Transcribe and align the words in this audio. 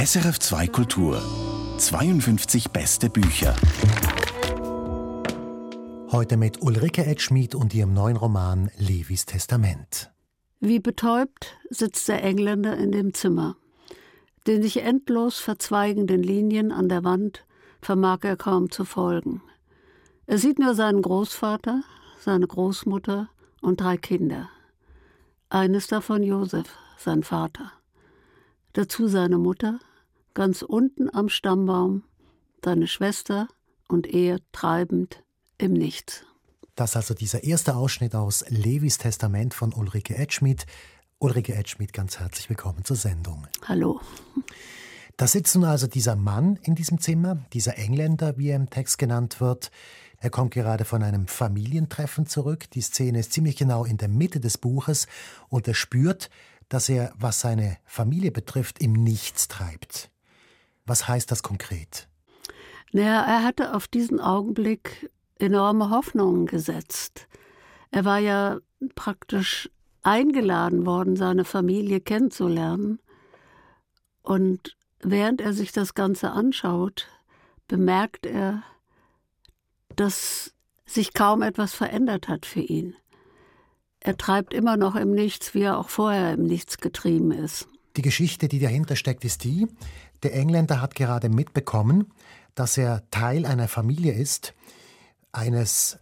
SRF 0.00 0.38
2 0.38 0.68
Kultur 0.68 1.20
52 1.78 2.70
beste 2.70 3.10
Bücher. 3.10 3.56
Heute 6.12 6.36
mit 6.36 6.62
Ulrike 6.62 7.04
Edschmidt 7.04 7.56
und 7.56 7.74
ihrem 7.74 7.94
neuen 7.94 8.16
Roman 8.16 8.70
Levis 8.78 9.26
Testament. 9.26 10.12
Wie 10.60 10.78
betäubt 10.78 11.56
sitzt 11.68 12.06
der 12.06 12.22
Engländer 12.22 12.76
in 12.76 12.92
dem 12.92 13.12
Zimmer. 13.12 13.56
Den 14.46 14.62
sich 14.62 14.76
endlos 14.82 15.40
verzweigenden 15.40 16.22
Linien 16.22 16.70
an 16.70 16.88
der 16.88 17.02
Wand 17.02 17.44
vermag 17.82 18.18
er 18.22 18.36
kaum 18.36 18.70
zu 18.70 18.84
folgen. 18.84 19.42
Er 20.26 20.38
sieht 20.38 20.60
nur 20.60 20.76
seinen 20.76 21.02
Großvater, 21.02 21.82
seine 22.20 22.46
Großmutter 22.46 23.30
und 23.62 23.80
drei 23.80 23.96
Kinder. 23.96 24.48
Eines 25.50 25.88
davon 25.88 26.22
Josef, 26.22 26.68
sein 26.98 27.24
Vater. 27.24 27.72
Dazu 28.74 29.08
seine 29.08 29.38
Mutter, 29.38 29.80
ganz 30.38 30.62
unten 30.62 31.12
am 31.12 31.28
Stammbaum, 31.28 32.04
seine 32.64 32.86
Schwester 32.86 33.48
und 33.88 34.06
er 34.06 34.38
treibend 34.52 35.24
im 35.58 35.72
Nichts. 35.72 36.22
Das 36.76 36.90
ist 36.90 36.96
also 36.96 37.14
dieser 37.14 37.42
erste 37.42 37.74
Ausschnitt 37.74 38.14
aus 38.14 38.44
Levis 38.48 38.98
Testament 38.98 39.52
von 39.52 39.72
Ulrike 39.72 40.16
Edschmidt. 40.16 40.66
Ulrike 41.18 41.56
Edschmidt, 41.56 41.92
ganz 41.92 42.20
herzlich 42.20 42.48
willkommen 42.48 42.84
zur 42.84 42.94
Sendung. 42.94 43.48
Hallo. 43.64 44.00
Da 45.16 45.26
sitzt 45.26 45.56
nun 45.56 45.64
also 45.64 45.88
dieser 45.88 46.14
Mann 46.14 46.56
in 46.62 46.76
diesem 46.76 47.00
Zimmer, 47.00 47.44
dieser 47.52 47.76
Engländer, 47.76 48.38
wie 48.38 48.50
er 48.50 48.56
im 48.56 48.70
Text 48.70 48.98
genannt 48.98 49.40
wird. 49.40 49.72
Er 50.18 50.30
kommt 50.30 50.54
gerade 50.54 50.84
von 50.84 51.02
einem 51.02 51.26
Familientreffen 51.26 52.26
zurück. 52.26 52.70
Die 52.70 52.80
Szene 52.80 53.18
ist 53.18 53.32
ziemlich 53.32 53.56
genau 53.56 53.84
in 53.84 53.96
der 53.96 54.08
Mitte 54.08 54.38
des 54.38 54.56
Buches 54.56 55.08
und 55.48 55.66
er 55.66 55.74
spürt, 55.74 56.30
dass 56.68 56.88
er, 56.88 57.12
was 57.18 57.40
seine 57.40 57.78
Familie 57.84 58.30
betrifft, 58.30 58.80
im 58.80 58.92
Nichts 58.92 59.48
treibt. 59.48 60.12
Was 60.88 61.06
heißt 61.06 61.30
das 61.30 61.42
konkret? 61.42 62.08
Naja, 62.92 63.22
er 63.22 63.44
hatte 63.44 63.74
auf 63.74 63.86
diesen 63.86 64.20
Augenblick 64.20 65.10
enorme 65.38 65.90
Hoffnungen 65.90 66.46
gesetzt. 66.46 67.28
Er 67.90 68.04
war 68.04 68.18
ja 68.18 68.58
praktisch 68.94 69.70
eingeladen 70.02 70.86
worden, 70.86 71.16
seine 71.16 71.44
Familie 71.44 72.00
kennenzulernen. 72.00 72.98
Und 74.22 74.76
während 75.00 75.40
er 75.40 75.52
sich 75.52 75.72
das 75.72 75.94
Ganze 75.94 76.30
anschaut, 76.30 77.08
bemerkt 77.66 78.24
er, 78.26 78.62
dass 79.94 80.54
sich 80.86 81.12
kaum 81.12 81.42
etwas 81.42 81.74
verändert 81.74 82.28
hat 82.28 82.46
für 82.46 82.60
ihn. 82.60 82.96
Er 84.00 84.16
treibt 84.16 84.54
immer 84.54 84.76
noch 84.76 84.94
im 84.94 85.12
Nichts, 85.12 85.54
wie 85.54 85.62
er 85.62 85.78
auch 85.78 85.88
vorher 85.88 86.32
im 86.32 86.44
Nichts 86.44 86.78
getrieben 86.78 87.32
ist. 87.32 87.68
Die 87.96 88.02
Geschichte, 88.02 88.46
die 88.46 88.60
dahinter 88.60 88.94
steckt, 88.94 89.24
ist 89.24 89.42
die, 89.44 89.66
der 90.22 90.34
Engländer 90.34 90.80
hat 90.80 90.94
gerade 90.94 91.28
mitbekommen, 91.28 92.12
dass 92.54 92.76
er 92.76 93.08
Teil 93.10 93.46
einer 93.46 93.68
Familie 93.68 94.12
ist, 94.12 94.54
eines 95.32 95.98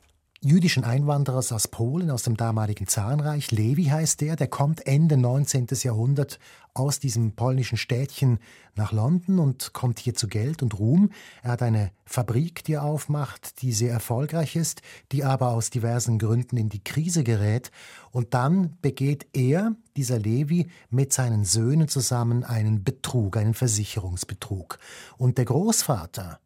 jüdischen 0.47 0.85
Einwanderers 0.85 1.51
aus 1.51 1.67
Polen, 1.67 2.11
aus 2.11 2.23
dem 2.23 2.37
damaligen 2.37 2.87
Zarenreich. 2.87 3.51
Levi 3.51 3.87
heißt 3.87 4.21
der, 4.21 4.37
der 4.37 4.47
kommt 4.47 4.87
Ende 4.87 5.17
19. 5.17 5.67
Jahrhundert 5.83 6.39
aus 6.73 7.01
diesem 7.01 7.33
polnischen 7.33 7.77
Städtchen 7.77 8.39
nach 8.77 8.93
London 8.93 9.41
und 9.41 9.73
kommt 9.73 9.99
hier 9.99 10.15
zu 10.15 10.29
Geld 10.29 10.63
und 10.63 10.79
Ruhm. 10.79 11.11
Er 11.43 11.51
hat 11.51 11.63
eine 11.63 11.91
Fabrik, 12.05 12.63
die 12.63 12.75
er 12.75 12.85
aufmacht, 12.85 13.61
die 13.63 13.73
sehr 13.73 13.93
erfolgreich 13.93 14.55
ist, 14.55 14.83
die 15.11 15.25
aber 15.25 15.49
aus 15.49 15.71
diversen 15.71 16.19
Gründen 16.19 16.57
in 16.57 16.69
die 16.69 16.85
Krise 16.85 17.25
gerät. 17.25 17.73
Und 18.13 18.33
dann 18.33 18.79
begeht 18.83 19.27
er, 19.33 19.73
dieser 19.97 20.21
Levi, 20.21 20.69
mit 20.91 21.13
seinen 21.13 21.45
Söhnen 21.45 21.89
zusammen 21.89 22.45
einen 22.45 22.85
Betrug, 22.85 23.37
einen 23.37 23.55
Versicherungsbetrug. 23.55 24.79
Und 25.19 25.39
der 25.39 25.45
Großvater 25.47 26.39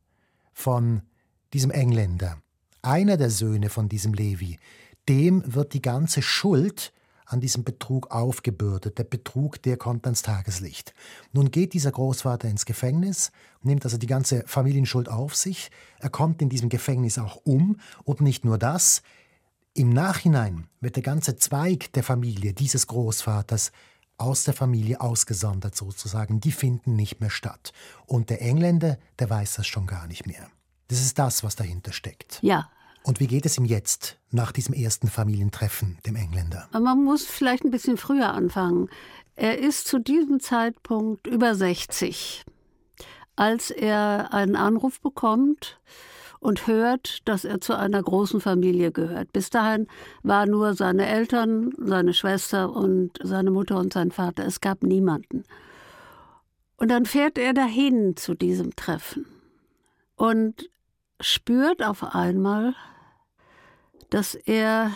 von 0.55 1.03
diesem 1.53 1.71
Engländer, 1.71 2.39
einer 2.83 3.17
der 3.17 3.31
Söhne 3.31 3.69
von 3.69 3.89
diesem 3.89 4.15
Levi, 4.15 4.59
dem 5.09 5.43
wird 5.47 5.75
die 5.75 5.83
ganze 5.83 6.23
Schuld 6.23 6.93
an 7.31 7.41
diesem 7.41 7.63
Betrug 7.63 8.11
aufgebürdet. 8.11 8.99
Der 8.99 9.05
Betrug, 9.05 9.63
der 9.63 9.77
kommt 9.77 10.05
ans 10.05 10.23
Tageslicht. 10.23 10.95
Nun 11.33 11.51
geht 11.51 11.75
dieser 11.75 11.93
Großvater 11.93 12.49
ins 12.49 12.67
Gefängnis, 12.67 13.31
nimmt 13.63 13.85
also 13.85 13.99
die 13.99 14.09
ganze 14.09 14.43
Familienschuld 14.47 15.09
auf 15.09 15.37
sich. 15.37 15.71
Er 16.01 16.11
kommt 16.11 16.43
in 16.43 16.49
diesem 16.49 16.69
Gefängnis 16.69 17.19
auch 17.19 17.37
um. 17.45 17.79
Und 18.05 18.21
nicht 18.21 18.45
nur 18.45 18.59
das. 18.59 19.03
Im 19.75 19.91
Nachhinein 19.91 20.67
wird 20.81 20.97
der 20.97 21.05
ganze 21.05 21.37
Zweig 21.37 21.93
der 21.93 22.03
Familie 22.03 22.53
dieses 22.53 22.89
Großvaters 22.89 23.71
aus 24.19 24.45
der 24.45 24.55
Familie 24.55 25.01
ausgesondert 25.01 25.77
sozusagen. 25.77 26.41
Die 26.41 26.53
finden 26.53 26.95
nicht 26.95 27.21
mehr 27.21 27.31
statt. 27.31 27.73
Und 28.07 28.29
der 28.29 28.43
Engländer, 28.43 28.99
der 29.21 29.31
weiß 29.31 29.55
das 29.55 29.69
schon 29.69 29.87
gar 29.87 30.09
nicht 30.09 30.27
mehr. 30.27 30.51
Das 30.91 31.01
ist 31.01 31.19
das, 31.21 31.45
was 31.45 31.55
dahinter 31.55 31.93
steckt. 31.93 32.41
Ja. 32.43 32.69
Und 33.05 33.21
wie 33.21 33.29
geht 33.29 33.47
es 33.47 33.57
ihm 33.57 33.65
jetzt 33.65 34.19
nach 34.31 34.51
diesem 34.51 34.75
ersten 34.75 35.07
Familientreffen, 35.07 35.99
dem 36.05 36.17
Engländer? 36.17 36.69
Man 36.73 37.05
muss 37.05 37.25
vielleicht 37.25 37.65
ein 37.65 37.71
bisschen 37.71 37.97
früher 37.97 38.35
anfangen. 38.35 38.91
Er 39.37 39.59
ist 39.59 39.87
zu 39.87 40.01
diesem 40.01 40.41
Zeitpunkt 40.41 41.29
über 41.29 41.55
60, 41.55 42.45
als 43.37 43.71
er 43.71 44.35
einen 44.35 44.57
Anruf 44.57 45.01
bekommt 45.01 45.81
und 46.41 46.67
hört, 46.67 47.27
dass 47.29 47.45
er 47.45 47.61
zu 47.61 47.79
einer 47.79 48.03
großen 48.03 48.41
Familie 48.41 48.91
gehört. 48.91 49.33
Bis 49.33 49.49
dahin 49.49 49.87
waren 50.25 50.51
nur 50.51 50.75
seine 50.75 51.07
Eltern, 51.07 51.71
seine 51.79 52.15
Schwester 52.15 52.75
und 52.75 53.13
seine 53.23 53.53
Mutter 53.53 53.79
und 53.79 53.93
sein 53.93 54.11
Vater. 54.11 54.45
Es 54.45 54.61
gab 54.61 54.83
niemanden. 54.83 55.45
Und 56.77 56.91
dann 56.91 57.07
fährt 57.07 57.39
er 57.39 57.55
dahin 57.55 58.17
zu 58.17 58.35
diesem 58.35 58.75
Treffen. 58.75 59.27
Und 60.17 60.69
spürt 61.21 61.83
auf 61.83 62.15
einmal, 62.15 62.75
dass 64.11 64.35
er 64.35 64.93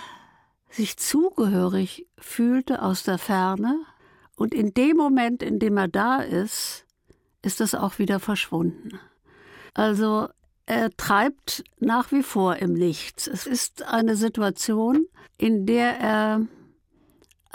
sich 0.71 0.97
zugehörig 0.97 2.07
fühlte 2.19 2.83
aus 2.83 3.05
der 3.05 3.19
Ferne 3.19 3.79
und 4.37 4.55
in 4.55 4.75
dem 4.75 4.97
Moment, 4.97 5.43
in 5.43 5.59
dem 5.59 5.77
er 5.77 5.89
da 5.89 6.19
ist, 6.19 6.85
ist 7.43 7.61
es 7.61 7.75
auch 7.75 7.99
wieder 7.99 8.19
verschwunden. 8.19 8.99
Also 9.75 10.29
er 10.67 10.91
treibt 10.97 11.63
nach 11.79 12.11
wie 12.11 12.23
vor 12.23 12.57
im 12.57 12.73
Nichts. 12.73 13.27
Es 13.27 13.47
ist 13.47 13.83
eine 13.83 14.17
Situation, 14.17 15.07
in 15.37 15.67
der 15.67 15.99
er 16.01 16.41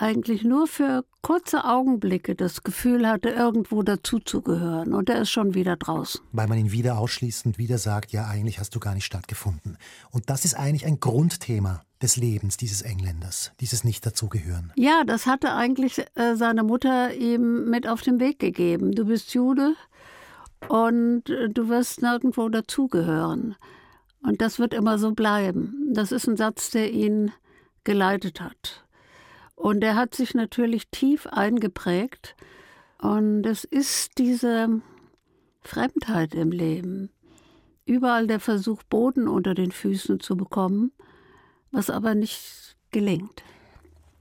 eigentlich 0.01 0.43
nur 0.43 0.67
für 0.67 1.03
kurze 1.21 1.65
Augenblicke 1.65 2.35
das 2.35 2.63
Gefühl 2.63 3.07
hatte, 3.07 3.29
irgendwo 3.29 3.83
dazuzugehören. 3.83 4.93
Und 4.93 5.09
er 5.09 5.21
ist 5.21 5.29
schon 5.29 5.53
wieder 5.53 5.75
draußen. 5.75 6.21
Weil 6.31 6.47
man 6.47 6.57
ihn 6.57 6.71
wieder 6.71 6.97
ausschließt 6.97 7.45
und 7.45 7.57
wieder 7.57 7.77
sagt, 7.77 8.11
ja, 8.11 8.27
eigentlich 8.27 8.59
hast 8.59 8.75
du 8.75 8.79
gar 8.79 8.95
nicht 8.95 9.05
stattgefunden. 9.05 9.77
Und 10.11 10.29
das 10.29 10.45
ist 10.45 10.53
eigentlich 10.53 10.85
ein 10.85 10.99
Grundthema 10.99 11.83
des 12.01 12.15
Lebens 12.15 12.57
dieses 12.57 12.81
Engländers, 12.81 13.51
dieses 13.59 13.83
Nicht-Dazugehören. 13.83 14.71
Ja, 14.75 15.03
das 15.05 15.25
hatte 15.25 15.53
eigentlich 15.53 15.99
äh, 16.15 16.35
seine 16.35 16.63
Mutter 16.63 17.13
ihm 17.13 17.69
mit 17.69 17.87
auf 17.87 18.01
den 18.01 18.19
Weg 18.19 18.39
gegeben. 18.39 18.93
Du 18.93 19.05
bist 19.05 19.33
Jude 19.33 19.75
und 20.69 21.29
äh, 21.29 21.49
du 21.49 21.67
wirst 21.67 22.01
nirgendwo 22.01 22.47
dazugehören. 22.47 23.55
Und 24.21 24.41
das 24.41 24.59
wird 24.59 24.73
immer 24.73 24.97
so 24.97 25.11
bleiben. 25.11 25.91
Das 25.93 26.11
ist 26.11 26.27
ein 26.27 26.37
Satz, 26.37 26.71
der 26.71 26.91
ihn 26.91 27.31
geleitet 27.83 28.41
hat. 28.41 28.85
Und 29.59 29.83
er 29.83 29.97
hat 29.97 30.15
sich 30.15 30.33
natürlich 30.35 30.87
tief 30.87 31.27
eingeprägt. 31.27 32.37
Und 32.97 33.45
es 33.45 33.65
ist 33.65 34.17
diese 34.17 34.81
Fremdheit 35.61 36.33
im 36.33 36.51
Leben. 36.51 37.09
Überall 37.85 38.25
der 38.25 38.39
Versuch, 38.39 38.83
Boden 38.83 39.27
unter 39.27 39.55
den 39.55 39.73
Füßen 39.73 40.21
zu 40.21 40.37
bekommen, 40.37 40.93
was 41.71 41.89
aber 41.89 42.15
nicht 42.15 42.77
gelingt. 42.91 43.43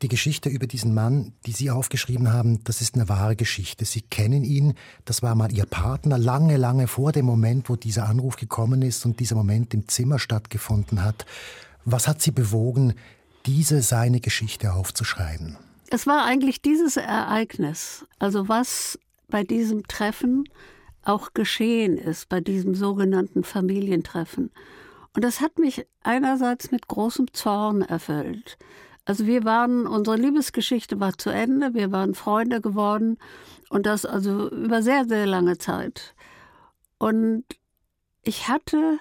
Die 0.03 0.09
Geschichte 0.09 0.49
über 0.49 0.67
diesen 0.67 0.93
Mann, 0.93 1.35
die 1.47 1.53
Sie 1.53 1.71
aufgeschrieben 1.71 2.33
haben, 2.33 2.65
das 2.65 2.81
ist 2.81 2.97
eine 2.97 3.09
wahre 3.09 3.37
Geschichte. 3.37 3.85
Sie 3.85 4.01
kennen 4.01 4.43
ihn, 4.43 4.75
das 5.05 5.23
war 5.23 5.37
mal 5.37 5.53
Ihr 5.53 5.67
Partner, 5.67 6.19
lange, 6.19 6.57
lange 6.57 6.89
vor 6.89 7.13
dem 7.13 7.27
Moment, 7.27 7.69
wo 7.69 7.77
dieser 7.77 8.09
Anruf 8.09 8.35
gekommen 8.35 8.83
ist 8.83 9.07
und 9.07 9.21
dieser 9.21 9.37
Moment 9.37 9.73
im 9.73 9.87
Zimmer 9.87 10.19
stattgefunden 10.19 11.05
hat. 11.05 11.27
Was 11.85 12.09
hat 12.09 12.21
Sie 12.23 12.33
bewogen, 12.33 12.95
diese 13.49 13.81
seine 13.81 14.21
Geschichte 14.21 14.75
aufzuschreiben? 14.75 15.57
Es 15.91 16.07
war 16.07 16.25
eigentlich 16.25 16.61
dieses 16.61 16.99
Ereignis, 16.99 18.05
also 18.19 18.47
was 18.47 18.99
bei 19.29 19.43
diesem 19.43 19.89
Treffen 19.89 20.45
auch 21.03 21.33
geschehen 21.33 21.97
ist, 21.97 22.29
bei 22.29 22.41
diesem 22.41 22.75
sogenannten 22.75 23.45
Familientreffen. 23.45 24.51
Und 25.15 25.25
das 25.25 25.41
hat 25.41 25.59
mich 25.59 25.87
einerseits 26.03 26.71
mit 26.71 26.89
großem 26.89 27.33
Zorn 27.33 27.81
erfüllt. 27.81 28.59
Also 29.07 29.27
wir 29.27 29.45
waren, 29.45 29.87
unsere 29.87 30.17
Liebesgeschichte 30.17 31.01
war 31.01 31.17
zu 31.17 31.31
Ende, 31.31 31.73
wir 31.73 31.91
waren 31.91 32.15
Freunde 32.15 32.61
geworden 32.61 33.17
und 33.71 33.87
das 33.87 34.05
also 34.05 34.51
über 34.51 34.83
sehr, 34.83 35.07
sehr 35.07 35.25
lange 35.25 35.57
Zeit. 35.57 36.15
Und 36.99 37.45
ich 38.23 38.49
hatte 38.49 38.99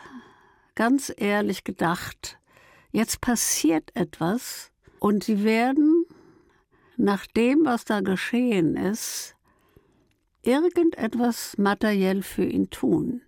ganz 0.75 1.11
ehrlich 1.17 1.65
gedacht, 1.65 2.37
Jetzt 2.91 3.21
passiert 3.21 3.91
etwas 3.95 4.71
und 4.99 5.23
sie 5.23 5.43
werden 5.43 6.05
nach 6.95 7.25
dem, 7.27 7.65
was 7.65 7.85
da 7.85 8.01
geschehen 8.01 8.75
ist, 8.75 9.35
irgendetwas 10.43 11.57
materiell 11.57 12.23
für 12.23 12.45
ihn 12.45 12.69
tun. 12.69 13.21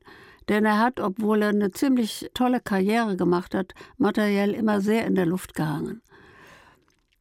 Denn 0.47 0.65
er 0.65 0.79
hat, 0.79 0.99
obwohl 0.99 1.43
er 1.43 1.49
eine 1.49 1.71
ziemlich 1.71 2.31
tolle 2.33 2.59
Karriere 2.59 3.15
gemacht 3.15 3.53
hat, 3.53 3.73
materiell 3.97 4.53
immer 4.53 4.81
sehr 4.81 5.05
in 5.05 5.13
der 5.13 5.27
Luft 5.27 5.53
gehangen. 5.53 6.01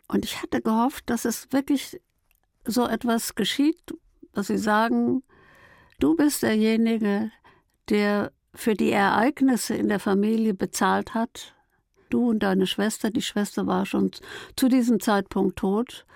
Und 0.06 0.24
ich 0.24 0.40
hatte 0.40 0.62
gehofft, 0.62 1.10
dass 1.10 1.26
es 1.26 1.52
wirklich 1.52 2.00
so 2.64 2.86
etwas 2.86 3.34
geschieht, 3.34 3.94
dass 4.32 4.46
sie 4.46 4.56
sagen, 4.56 5.22
du 5.98 6.16
bist 6.16 6.42
derjenige, 6.42 7.30
der 7.90 8.32
für 8.54 8.74
die 8.74 8.90
Ereignisse 8.90 9.74
in 9.74 9.88
der 9.88 10.00
Familie 10.00 10.54
bezahlt 10.54 11.12
hat. 11.12 11.54
Du 12.08 12.30
und 12.30 12.40
deine 12.42 12.66
Schwester, 12.66 13.10
die 13.10 13.22
Schwester 13.22 13.66
war 13.66 13.86
schon 13.86 14.10
zu 14.56 14.68
diesem 14.68 15.00
Zeitpunkt 15.00 15.56
tot. 15.56 16.06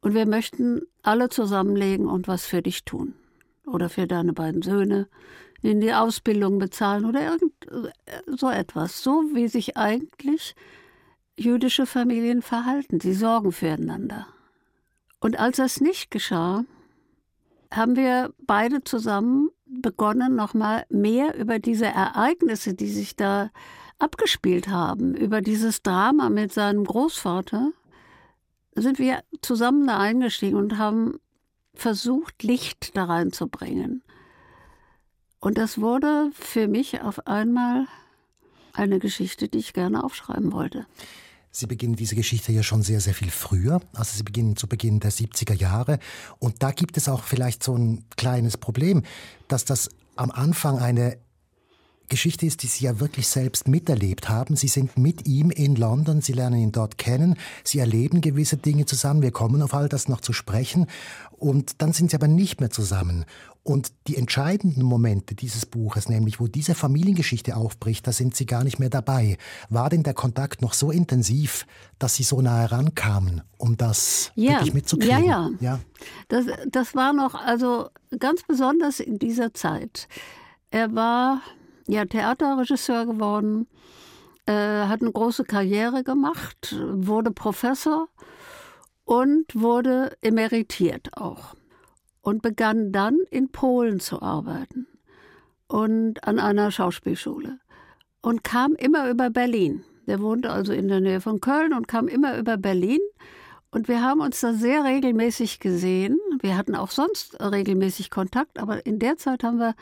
Und 0.00 0.14
wir 0.14 0.26
möchten 0.26 0.82
alle 1.02 1.28
zusammenlegen 1.28 2.06
und 2.06 2.28
was 2.28 2.44
für 2.44 2.62
dich 2.62 2.84
tun. 2.84 3.14
Oder 3.66 3.88
für 3.88 4.06
deine 4.06 4.32
beiden 4.32 4.62
Söhne, 4.62 5.08
in 5.62 5.80
die 5.80 5.94
Ausbildung 5.94 6.58
bezahlen 6.58 7.06
oder 7.06 7.24
irgend 7.24 7.52
so 8.26 8.50
etwas. 8.50 9.02
So 9.02 9.30
wie 9.32 9.48
sich 9.48 9.78
eigentlich 9.78 10.54
jüdische 11.38 11.86
Familien 11.86 12.42
verhalten. 12.42 13.00
Sie 13.00 13.14
sorgen 13.14 13.50
füreinander. 13.50 14.26
Und 15.20 15.38
als 15.38 15.56
das 15.56 15.80
nicht 15.80 16.10
geschah, 16.10 16.64
haben 17.72 17.96
wir 17.96 18.32
beide 18.38 18.84
zusammen 18.84 19.50
begonnen, 19.66 20.36
nochmal 20.36 20.84
mehr 20.90 21.36
über 21.36 21.58
diese 21.58 21.86
Ereignisse, 21.86 22.74
die 22.74 22.88
sich 22.88 23.16
da 23.16 23.50
abgespielt 23.98 24.68
haben, 24.68 25.14
über 25.14 25.40
dieses 25.40 25.82
Drama 25.82 26.30
mit 26.30 26.52
seinem 26.52 26.84
Großvater, 26.84 27.70
sind 28.74 28.98
wir 28.98 29.22
zusammen 29.40 29.86
da 29.86 29.98
eingestiegen 29.98 30.56
und 30.56 30.78
haben 30.78 31.20
versucht, 31.74 32.42
Licht 32.42 32.96
da 32.96 33.04
reinzubringen. 33.04 34.02
Und 35.40 35.58
das 35.58 35.78
wurde 35.80 36.30
für 36.34 36.68
mich 36.68 37.02
auf 37.02 37.26
einmal 37.26 37.86
eine 38.72 38.98
Geschichte, 38.98 39.48
die 39.48 39.58
ich 39.58 39.72
gerne 39.72 40.02
aufschreiben 40.02 40.52
wollte. 40.52 40.86
Sie 41.50 41.66
beginnen 41.66 41.94
diese 41.94 42.16
Geschichte 42.16 42.50
ja 42.50 42.64
schon 42.64 42.82
sehr, 42.82 43.00
sehr 43.00 43.14
viel 43.14 43.30
früher. 43.30 43.80
Also 43.92 44.16
Sie 44.16 44.24
beginnen 44.24 44.56
zu 44.56 44.66
Beginn 44.66 44.98
der 44.98 45.12
70er 45.12 45.54
Jahre. 45.54 46.00
Und 46.40 46.64
da 46.64 46.72
gibt 46.72 46.96
es 46.96 47.08
auch 47.08 47.22
vielleicht 47.22 47.62
so 47.62 47.76
ein 47.76 48.04
kleines 48.16 48.56
Problem, 48.56 49.04
dass 49.46 49.64
das 49.64 49.88
am 50.16 50.32
Anfang 50.32 50.78
eine 50.78 51.18
Geschichte 52.08 52.46
ist, 52.46 52.62
die 52.62 52.66
Sie 52.66 52.84
ja 52.84 53.00
wirklich 53.00 53.28
selbst 53.28 53.68
miterlebt 53.68 54.28
haben. 54.28 54.56
Sie 54.56 54.68
sind 54.68 54.98
mit 54.98 55.26
ihm 55.26 55.50
in 55.50 55.74
London, 55.76 56.20
Sie 56.20 56.32
lernen 56.32 56.60
ihn 56.60 56.72
dort 56.72 56.98
kennen, 56.98 57.36
Sie 57.64 57.78
erleben 57.78 58.20
gewisse 58.20 58.56
Dinge 58.56 58.86
zusammen. 58.86 59.22
Wir 59.22 59.30
kommen 59.30 59.62
auf 59.62 59.74
all 59.74 59.88
das 59.88 60.08
noch 60.08 60.20
zu 60.20 60.32
sprechen. 60.32 60.86
Und 61.32 61.82
dann 61.82 61.92
sind 61.92 62.10
Sie 62.10 62.16
aber 62.16 62.28
nicht 62.28 62.60
mehr 62.60 62.70
zusammen. 62.70 63.24
Und 63.62 63.92
die 64.08 64.16
entscheidenden 64.16 64.82
Momente 64.82 65.34
dieses 65.34 65.64
Buches, 65.64 66.10
nämlich 66.10 66.38
wo 66.38 66.46
diese 66.46 66.74
Familiengeschichte 66.74 67.56
aufbricht, 67.56 68.06
da 68.06 68.12
sind 68.12 68.36
Sie 68.36 68.44
gar 68.44 68.62
nicht 68.62 68.78
mehr 68.78 68.90
dabei. 68.90 69.38
War 69.70 69.88
denn 69.88 70.02
der 70.02 70.12
Kontakt 70.12 70.60
noch 70.60 70.74
so 70.74 70.90
intensiv, 70.90 71.66
dass 71.98 72.14
Sie 72.14 72.24
so 72.24 72.42
nah 72.42 72.58
herankamen, 72.58 73.40
um 73.56 73.78
das 73.78 74.32
ja, 74.34 74.52
wirklich 74.52 74.74
mitzukriegen? 74.74 75.24
Ja, 75.24 75.48
ja. 75.60 75.78
ja. 75.78 75.80
Das, 76.28 76.44
das 76.70 76.94
war 76.94 77.14
noch, 77.14 77.34
also 77.34 77.88
ganz 78.18 78.42
besonders 78.42 79.00
in 79.00 79.18
dieser 79.18 79.54
Zeit. 79.54 80.08
Er 80.70 80.94
war 80.94 81.40
ja 81.86 82.04
Theaterregisseur 82.04 83.06
geworden, 83.06 83.66
äh, 84.46 84.52
hat 84.52 85.00
eine 85.00 85.12
große 85.12 85.44
Karriere 85.44 86.04
gemacht, 86.04 86.74
wurde 86.92 87.30
Professor 87.30 88.08
und 89.04 89.46
wurde 89.54 90.16
emeritiert 90.22 91.16
auch 91.16 91.54
und 92.20 92.42
begann 92.42 92.92
dann 92.92 93.18
in 93.30 93.50
Polen 93.50 94.00
zu 94.00 94.22
arbeiten 94.22 94.86
und 95.68 96.24
an 96.26 96.38
einer 96.38 96.70
Schauspielschule 96.70 97.58
und 98.22 98.44
kam 98.44 98.74
immer 98.74 99.10
über 99.10 99.30
Berlin. 99.30 99.84
Der 100.06 100.20
wohnte 100.20 100.50
also 100.50 100.72
in 100.72 100.88
der 100.88 101.00
Nähe 101.00 101.20
von 101.20 101.40
Köln 101.40 101.72
und 101.72 101.88
kam 101.88 102.08
immer 102.08 102.38
über 102.38 102.56
Berlin. 102.56 103.00
Und 103.70 103.88
wir 103.88 104.02
haben 104.02 104.20
uns 104.20 104.40
da 104.40 104.52
sehr 104.52 104.84
regelmäßig 104.84 105.60
gesehen. 105.60 106.18
Wir 106.40 106.56
hatten 106.56 106.74
auch 106.74 106.90
sonst 106.90 107.40
regelmäßig 107.40 108.10
Kontakt, 108.10 108.58
aber 108.58 108.86
in 108.86 108.98
der 108.98 109.16
Zeit 109.16 109.42
haben 109.42 109.58
wir, 109.58 109.74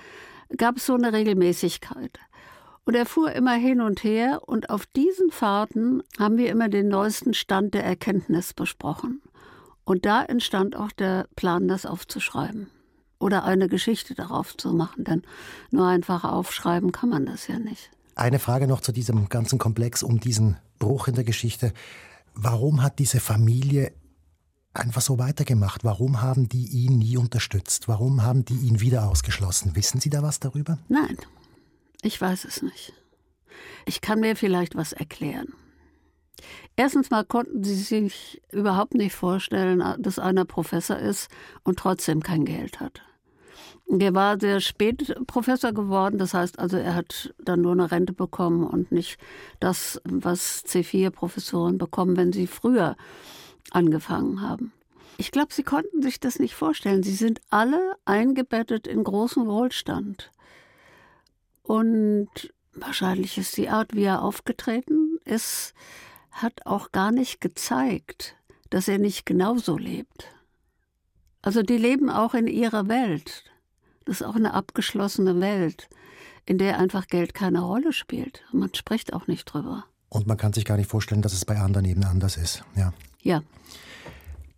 gab 0.56 0.76
es 0.76 0.86
so 0.86 0.94
eine 0.94 1.12
Regelmäßigkeit. 1.12 2.18
Und 2.84 2.94
er 2.96 3.06
fuhr 3.06 3.32
immer 3.32 3.54
hin 3.54 3.80
und 3.80 4.02
her 4.02 4.40
und 4.46 4.70
auf 4.70 4.86
diesen 4.86 5.30
Fahrten 5.30 6.02
haben 6.18 6.36
wir 6.36 6.50
immer 6.50 6.68
den 6.68 6.88
neuesten 6.88 7.32
Stand 7.32 7.74
der 7.74 7.84
Erkenntnis 7.84 8.54
besprochen. 8.54 9.22
Und 9.84 10.04
da 10.04 10.24
entstand 10.24 10.76
auch 10.76 10.90
der 10.90 11.28
Plan, 11.36 11.68
das 11.68 11.86
aufzuschreiben 11.86 12.68
oder 13.18 13.44
eine 13.44 13.68
Geschichte 13.68 14.14
darauf 14.14 14.56
zu 14.56 14.72
machen, 14.72 15.04
denn 15.04 15.22
nur 15.70 15.86
einfach 15.86 16.24
aufschreiben 16.24 16.92
kann 16.92 17.08
man 17.08 17.24
das 17.24 17.46
ja 17.46 17.58
nicht. 17.58 17.90
Eine 18.14 18.38
Frage 18.38 18.66
noch 18.66 18.80
zu 18.80 18.92
diesem 18.92 19.28
ganzen 19.28 19.58
Komplex 19.58 20.02
um 20.02 20.20
diesen 20.20 20.56
Bruch 20.78 21.08
in 21.08 21.14
der 21.14 21.24
Geschichte. 21.24 21.72
Warum 22.34 22.82
hat 22.82 22.98
diese 22.98 23.20
Familie 23.20 23.92
einfach 24.74 25.02
so 25.02 25.18
weitergemacht? 25.18 25.84
Warum 25.84 26.22
haben 26.22 26.48
die 26.48 26.66
ihn 26.66 26.98
nie 26.98 27.16
unterstützt? 27.16 27.88
Warum 27.88 28.22
haben 28.22 28.44
die 28.44 28.56
ihn 28.56 28.80
wieder 28.80 29.08
ausgeschlossen? 29.08 29.76
Wissen 29.76 30.00
Sie 30.00 30.10
da 30.10 30.22
was 30.22 30.40
darüber? 30.40 30.78
Nein, 30.88 31.16
ich 32.02 32.20
weiß 32.20 32.44
es 32.44 32.62
nicht. 32.62 32.92
Ich 33.86 34.00
kann 34.00 34.20
mir 34.20 34.36
vielleicht 34.36 34.74
was 34.74 34.92
erklären. 34.92 35.48
Erstens 36.76 37.10
mal 37.10 37.24
konnten 37.24 37.62
sie 37.62 37.74
sich 37.74 38.40
überhaupt 38.50 38.94
nicht 38.94 39.14
vorstellen, 39.14 39.82
dass 39.98 40.18
einer 40.18 40.44
Professor 40.44 40.98
ist 40.98 41.28
und 41.62 41.78
trotzdem 41.78 42.22
kein 42.22 42.44
Geld 42.44 42.80
hat. 42.80 43.02
Der 43.88 44.14
war 44.14 44.40
sehr 44.40 44.60
spät 44.60 45.14
Professor 45.26 45.72
geworden, 45.72 46.16
das 46.16 46.32
heißt 46.32 46.58
also, 46.58 46.78
er 46.78 46.94
hat 46.94 47.34
dann 47.38 47.60
nur 47.60 47.72
eine 47.72 47.90
Rente 47.90 48.14
bekommen 48.14 48.64
und 48.64 48.90
nicht 48.90 49.18
das, 49.60 50.00
was 50.04 50.64
C4-Professoren 50.64 51.76
bekommen, 51.76 52.16
wenn 52.16 52.32
sie 52.32 52.46
früher 52.46 52.96
angefangen 53.70 54.40
haben. 54.40 54.72
Ich 55.18 55.30
glaube, 55.30 55.52
sie 55.52 55.62
konnten 55.62 56.02
sich 56.02 56.20
das 56.20 56.38
nicht 56.38 56.54
vorstellen. 56.54 57.02
Sie 57.02 57.14
sind 57.14 57.40
alle 57.50 57.94
eingebettet 58.04 58.86
in 58.86 59.04
großen 59.04 59.46
Wohlstand. 59.46 60.30
Und 61.62 62.28
wahrscheinlich 62.74 63.38
ist 63.38 63.56
die 63.56 63.68
Art, 63.68 63.94
wie 63.94 64.04
er 64.04 64.22
aufgetreten 64.22 65.18
ist, 65.24 65.74
hat 66.30 66.66
auch 66.66 66.92
gar 66.92 67.12
nicht 67.12 67.40
gezeigt, 67.40 68.36
dass 68.70 68.88
er 68.88 68.98
nicht 68.98 69.26
genauso 69.26 69.76
lebt. 69.76 70.26
Also 71.42 71.62
die 71.62 71.76
leben 71.76 72.08
auch 72.08 72.34
in 72.34 72.46
ihrer 72.46 72.88
Welt. 72.88 73.44
Das 74.04 74.20
ist 74.20 74.26
auch 74.26 74.36
eine 74.36 74.54
abgeschlossene 74.54 75.40
Welt, 75.40 75.88
in 76.46 76.58
der 76.58 76.78
einfach 76.78 77.06
Geld 77.06 77.34
keine 77.34 77.60
Rolle 77.60 77.92
spielt. 77.92 78.42
Man 78.52 78.74
spricht 78.74 79.12
auch 79.12 79.26
nicht 79.26 79.44
drüber. 79.44 79.84
Und 80.08 80.26
man 80.26 80.36
kann 80.36 80.52
sich 80.52 80.64
gar 80.64 80.76
nicht 80.76 80.90
vorstellen, 80.90 81.22
dass 81.22 81.32
es 81.32 81.44
bei 81.44 81.58
anderen 81.58 81.86
eben 81.86 82.04
anders 82.04 82.36
ist. 82.36 82.64
Ja. 82.76 82.92
Ja. 83.22 83.42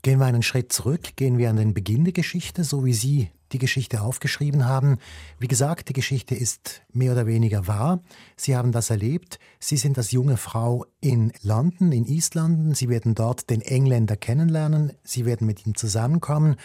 Gehen 0.02 0.18
wir 0.18 0.26
einen 0.26 0.42
Schritt 0.42 0.72
zurück, 0.72 1.16
gehen 1.16 1.38
wir 1.38 1.48
an 1.48 1.56
den 1.56 1.72
Beginn 1.72 2.04
der 2.04 2.12
Geschichte, 2.12 2.64
so 2.64 2.84
wie 2.84 2.92
Sie 2.92 3.30
die 3.52 3.58
Geschichte 3.58 4.02
aufgeschrieben 4.02 4.66
haben. 4.66 4.98
Wie 5.38 5.48
gesagt, 5.48 5.88
die 5.88 5.92
Geschichte 5.92 6.34
ist 6.34 6.82
mehr 6.92 7.12
oder 7.12 7.26
weniger 7.26 7.66
wahr. 7.66 8.02
Sie 8.36 8.56
haben 8.56 8.72
das 8.72 8.90
erlebt. 8.90 9.38
Sie 9.60 9.76
sind 9.76 9.96
als 9.96 10.10
junge 10.10 10.36
Frau 10.36 10.84
in 11.00 11.32
London, 11.42 11.92
in 11.92 12.04
East 12.06 12.34
London. 12.34 12.74
Sie 12.74 12.88
werden 12.88 13.14
dort 13.14 13.48
den 13.48 13.60
Engländer 13.60 14.16
kennenlernen. 14.16 14.92
Sie 15.04 15.24
werden 15.24 15.46
mit 15.46 15.66
ihm 15.66 15.74
zusammenkommen. 15.74 16.56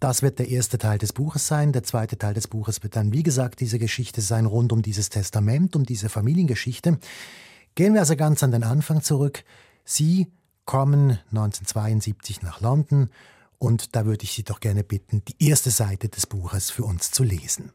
Das 0.00 0.22
wird 0.22 0.40
der 0.40 0.48
erste 0.48 0.78
Teil 0.78 0.98
des 0.98 1.12
Buches 1.12 1.46
sein. 1.46 1.72
Der 1.72 1.84
zweite 1.84 2.18
Teil 2.18 2.34
des 2.34 2.48
Buches 2.48 2.82
wird 2.82 2.96
dann, 2.96 3.12
wie 3.12 3.22
gesagt, 3.22 3.60
diese 3.60 3.78
Geschichte 3.78 4.20
sein 4.20 4.46
rund 4.46 4.72
um 4.72 4.82
dieses 4.82 5.10
Testament, 5.10 5.76
um 5.76 5.84
diese 5.84 6.08
Familiengeschichte. 6.08 6.98
Gehen 7.76 7.92
wir 7.94 8.00
also 8.00 8.16
ganz 8.16 8.42
an 8.42 8.50
den 8.50 8.64
Anfang 8.64 9.02
zurück. 9.02 9.44
Sie 9.84 10.26
kommen 10.64 11.18
1972 11.30 12.42
nach 12.42 12.60
London 12.60 13.10
und 13.58 13.94
da 13.94 14.06
würde 14.06 14.24
ich 14.24 14.32
Sie 14.32 14.42
doch 14.42 14.60
gerne 14.60 14.82
bitten, 14.82 15.22
die 15.24 15.48
erste 15.48 15.70
Seite 15.70 16.08
des 16.08 16.26
Buches 16.26 16.70
für 16.70 16.84
uns 16.84 17.10
zu 17.10 17.22
lesen. 17.22 17.72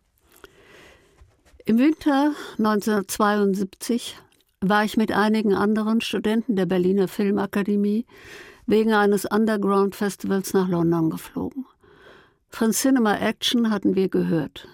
Im 1.65 1.77
Winter 1.77 2.34
1972 2.58 4.17
war 4.62 4.84
ich 4.84 4.98
mit 4.98 5.12
einigen 5.12 5.53
anderen 5.53 6.01
Studenten 6.01 6.56
der 6.56 6.65
Berliner 6.65 7.08
Filmakademie 7.08 8.06
wegen 8.65 8.94
eines 8.94 9.25
Underground-Festivals 9.25 10.53
nach 10.53 10.67
London 10.67 11.10
geflogen. 11.10 11.65
Von 12.50 12.72
Cinema 12.72 13.17
Action 13.17 13.70
hatten 13.70 13.96
wir 13.96 14.10
gehört. 14.10 14.67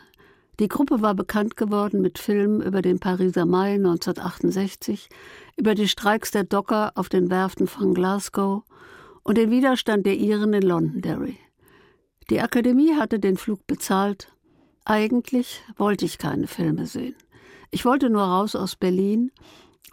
Die 0.60 0.68
Gruppe 0.68 1.02
war 1.02 1.16
bekannt 1.16 1.58
geworden 1.58 2.02
mit 2.02 2.20
Filmen 2.20 2.62
über 2.62 2.84
den 2.84 3.00
Pariser 3.00 3.46
Mai 3.46 3.74
1968, 3.74 5.10
über 5.58 5.74
die 5.74 5.88
Streiks 5.88 6.30
der 6.30 6.44
Docker 6.44 6.92
auf 6.94 7.10
den 7.10 7.32
Werften 7.32 7.66
von 7.66 7.96
Glasgow 7.96 8.64
und 9.24 9.38
den 9.38 9.50
Widerstand 9.50 10.06
der 10.06 10.16
Iren 10.16 10.54
in 10.54 10.62
Londonderry. 10.62 11.40
Die 12.30 12.40
Akademie 12.40 12.94
hatte 12.96 13.20
den 13.20 13.36
Flug 13.36 13.66
bezahlt. 13.66 14.32
Eigentlich 14.86 15.64
wollte 15.76 16.06
ich 16.06 16.20
keine 16.20 16.46
Filme 16.46 16.86
sehen. 16.86 17.16
Ich 17.72 17.84
wollte 17.84 18.12
nur 18.12 18.22
raus 18.22 18.56
aus 18.56 18.76
Berlin, 18.76 19.32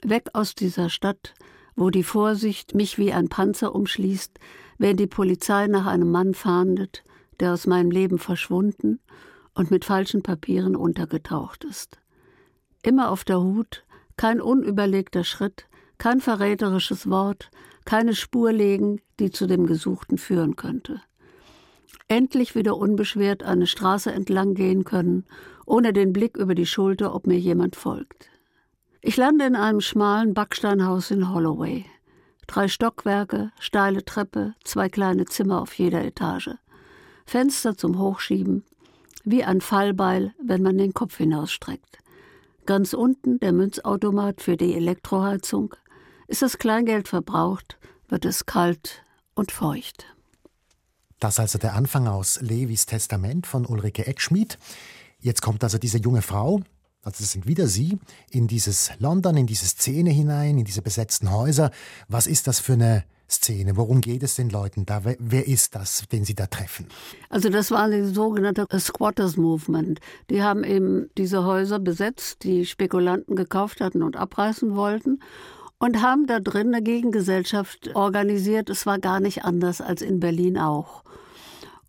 weg 0.02 0.28
aus 0.34 0.54
dieser 0.54 0.90
Stadt, 0.90 1.34
wo 1.74 1.88
die 1.88 2.02
Vorsicht 2.02 2.74
mich 2.74 2.98
wie 2.98 3.12
ein 3.14 3.30
Panzer 3.30 3.74
umschließt, 3.74 4.38
wenn 4.76 4.98
die 4.98 5.06
Polizei 5.06 5.68
nach 5.68 5.86
einem 5.86 6.10
Mann 6.10 6.34
fahndet, 6.34 7.02
der 7.38 7.54
aus 7.54 7.66
meinem 7.66 7.90
Leben 7.90 8.18
verschwunden 8.18 9.00
und 9.60 9.70
mit 9.70 9.84
falschen 9.84 10.22
Papieren 10.22 10.74
untergetaucht 10.74 11.64
ist. 11.64 11.98
Immer 12.82 13.10
auf 13.10 13.24
der 13.24 13.42
Hut, 13.42 13.84
kein 14.16 14.40
unüberlegter 14.40 15.22
Schritt, 15.22 15.66
kein 15.98 16.22
verräterisches 16.22 17.10
Wort, 17.10 17.50
keine 17.84 18.14
Spur 18.14 18.52
legen, 18.52 19.02
die 19.18 19.30
zu 19.30 19.46
dem 19.46 19.66
Gesuchten 19.66 20.16
führen 20.16 20.56
könnte. 20.56 21.02
Endlich 22.08 22.54
wieder 22.54 22.78
unbeschwert 22.78 23.42
eine 23.42 23.66
Straße 23.66 24.10
entlang 24.10 24.54
gehen 24.54 24.84
können, 24.84 25.26
ohne 25.66 25.92
den 25.92 26.14
Blick 26.14 26.38
über 26.38 26.54
die 26.54 26.64
Schulter, 26.64 27.14
ob 27.14 27.26
mir 27.26 27.38
jemand 27.38 27.76
folgt. 27.76 28.30
Ich 29.02 29.18
lande 29.18 29.44
in 29.44 29.56
einem 29.56 29.82
schmalen 29.82 30.32
Backsteinhaus 30.32 31.10
in 31.10 31.34
Holloway. 31.34 31.84
Drei 32.46 32.66
Stockwerke, 32.66 33.52
steile 33.60 34.06
Treppe, 34.06 34.54
zwei 34.64 34.88
kleine 34.88 35.26
Zimmer 35.26 35.60
auf 35.60 35.74
jeder 35.74 36.02
Etage. 36.02 36.52
Fenster 37.26 37.76
zum 37.76 37.98
Hochschieben, 37.98 38.64
wie 39.24 39.44
ein 39.44 39.60
Fallbeil, 39.60 40.34
wenn 40.42 40.62
man 40.62 40.78
den 40.78 40.94
Kopf 40.94 41.16
hinausstreckt. 41.16 41.98
Ganz 42.66 42.92
unten 42.92 43.40
der 43.40 43.52
Münzautomat 43.52 44.40
für 44.40 44.56
die 44.56 44.74
Elektroheizung. 44.74 45.74
Ist 46.28 46.42
das 46.42 46.58
Kleingeld 46.58 47.08
verbraucht, 47.08 47.78
wird 48.08 48.24
es 48.24 48.46
kalt 48.46 49.04
und 49.34 49.52
feucht. 49.52 50.06
Das 51.18 51.38
also 51.38 51.58
der 51.58 51.74
Anfang 51.74 52.06
aus 52.06 52.40
Levis 52.40 52.86
Testament 52.86 53.46
von 53.46 53.66
Ulrike 53.66 54.06
Eckschmidt. 54.06 54.58
Jetzt 55.18 55.42
kommt 55.42 55.62
also 55.62 55.76
diese 55.76 55.98
junge 55.98 56.22
Frau, 56.22 56.62
also 57.02 57.22
das 57.22 57.32
sind 57.32 57.46
wieder 57.46 57.66
Sie, 57.66 57.98
in 58.30 58.46
dieses 58.46 58.90
London, 58.98 59.36
in 59.36 59.46
diese 59.46 59.66
Szene 59.66 60.10
hinein, 60.10 60.58
in 60.58 60.64
diese 60.64 60.82
besetzten 60.82 61.30
Häuser. 61.30 61.70
Was 62.08 62.26
ist 62.26 62.46
das 62.46 62.60
für 62.60 62.74
eine 62.74 63.04
Szene? 63.30 63.76
Worum 63.76 64.00
geht 64.00 64.22
es 64.22 64.34
den 64.34 64.50
Leuten 64.50 64.86
da? 64.86 65.02
Wer 65.04 65.46
ist 65.46 65.74
das, 65.74 66.04
den 66.10 66.24
Sie 66.24 66.34
da 66.34 66.46
treffen? 66.46 66.86
Also 67.28 67.48
das 67.48 67.70
war 67.70 67.88
die 67.88 68.04
sogenannte 68.04 68.66
Squatters 68.78 69.36
Movement. 69.36 70.00
Die 70.28 70.42
haben 70.42 70.64
eben 70.64 71.08
diese 71.16 71.44
Häuser 71.44 71.78
besetzt, 71.78 72.44
die 72.44 72.66
Spekulanten 72.66 73.36
gekauft 73.36 73.80
hatten 73.80 74.02
und 74.02 74.16
abreißen 74.16 74.74
wollten 74.74 75.20
und 75.78 76.02
haben 76.02 76.26
da 76.26 76.40
drin 76.40 76.68
eine 76.68 76.82
Gegengesellschaft 76.82 77.94
organisiert. 77.94 78.68
Es 78.68 78.86
war 78.86 78.98
gar 78.98 79.20
nicht 79.20 79.44
anders 79.44 79.80
als 79.80 80.02
in 80.02 80.20
Berlin 80.20 80.58
auch. 80.58 81.02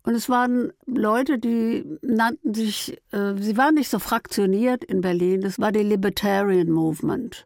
Und 0.04 0.14
es 0.14 0.28
waren 0.28 0.72
Leute, 0.86 1.38
die 1.38 1.84
nannten 2.02 2.54
sich, 2.54 3.00
äh, 3.12 3.34
sie 3.38 3.56
waren 3.56 3.74
nicht 3.74 3.88
so 3.88 4.00
fraktioniert 4.00 4.82
in 4.82 5.00
Berlin, 5.00 5.42
das 5.42 5.60
war 5.60 5.70
die 5.70 5.82
Libertarian 5.82 6.70
Movement. 6.70 7.44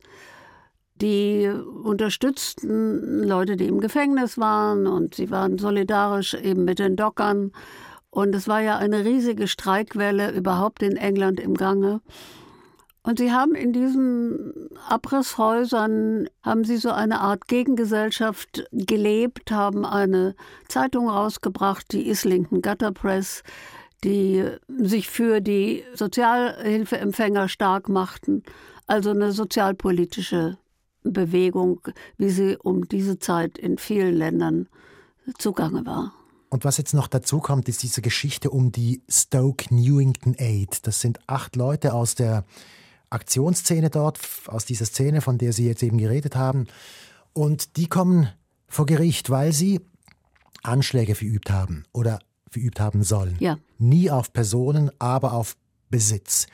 Die 1.01 1.47
unterstützten 1.83 3.23
Leute, 3.23 3.57
die 3.57 3.67
im 3.67 3.81
Gefängnis 3.81 4.39
waren 4.39 4.87
und 4.87 5.15
sie 5.15 5.31
waren 5.31 5.59
solidarisch 5.59 6.35
eben 6.35 6.65
mit 6.65 6.79
den 6.79 6.97
Dockern. 6.97 7.53
Und 8.11 8.35
es 8.35 8.49
war 8.49 8.61
ja 8.61 8.79
eine 8.79 9.05
riesige 9.05 9.47
Streikwelle 9.47 10.33
überhaupt 10.33 10.83
in 10.83 10.97
England 10.97 11.39
im 11.39 11.55
Gange. 11.55 12.01
Und 13.03 13.21
sie 13.21 13.31
haben 13.31 13.55
in 13.55 13.73
diesen 13.73 14.71
Abrisshäusern, 14.89 16.29
haben 16.43 16.65
sie 16.65 16.77
so 16.77 16.91
eine 16.91 17.21
Art 17.21 17.47
Gegengesellschaft 17.47 18.65
gelebt, 18.73 19.53
haben 19.53 19.85
eine 19.85 20.35
Zeitung 20.67 21.09
rausgebracht, 21.09 21.93
die 21.93 22.09
Islington 22.09 22.63
Gutter 22.63 22.91
Press, 22.91 23.45
die 24.03 24.45
sich 24.67 25.09
für 25.09 25.41
die 25.41 25.85
Sozialhilfeempfänger 25.95 27.49
stark 27.49 27.89
machten. 27.89 28.43
Also 28.89 29.11
eine 29.11 29.31
sozialpolitische 29.31 30.59
Bewegung, 31.13 31.81
wie 32.19 32.31
sie 32.31 32.57
um 32.57 32.89
diese 32.89 33.19
Zeit 33.19 33.59
in 33.59 33.79
vielen 33.79 34.15
Ländern 34.15 34.69
zugange 35.39 35.85
war. 35.87 36.13
Und 36.49 36.65
was 36.65 36.77
jetzt 36.77 36.95
noch 36.95 37.09
dazu 37.09 37.41
kommt, 37.41 37.69
ist 37.69 37.83
diese 37.83 38.03
Geschichte 38.03 38.51
um 38.51 38.73
die 38.73 39.03
Stoke 39.09 39.75
Newington 39.75 40.35
Aid. 40.39 40.87
Das 40.87 41.01
sind 41.01 41.19
acht 41.27 41.57
Leute 41.57 41.93
aus 41.93 42.15
der 42.15 42.45
Aktionsszene 43.11 43.91
dort, 43.91 44.21
aus 44.47 44.65
dieser 44.65 44.85
Szene, 44.85 45.21
von 45.21 45.39
der 45.39 45.53
Sie 45.53 45.67
jetzt 45.67 45.83
eben 45.83 45.99
geredet 45.99 46.37
haben. 46.37 46.67
Und 47.33 47.77
die 47.77 47.89
kommen 47.89 48.29
vor 48.69 48.87
Gericht, 48.87 49.31
weil 49.31 49.53
sie 49.53 49.81
Anschläge 50.63 51.15
verübt 51.15 51.51
haben 51.51 51.85
oder 51.93 52.19
verübt 52.49 52.81
haben 52.81 53.03
sollen. 53.03 53.37
Ja. 53.39 53.59
Nie 53.79 54.11
auf 54.11 54.33
Personen, 54.33 54.91
aber 54.99 55.33
auf 55.33 55.57
Besitz. 55.91 56.47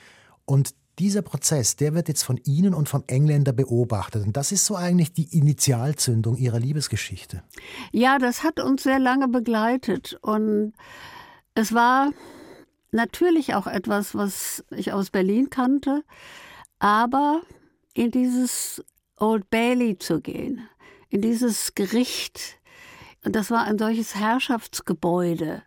Und 0.44 0.74
dieser 0.98 1.22
Prozess, 1.22 1.76
der 1.76 1.94
wird 1.94 2.08
jetzt 2.08 2.22
von 2.22 2.38
Ihnen 2.44 2.74
und 2.74 2.88
vom 2.88 3.04
Engländer 3.06 3.52
beobachtet. 3.52 4.26
Und 4.26 4.36
das 4.36 4.52
ist 4.52 4.66
so 4.66 4.76
eigentlich 4.76 5.12
die 5.12 5.36
Initialzündung 5.36 6.36
Ihrer 6.36 6.60
Liebesgeschichte. 6.60 7.42
Ja, 7.92 8.18
das 8.18 8.42
hat 8.42 8.60
uns 8.60 8.82
sehr 8.82 8.98
lange 8.98 9.28
begleitet. 9.28 10.18
Und 10.20 10.74
es 11.54 11.72
war 11.72 12.10
natürlich 12.90 13.54
auch 13.54 13.66
etwas, 13.66 14.14
was 14.14 14.64
ich 14.70 14.92
aus 14.92 15.10
Berlin 15.10 15.50
kannte, 15.50 16.04
aber 16.78 17.40
in 17.94 18.10
dieses 18.10 18.84
Old 19.18 19.48
Bailey 19.50 19.98
zu 19.98 20.20
gehen, 20.20 20.68
in 21.08 21.22
dieses 21.22 21.74
Gericht, 21.74 22.58
und 23.24 23.34
das 23.36 23.50
war 23.50 23.64
ein 23.64 23.78
solches 23.78 24.14
Herrschaftsgebäude, 24.14 25.62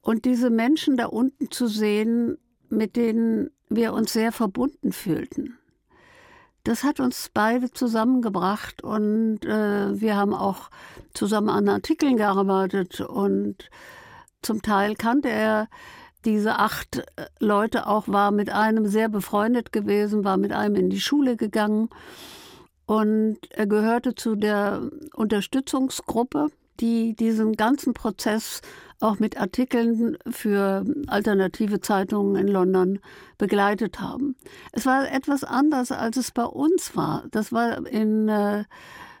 und 0.00 0.24
diese 0.24 0.50
Menschen 0.50 0.96
da 0.96 1.06
unten 1.06 1.50
zu 1.50 1.66
sehen, 1.66 2.38
mit 2.70 2.96
denen 2.96 3.50
wir 3.68 3.92
uns 3.92 4.12
sehr 4.12 4.32
verbunden 4.32 4.92
fühlten. 4.92 5.58
Das 6.64 6.82
hat 6.82 6.98
uns 6.98 7.30
beide 7.32 7.70
zusammengebracht 7.70 8.82
und 8.82 9.44
äh, 9.44 10.00
wir 10.00 10.16
haben 10.16 10.34
auch 10.34 10.70
zusammen 11.14 11.48
an 11.48 11.68
Artikeln 11.68 12.16
gearbeitet 12.16 13.00
und 13.00 13.70
zum 14.42 14.62
Teil 14.62 14.96
kannte 14.96 15.28
er 15.28 15.68
diese 16.24 16.58
acht 16.58 16.98
äh, 16.98 17.26
Leute 17.38 17.86
auch, 17.86 18.08
war 18.08 18.32
mit 18.32 18.50
einem 18.50 18.86
sehr 18.86 19.08
befreundet 19.08 19.72
gewesen, 19.72 20.24
war 20.24 20.36
mit 20.36 20.52
einem 20.52 20.74
in 20.74 20.90
die 20.90 21.00
Schule 21.00 21.36
gegangen 21.36 21.88
und 22.86 23.38
er 23.50 23.66
gehörte 23.66 24.14
zu 24.14 24.34
der 24.34 24.90
Unterstützungsgruppe, 25.14 26.48
die 26.80 27.14
diesen 27.14 27.54
ganzen 27.54 27.94
Prozess 27.94 28.60
auch 29.00 29.18
mit 29.18 29.38
Artikeln 29.38 30.16
für 30.30 30.84
alternative 31.06 31.80
Zeitungen 31.80 32.36
in 32.36 32.48
London 32.48 32.98
begleitet 33.38 34.00
haben. 34.00 34.36
Es 34.72 34.86
war 34.86 35.10
etwas 35.10 35.44
anders, 35.44 35.92
als 35.92 36.16
es 36.16 36.30
bei 36.30 36.44
uns 36.44 36.96
war. 36.96 37.24
Das 37.30 37.52
war 37.52 37.86
in 37.86 38.28
äh, 38.28 38.64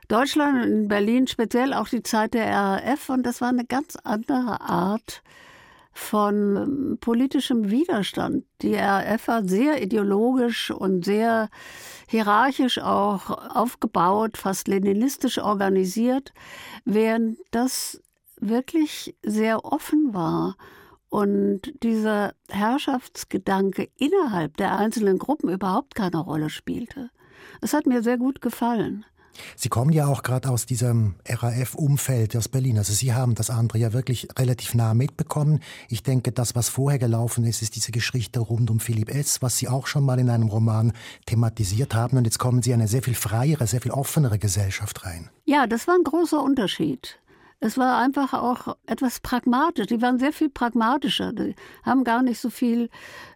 Deutschland 0.08 0.64
in 0.64 0.88
Berlin 0.88 1.26
speziell 1.26 1.72
auch 1.72 1.88
die 1.88 2.02
Zeit 2.02 2.34
der 2.34 2.48
RAF 2.48 3.08
und 3.08 3.24
das 3.24 3.40
war 3.40 3.48
eine 3.48 3.64
ganz 3.64 3.96
andere 4.04 4.60
Art 4.60 5.22
von 5.92 6.56
ähm, 6.56 6.98
politischem 7.00 7.70
Widerstand. 7.70 8.44
Die 8.62 8.74
RAF 8.74 9.28
war 9.28 9.48
sehr 9.48 9.82
ideologisch 9.82 10.70
und 10.70 11.04
sehr 11.04 11.48
hierarchisch 12.06 12.78
auch 12.78 13.30
aufgebaut, 13.54 14.36
fast 14.36 14.68
leninistisch 14.68 15.38
organisiert, 15.38 16.32
während 16.84 17.38
das 17.50 18.00
wirklich 18.40 19.16
sehr 19.22 19.64
offen 19.64 20.14
war 20.14 20.56
und 21.08 21.72
dieser 21.82 22.34
Herrschaftsgedanke 22.50 23.88
innerhalb 23.96 24.56
der 24.56 24.76
einzelnen 24.76 25.18
Gruppen 25.18 25.48
überhaupt 25.50 25.94
keine 25.94 26.18
Rolle 26.18 26.50
spielte. 26.50 27.10
Es 27.60 27.72
hat 27.72 27.86
mir 27.86 28.02
sehr 28.02 28.18
gut 28.18 28.40
gefallen. 28.40 29.04
Sie 29.54 29.68
kommen 29.68 29.92
ja 29.92 30.06
auch 30.06 30.22
gerade 30.22 30.48
aus 30.48 30.66
diesem 30.66 31.14
RAF-Umfeld 31.28 32.36
aus 32.36 32.48
Berlin. 32.48 32.78
Also 32.78 32.92
Sie 32.92 33.12
haben 33.12 33.34
das 33.34 33.50
andere 33.50 33.78
ja 33.78 33.92
wirklich 33.92 34.28
relativ 34.38 34.74
nah 34.74 34.94
mitbekommen. 34.94 35.60
Ich 35.88 36.02
denke, 36.02 36.32
das, 36.32 36.54
was 36.54 36.68
vorher 36.68 36.98
gelaufen 36.98 37.44
ist, 37.44 37.62
ist 37.62 37.76
diese 37.76 37.92
Geschichte 37.92 38.40
rund 38.40 38.70
um 38.70 38.80
Philipp 38.80 39.14
S., 39.14 39.42
was 39.42 39.58
Sie 39.58 39.68
auch 39.68 39.86
schon 39.86 40.04
mal 40.04 40.18
in 40.18 40.30
einem 40.30 40.48
Roman 40.48 40.92
thematisiert 41.26 41.94
haben. 41.94 42.16
Und 42.16 42.24
jetzt 42.24 42.38
kommen 42.38 42.62
Sie 42.62 42.70
in 42.70 42.80
eine 42.80 42.88
sehr 42.88 43.02
viel 43.02 43.14
freiere, 43.14 43.66
sehr 43.66 43.80
viel 43.80 43.92
offenere 43.92 44.38
Gesellschaft 44.38 45.04
rein. 45.04 45.30
Ja, 45.44 45.66
das 45.66 45.86
war 45.86 45.94
ein 45.94 46.04
großer 46.04 46.42
Unterschied. 46.42 47.18
Es 47.60 47.78
war 47.78 47.98
einfach 47.98 48.34
auch 48.34 48.76
etwas 48.86 49.20
pragmatisch. 49.20 49.86
Die 49.86 50.02
waren 50.02 50.18
sehr 50.18 50.32
viel 50.32 50.50
pragmatischer. 50.50 51.32
Die 51.32 51.54
haben 51.84 52.04
gar 52.04 52.22
nicht 52.22 52.40
so 52.40 52.50
viel 52.50 52.90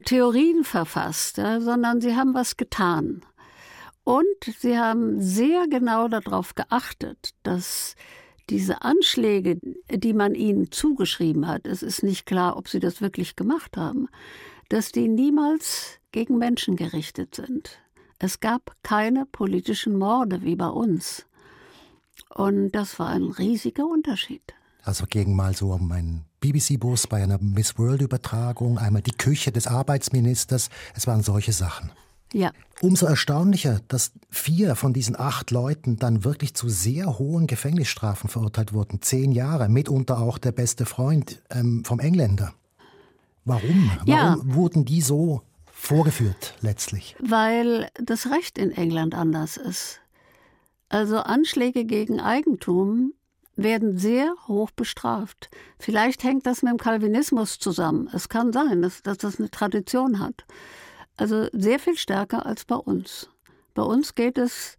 Theorien 0.05 0.65
verfasst, 0.65 1.39
ja, 1.39 1.61
sondern 1.61 2.01
sie 2.01 2.15
haben 2.15 2.35
was 2.35 2.57
getan. 2.57 3.23
Und 4.05 4.27
sie 4.59 4.79
haben 4.79 5.21
sehr 5.21 5.67
genau 5.69 6.09
darauf 6.09 6.55
geachtet, 6.55 7.31
dass 7.43 7.95
diese 8.51 8.83
Anschläge, 8.83 9.59
die 9.91 10.13
man 10.13 10.35
ihnen 10.35 10.73
zugeschrieben 10.73 11.47
hat, 11.47 11.67
es 11.67 11.83
ist 11.83 12.03
nicht 12.03 12.27
klar, 12.27 12.57
ob 12.57 12.69
sie 12.69 12.81
das 12.81 13.01
wirklich 13.01 13.37
gemacht 13.37 13.77
haben, 13.77 14.09
dass 14.69 14.93
die 14.93 15.09
niemals 15.09 16.01
gegen 16.13 16.39
Menschen 16.39 16.77
gerichtet 16.77 17.35
sind. 17.37 17.79
Es 18.19 18.41
gab 18.41 18.75
keine 18.83 19.25
politischen 19.27 19.97
Morde 19.97 20.43
wie 20.43 20.57
bei 20.57 20.69
uns. 20.69 21.27
Und 22.35 22.73
das 22.73 22.99
war 22.99 23.09
ein 23.09 23.25
riesiger 23.25 23.87
Unterschied. 23.87 24.43
Also 24.83 25.05
gegen 25.07 25.37
mal 25.37 25.55
so 25.55 25.73
um 25.73 25.91
einen 25.93 26.25
BBC-Bus 26.41 27.07
bei 27.07 27.23
einer 27.23 27.39
Miss 27.39 27.79
World-Übertragung, 27.79 28.79
einmal 28.79 29.03
die 29.03 29.11
Küche 29.13 29.53
des 29.53 29.67
Arbeitsministers. 29.67 30.71
Es 30.95 31.07
waren 31.07 31.23
solche 31.23 31.53
Sachen. 31.53 31.93
Ja. 32.33 32.53
Umso 32.81 33.07
erstaunlicher, 33.07 33.81
dass 33.89 34.13
vier 34.31 34.77
von 34.77 34.93
diesen 34.93 35.19
acht 35.19 35.51
Leuten 35.51 35.97
dann 35.97 36.25
wirklich 36.25 36.55
zu 36.55 36.69
sehr 36.69 37.19
hohen 37.19 37.47
Gefängnisstrafen 37.47 38.31
verurteilt 38.31 38.73
wurden. 38.73 39.03
Zehn 39.03 39.33
Jahre, 39.33 39.69
mitunter 39.69 40.19
auch 40.19 40.39
der 40.39 40.53
beste 40.53 40.87
Freund 40.87 41.43
ähm, 41.51 41.85
vom 41.85 41.99
Engländer. 42.01 42.55
Warum? 43.45 43.91
Warum 43.97 44.07
Ja. 44.07 44.37
wurden 44.43 44.85
die 44.85 45.01
so 45.03 45.43
vorgeführt 45.73 46.55
letztlich? 46.61 47.17
Weil 47.21 47.89
das 48.03 48.27
Recht 48.27 48.59
in 48.59 48.71
England 48.71 49.15
anders 49.15 49.57
ist. 49.57 50.00
Also 50.91 51.19
Anschläge 51.19 51.85
gegen 51.85 52.21
Eigentum 52.21 53.15
werden 53.57 53.97
sehr 53.97 54.35
hoch 54.49 54.71
bestraft. 54.73 55.49
Vielleicht 55.79 56.25
hängt 56.25 56.47
das 56.47 56.63
mit 56.63 56.73
dem 56.73 56.79
Calvinismus 56.79 57.59
zusammen. 57.59 58.11
Es 58.13 58.29
kann 58.29 58.53
sein, 58.53 58.83
dass, 58.83 59.03
dass 59.03 59.19
das 59.19 59.39
eine 59.39 59.51
Tradition 59.51 60.19
hat. 60.19 60.45
Also 61.17 61.49
sehr 61.53 61.79
viel 61.79 61.97
stärker 61.97 62.45
als 62.45 62.65
bei 62.65 62.75
uns. 62.75 63.31
Bei 63.75 63.83
uns 63.83 64.15
geht 64.15 64.37
es, 64.37 64.77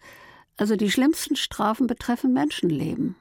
also 0.58 0.76
die 0.76 0.92
schlimmsten 0.92 1.36
Strafen 1.36 1.88
betreffen 1.88 2.34
Menschenleben 2.34 3.16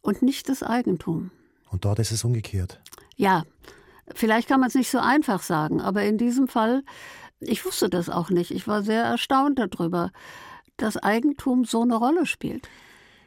und 0.00 0.22
nicht 0.22 0.48
das 0.48 0.62
Eigentum. 0.62 1.30
Und 1.70 1.84
dort 1.84 1.98
ist 1.98 2.10
es 2.10 2.24
umgekehrt. 2.24 2.80
Ja, 3.16 3.44
vielleicht 4.14 4.48
kann 4.48 4.60
man 4.60 4.68
es 4.68 4.74
nicht 4.74 4.90
so 4.90 4.98
einfach 4.98 5.42
sagen, 5.42 5.80
aber 5.80 6.04
in 6.04 6.16
diesem 6.16 6.48
Fall, 6.48 6.84
ich 7.40 7.64
wusste 7.66 7.90
das 7.90 8.08
auch 8.08 8.30
nicht. 8.30 8.50
Ich 8.50 8.66
war 8.66 8.82
sehr 8.82 9.02
erstaunt 9.02 9.58
darüber, 9.58 10.10
dass 10.76 10.96
Eigentum 10.96 11.64
so 11.64 11.82
eine 11.82 11.96
Rolle 11.96 12.26
spielt. 12.26 12.68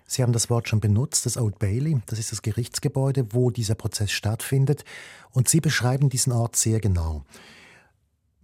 Sie 0.06 0.24
haben 0.24 0.34
das 0.34 0.50
Wort 0.50 0.70
schon 0.70 0.80
benutzt, 0.80 1.26
das 1.26 1.38
Old 1.38 1.60
Bailey, 1.60 2.00
das 2.06 2.18
ist 2.18 2.32
das 2.32 2.42
Gerichtsgebäude, 2.42 3.34
wo 3.34 3.52
dieser 3.52 3.76
Prozess 3.76 4.12
stattfindet. 4.12 4.86
Und 5.32 5.50
Sie 5.50 5.60
beschreiben 5.60 6.10
diesen 6.10 6.32
Ort 6.32 6.56
sehr 6.56 6.80
genau. 6.80 7.26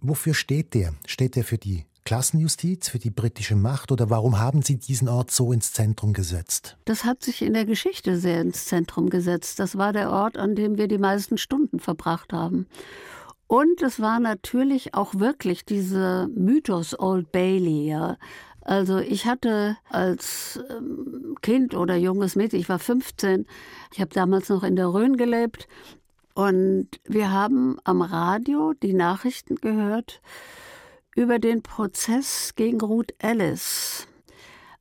Wofür 0.00 0.34
steht 0.34 0.74
der? 0.74 0.92
Steht 1.06 1.36
der 1.36 1.44
für 1.44 1.56
die 1.56 1.86
Klassenjustiz, 2.04 2.90
für 2.90 2.98
die 2.98 3.08
britische 3.08 3.56
Macht 3.56 3.90
oder 3.90 4.10
warum 4.10 4.38
haben 4.38 4.60
Sie 4.60 4.76
diesen 4.76 5.08
Ort 5.08 5.30
so 5.30 5.54
ins 5.54 5.72
Zentrum 5.72 6.12
gesetzt? 6.12 6.76
Das 6.84 7.04
hat 7.04 7.22
sich 7.22 7.40
in 7.40 7.54
der 7.54 7.64
Geschichte 7.64 8.18
sehr 8.18 8.42
ins 8.42 8.66
Zentrum 8.66 9.08
gesetzt. 9.08 9.58
Das 9.58 9.78
war 9.78 9.94
der 9.94 10.10
Ort, 10.10 10.36
an 10.36 10.54
dem 10.54 10.76
wir 10.76 10.86
die 10.86 10.98
meisten 10.98 11.38
Stunden 11.38 11.80
verbracht 11.80 12.34
haben. 12.34 12.66
Und 13.46 13.82
es 13.82 14.00
war 14.00 14.20
natürlich 14.20 14.94
auch 14.94 15.14
wirklich 15.14 15.64
dieser 15.64 16.28
Mythos 16.28 16.98
Old 16.98 17.32
Bailey, 17.32 17.88
ja. 17.88 18.18
Also 18.64 18.98
ich 18.98 19.26
hatte 19.26 19.76
als 19.90 20.58
ähm, 20.70 21.36
Kind 21.42 21.74
oder 21.74 21.96
junges 21.96 22.34
Mädchen, 22.34 22.58
ich 22.58 22.68
war 22.68 22.78
15, 22.78 23.46
ich 23.92 24.00
habe 24.00 24.14
damals 24.14 24.48
noch 24.48 24.62
in 24.62 24.74
der 24.74 24.88
Rhön 24.88 25.16
gelebt 25.16 25.68
und 26.34 26.88
wir 27.04 27.30
haben 27.30 27.76
am 27.84 28.00
Radio 28.00 28.72
die 28.72 28.94
Nachrichten 28.94 29.56
gehört 29.56 30.22
über 31.14 31.38
den 31.38 31.62
Prozess 31.62 32.54
gegen 32.56 32.80
Ruth 32.80 33.14
Ellis. 33.18 34.08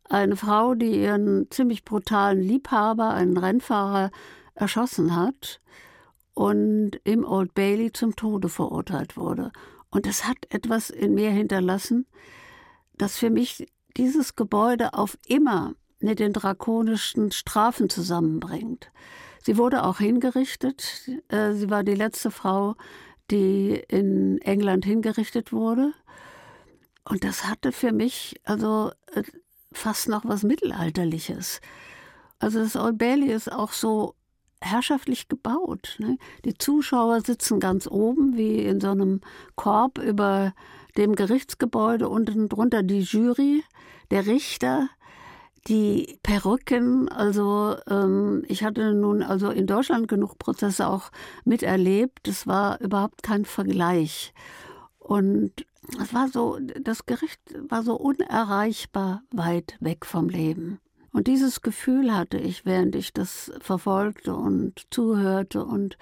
Eine 0.09 0.35
Frau, 0.35 0.73
die 0.75 1.01
ihren 1.01 1.51
ziemlich 1.51 1.83
brutalen 1.83 2.41
Liebhaber, 2.41 3.13
einen 3.13 3.37
Rennfahrer, 3.37 4.11
erschossen 4.55 5.15
hat 5.15 5.59
und 6.33 6.99
im 7.03 7.25
Old 7.25 7.53
Bailey 7.53 7.91
zum 7.91 8.15
Tode 8.15 8.49
verurteilt 8.49 9.17
wurde. 9.17 9.51
Und 9.89 10.05
das 10.05 10.27
hat 10.27 10.37
etwas 10.49 10.89
in 10.89 11.13
mir 11.13 11.31
hinterlassen, 11.31 12.07
das 12.97 13.17
für 13.17 13.29
mich 13.29 13.67
dieses 13.97 14.35
Gebäude 14.35 14.93
auf 14.93 15.17
immer 15.27 15.73
mit 15.99 16.19
den 16.19 16.33
drakonischen 16.33 17.31
Strafen 17.31 17.89
zusammenbringt. 17.89 18.91
Sie 19.41 19.57
wurde 19.57 19.83
auch 19.83 19.99
hingerichtet. 19.99 21.09
Äh, 21.29 21.53
Sie 21.53 21.69
war 21.69 21.83
die 21.83 21.95
letzte 21.95 22.31
Frau, 22.31 22.75
die 23.31 23.83
in 23.87 24.39
England 24.41 24.85
hingerichtet 24.85 25.51
wurde. 25.51 25.93
Und 27.05 27.23
das 27.23 27.45
hatte 27.45 27.71
für 27.71 27.91
mich 27.91 28.35
also 28.43 28.91
äh, 29.13 29.23
fast 29.71 30.07
noch 30.07 30.25
was 30.25 30.43
Mittelalterliches. 30.43 31.61
Also 32.39 32.59
das 32.59 32.75
Old 32.75 32.97
Bailey 32.97 33.31
ist 33.31 33.51
auch 33.51 33.71
so 33.71 34.15
herrschaftlich 34.61 35.27
gebaut. 35.27 35.97
Ne? 35.99 36.17
Die 36.45 36.57
Zuschauer 36.57 37.21
sitzen 37.21 37.59
ganz 37.59 37.87
oben, 37.87 38.37
wie 38.37 38.59
in 38.59 38.79
so 38.79 38.91
einem 38.91 39.21
Korb 39.55 39.97
über 39.97 40.53
dem 40.97 41.15
Gerichtsgebäude, 41.15 42.09
unten 42.09 42.49
drunter 42.49 42.83
die 42.83 43.01
Jury, 43.01 43.63
der 44.11 44.25
Richter, 44.25 44.89
die 45.67 46.19
Perücken. 46.23 47.09
Also 47.09 47.75
ähm, 47.87 48.43
ich 48.47 48.63
hatte 48.63 48.93
nun 48.93 49.23
also 49.23 49.49
in 49.49 49.67
Deutschland 49.67 50.07
genug 50.07 50.37
Prozesse 50.37 50.87
auch 50.87 51.11
miterlebt. 51.45 52.27
Es 52.27 52.47
war 52.47 52.79
überhaupt 52.81 53.23
kein 53.23 53.45
Vergleich. 53.45 54.33
Und 54.99 55.65
es 56.01 56.13
war 56.13 56.29
so, 56.29 56.59
das 56.81 57.05
Gericht 57.05 57.41
war 57.69 57.83
so 57.83 57.95
unerreichbar 57.95 59.23
weit 59.31 59.77
weg 59.79 60.05
vom 60.05 60.29
Leben. 60.29 60.79
Und 61.11 61.27
dieses 61.27 61.61
Gefühl 61.61 62.15
hatte 62.15 62.37
ich, 62.37 62.65
während 62.65 62.95
ich 62.95 63.13
das 63.13 63.51
verfolgte 63.59 64.35
und 64.35 64.87
zuhörte 64.89 65.63
und 65.63 65.97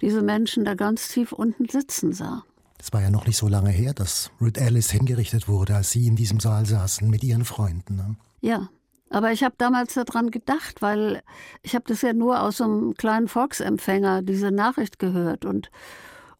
diese 0.00 0.22
Menschen 0.22 0.64
da 0.64 0.74
ganz 0.74 1.08
tief 1.08 1.32
unten 1.32 1.68
sitzen 1.68 2.12
sah. 2.12 2.44
Es 2.82 2.92
war 2.92 3.00
ja 3.00 3.10
noch 3.10 3.28
nicht 3.28 3.36
so 3.36 3.46
lange 3.46 3.70
her, 3.70 3.94
dass 3.94 4.32
Ruth 4.40 4.58
Ellis 4.58 4.90
hingerichtet 4.90 5.46
wurde, 5.46 5.76
als 5.76 5.92
Sie 5.92 6.08
in 6.08 6.16
diesem 6.16 6.40
Saal 6.40 6.66
saßen 6.66 7.08
mit 7.08 7.22
Ihren 7.22 7.44
Freunden. 7.44 7.94
Ne? 7.94 8.16
Ja, 8.40 8.70
aber 9.08 9.30
ich 9.30 9.44
habe 9.44 9.54
damals 9.56 9.94
daran 9.94 10.32
gedacht, 10.32 10.82
weil 10.82 11.22
ich 11.62 11.76
habe 11.76 11.84
das 11.86 12.02
ja 12.02 12.12
nur 12.12 12.42
aus 12.42 12.60
einem 12.60 12.94
kleinen 12.94 13.28
Volksempfänger, 13.28 14.22
diese 14.22 14.50
Nachricht 14.50 14.98
gehört 14.98 15.44
und, 15.44 15.70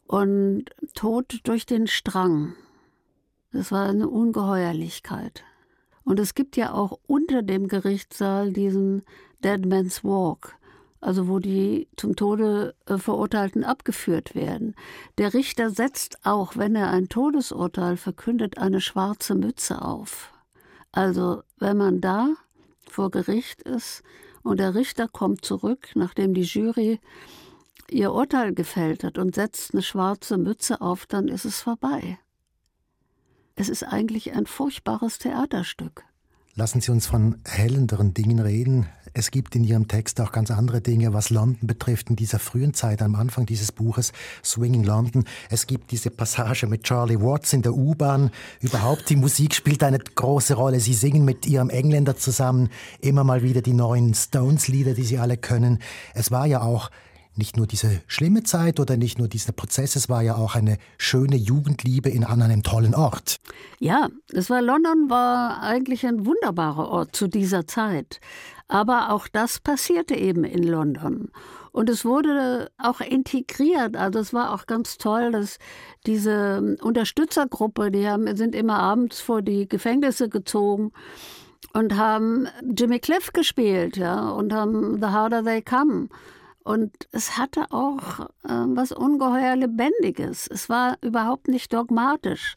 und 0.05 0.65
Tod 0.95 1.39
durch 1.43 1.65
den 1.65 1.87
Strang. 1.87 2.55
Das 3.53 3.71
war 3.71 3.87
eine 3.87 4.09
Ungeheuerlichkeit. 4.09 5.45
Und 6.03 6.19
es 6.19 6.35
gibt 6.35 6.57
ja 6.57 6.73
auch 6.73 6.99
unter 7.07 7.41
dem 7.41 7.69
Gerichtssaal 7.69 8.51
diesen 8.51 9.03
Dead 9.45 9.65
Man's 9.65 10.03
Walk, 10.03 10.57
also 11.03 11.27
wo 11.27 11.39
die 11.39 11.89
zum 11.97 12.15
Tode 12.15 12.75
äh, 12.85 12.97
Verurteilten 12.97 13.63
abgeführt 13.63 14.35
werden. 14.35 14.75
Der 15.17 15.33
Richter 15.33 15.69
setzt 15.69 16.25
auch, 16.25 16.55
wenn 16.55 16.75
er 16.75 16.89
ein 16.91 17.09
Todesurteil 17.09 17.97
verkündet, 17.97 18.57
eine 18.57 18.79
schwarze 18.79 19.35
Mütze 19.35 19.81
auf. 19.81 20.31
Also 20.91 21.43
wenn 21.57 21.77
man 21.77 21.99
da 21.99 22.29
vor 22.89 23.11
Gericht 23.11 23.63
ist 23.63 24.03
und 24.43 24.59
der 24.59 24.75
Richter 24.75 25.07
kommt 25.07 25.43
zurück, 25.43 25.89
nachdem 25.95 26.33
die 26.33 26.43
Jury 26.43 26.99
ihr 27.89 28.13
Urteil 28.13 28.53
gefällt 28.53 29.03
hat 29.03 29.17
und 29.17 29.35
setzt 29.35 29.73
eine 29.73 29.83
schwarze 29.83 30.37
Mütze 30.37 30.79
auf, 30.79 31.05
dann 31.05 31.27
ist 31.27 31.45
es 31.45 31.61
vorbei. 31.61 32.17
Es 33.55 33.69
ist 33.69 33.83
eigentlich 33.83 34.33
ein 34.33 34.45
furchtbares 34.45 35.17
Theaterstück. 35.19 36.05
Lassen 36.55 36.81
Sie 36.81 36.91
uns 36.91 37.07
von 37.07 37.37
hellenderen 37.45 38.13
Dingen 38.13 38.37
reden. 38.37 38.85
Es 39.15 39.31
gibt 39.31 39.55
in 39.55 39.63
Ihrem 39.63 39.87
Text 39.87 40.21
auch 40.21 40.31
ganz 40.31 40.51
andere 40.51 40.81
Dinge, 40.81 41.11
was 41.11 41.31
London 41.31 41.65
betrifft, 41.65 42.11
in 42.11 42.15
dieser 42.15 42.37
frühen 42.37 42.75
Zeit, 42.75 43.01
am 43.01 43.15
Anfang 43.15 43.47
dieses 43.47 43.71
Buches, 43.71 44.13
Swinging 44.43 44.83
London. 44.83 45.23
Es 45.49 45.65
gibt 45.65 45.89
diese 45.89 46.11
Passage 46.11 46.67
mit 46.67 46.83
Charlie 46.83 47.19
Watts 47.19 47.53
in 47.53 47.63
der 47.63 47.73
U-Bahn. 47.73 48.29
Überhaupt, 48.61 49.09
die 49.09 49.15
Musik 49.15 49.55
spielt 49.55 49.81
eine 49.81 49.97
große 49.97 50.53
Rolle. 50.53 50.79
Sie 50.79 50.93
singen 50.93 51.25
mit 51.25 51.47
Ihrem 51.47 51.71
Engländer 51.71 52.17
zusammen 52.17 52.69
immer 53.01 53.23
mal 53.23 53.41
wieder 53.41 53.63
die 53.63 53.73
neuen 53.73 54.13
Stones-Lieder, 54.13 54.93
die 54.93 55.05
Sie 55.05 55.17
alle 55.17 55.37
können. 55.37 55.79
Es 56.13 56.29
war 56.29 56.45
ja 56.45 56.61
auch 56.61 56.91
nicht 57.35 57.57
nur 57.57 57.67
diese 57.67 58.01
schlimme 58.07 58.43
Zeit 58.43 58.79
oder 58.79 58.97
nicht 58.97 59.17
nur 59.17 59.27
dieser 59.27 59.51
Prozess, 59.51 59.95
es 59.95 60.09
war 60.09 60.21
ja 60.21 60.35
auch 60.35 60.55
eine 60.55 60.77
schöne 60.97 61.35
Jugendliebe 61.35 62.09
in 62.09 62.23
an 62.23 62.41
einem 62.41 62.63
tollen 62.63 62.95
Ort. 62.95 63.37
Ja, 63.79 64.09
es 64.31 64.49
war 64.49 64.61
London 64.61 65.09
war 65.09 65.61
eigentlich 65.61 66.05
ein 66.05 66.25
wunderbarer 66.25 66.89
Ort 66.89 67.15
zu 67.15 67.27
dieser 67.27 67.67
Zeit. 67.67 68.19
Aber 68.67 69.11
auch 69.11 69.27
das 69.27 69.59
passierte 69.59 70.15
eben 70.15 70.43
in 70.43 70.63
London. 70.63 71.29
Und 71.71 71.89
es 71.89 72.05
wurde 72.05 72.71
auch 72.77 73.01
integriert. 73.01 73.97
Also 73.97 74.19
es 74.19 74.33
war 74.33 74.53
auch 74.53 74.67
ganz 74.67 74.97
toll, 74.97 75.31
dass 75.31 75.57
diese 76.05 76.77
Unterstützergruppe, 76.81 77.89
die 77.89 78.07
haben, 78.07 78.35
sind 78.37 78.53
immer 78.53 78.79
abends 78.79 79.19
vor 79.19 79.41
die 79.41 79.67
Gefängnisse 79.67 80.29
gezogen 80.29 80.91
und 81.73 81.97
haben 81.97 82.47
Jimmy 82.77 82.99
Cliff 82.99 83.33
gespielt, 83.33 83.97
ja, 83.97 84.29
und 84.29 84.53
haben 84.53 84.99
The 85.01 85.07
Harder 85.07 85.43
They 85.43 85.63
Come. 85.63 86.09
Und 86.63 86.91
es 87.11 87.37
hatte 87.37 87.71
auch 87.71 88.21
äh, 88.43 88.49
was 88.49 88.91
ungeheuer 88.91 89.55
Lebendiges. 89.55 90.47
Es 90.47 90.69
war 90.69 90.97
überhaupt 91.01 91.47
nicht 91.47 91.73
dogmatisch. 91.73 92.55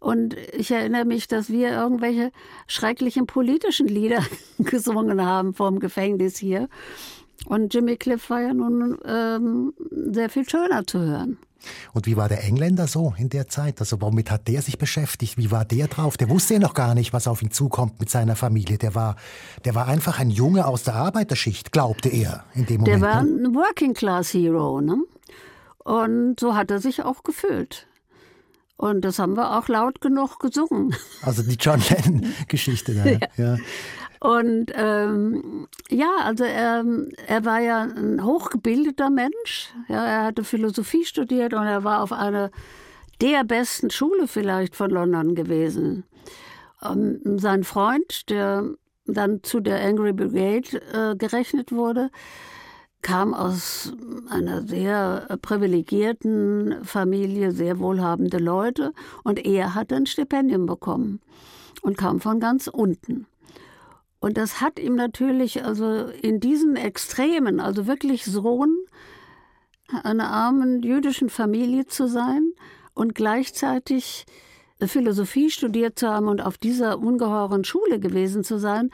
Und 0.00 0.36
ich 0.52 0.70
erinnere 0.70 1.04
mich, 1.04 1.26
dass 1.28 1.50
wir 1.50 1.70
irgendwelche 1.70 2.30
schrecklichen 2.66 3.26
politischen 3.26 3.88
Lieder 3.88 4.22
gesungen 4.58 5.24
haben 5.24 5.54
vom 5.54 5.80
Gefängnis 5.80 6.38
hier. 6.38 6.68
Und 7.46 7.72
Jimmy 7.72 7.96
Cliff 7.96 8.30
war 8.30 8.42
ja 8.42 8.54
nun 8.54 8.98
ähm, 9.04 9.72
sehr 9.90 10.28
viel 10.28 10.48
schöner 10.48 10.86
zu 10.86 11.00
hören. 11.00 11.38
Und 11.92 12.06
wie 12.06 12.16
war 12.16 12.28
der 12.28 12.44
Engländer 12.44 12.86
so 12.86 13.14
in 13.18 13.28
der 13.28 13.48
Zeit? 13.48 13.80
Also 13.80 14.00
womit 14.00 14.30
hat 14.30 14.48
der 14.48 14.62
sich 14.62 14.78
beschäftigt? 14.78 15.36
Wie 15.36 15.50
war 15.50 15.64
der 15.64 15.88
drauf? 15.88 16.16
Der 16.16 16.28
wusste 16.28 16.54
ja 16.54 16.60
noch 16.60 16.74
gar 16.74 16.94
nicht, 16.94 17.12
was 17.12 17.26
auf 17.26 17.42
ihn 17.42 17.50
zukommt 17.50 18.00
mit 18.00 18.10
seiner 18.10 18.36
Familie. 18.36 18.78
Der 18.78 18.94
war, 18.94 19.16
der 19.64 19.74
war 19.74 19.88
einfach 19.88 20.18
ein 20.18 20.30
Junge 20.30 20.66
aus 20.66 20.84
der 20.84 20.94
Arbeiterschicht, 20.94 21.72
glaubte 21.72 22.08
er 22.08 22.44
in 22.54 22.66
dem 22.66 22.80
Moment. 22.80 23.02
Der 23.02 23.08
war 23.08 23.22
ne? 23.22 23.48
ein 23.48 23.54
Working 23.54 23.94
Class 23.94 24.32
Hero, 24.32 24.80
ne? 24.80 25.02
Und 25.78 26.38
so 26.38 26.54
hat 26.54 26.70
er 26.70 26.80
sich 26.80 27.02
auch 27.02 27.22
gefühlt. 27.22 27.86
Und 28.76 29.00
das 29.00 29.18
haben 29.18 29.36
wir 29.36 29.58
auch 29.58 29.66
laut 29.68 30.00
genug 30.00 30.38
gesungen. 30.38 30.94
Also 31.22 31.42
die 31.42 31.56
John 31.56 31.82
Lennon-Geschichte 31.88 32.94
da. 32.94 33.04
ja. 33.06 33.18
ja. 33.36 33.56
Und 34.20 34.72
ähm, 34.74 35.68
ja, 35.90 36.10
also 36.24 36.44
er, 36.44 36.84
er 37.26 37.44
war 37.44 37.60
ja 37.60 37.82
ein 37.82 38.24
hochgebildeter 38.24 39.10
Mensch. 39.10 39.72
Ja, 39.88 40.04
er 40.04 40.24
hatte 40.24 40.44
Philosophie 40.44 41.04
studiert 41.04 41.54
und 41.54 41.64
er 41.64 41.84
war 41.84 42.02
auf 42.02 42.12
einer 42.12 42.50
der 43.20 43.44
besten 43.44 43.90
Schule 43.90 44.26
vielleicht 44.26 44.76
von 44.76 44.90
London 44.90 45.34
gewesen. 45.34 46.04
Ähm, 46.82 47.20
sein 47.38 47.64
Freund, 47.64 48.28
der 48.30 48.64
dann 49.06 49.42
zu 49.42 49.60
der 49.60 49.84
Angry 49.84 50.12
Brigade 50.12 50.82
äh, 50.92 51.16
gerechnet 51.16 51.72
wurde, 51.72 52.10
kam 53.02 53.32
aus 53.32 53.92
einer 54.28 54.62
sehr 54.62 55.38
privilegierten 55.40 56.84
Familie, 56.84 57.52
sehr 57.52 57.78
wohlhabende 57.78 58.38
Leute 58.38 58.92
und 59.22 59.44
er 59.44 59.74
hatte 59.74 59.96
ein 59.96 60.06
Stipendium 60.06 60.66
bekommen 60.66 61.20
und 61.82 61.96
kam 61.96 62.20
von 62.20 62.40
ganz 62.40 62.66
unten. 62.66 63.26
Und 64.20 64.36
das 64.36 64.60
hat 64.60 64.78
ihm 64.78 64.94
natürlich, 64.94 65.64
also 65.64 66.06
in 66.22 66.40
diesen 66.40 66.76
Extremen, 66.76 67.60
also 67.60 67.86
wirklich 67.86 68.24
Sohn 68.24 68.76
einer 70.02 70.28
armen 70.28 70.82
jüdischen 70.82 71.30
Familie 71.30 71.86
zu 71.86 72.08
sein 72.08 72.52
und 72.94 73.14
gleichzeitig 73.14 74.26
Philosophie 74.80 75.50
studiert 75.50 75.98
zu 75.98 76.08
haben 76.08 76.28
und 76.28 76.40
auf 76.40 76.58
dieser 76.58 76.98
ungeheuren 76.98 77.64
Schule 77.64 77.98
gewesen 77.98 78.44
zu 78.44 78.58
sein, 78.58 78.90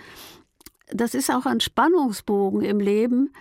das 0.90 1.14
ist 1.14 1.30
auch 1.30 1.46
ein 1.46 1.60
Spannungsbogen 1.60 2.62
im 2.62 2.80
Leben, 2.80 3.32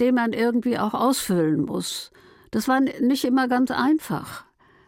den 0.00 0.14
man 0.14 0.32
irgendwie 0.32 0.78
auch 0.78 0.94
ausfüllen 0.94 1.64
muss. 1.64 2.10
Das 2.50 2.68
war 2.68 2.80
nicht 2.80 3.24
immer 3.24 3.48
ganz 3.48 3.70
einfach. 3.70 4.44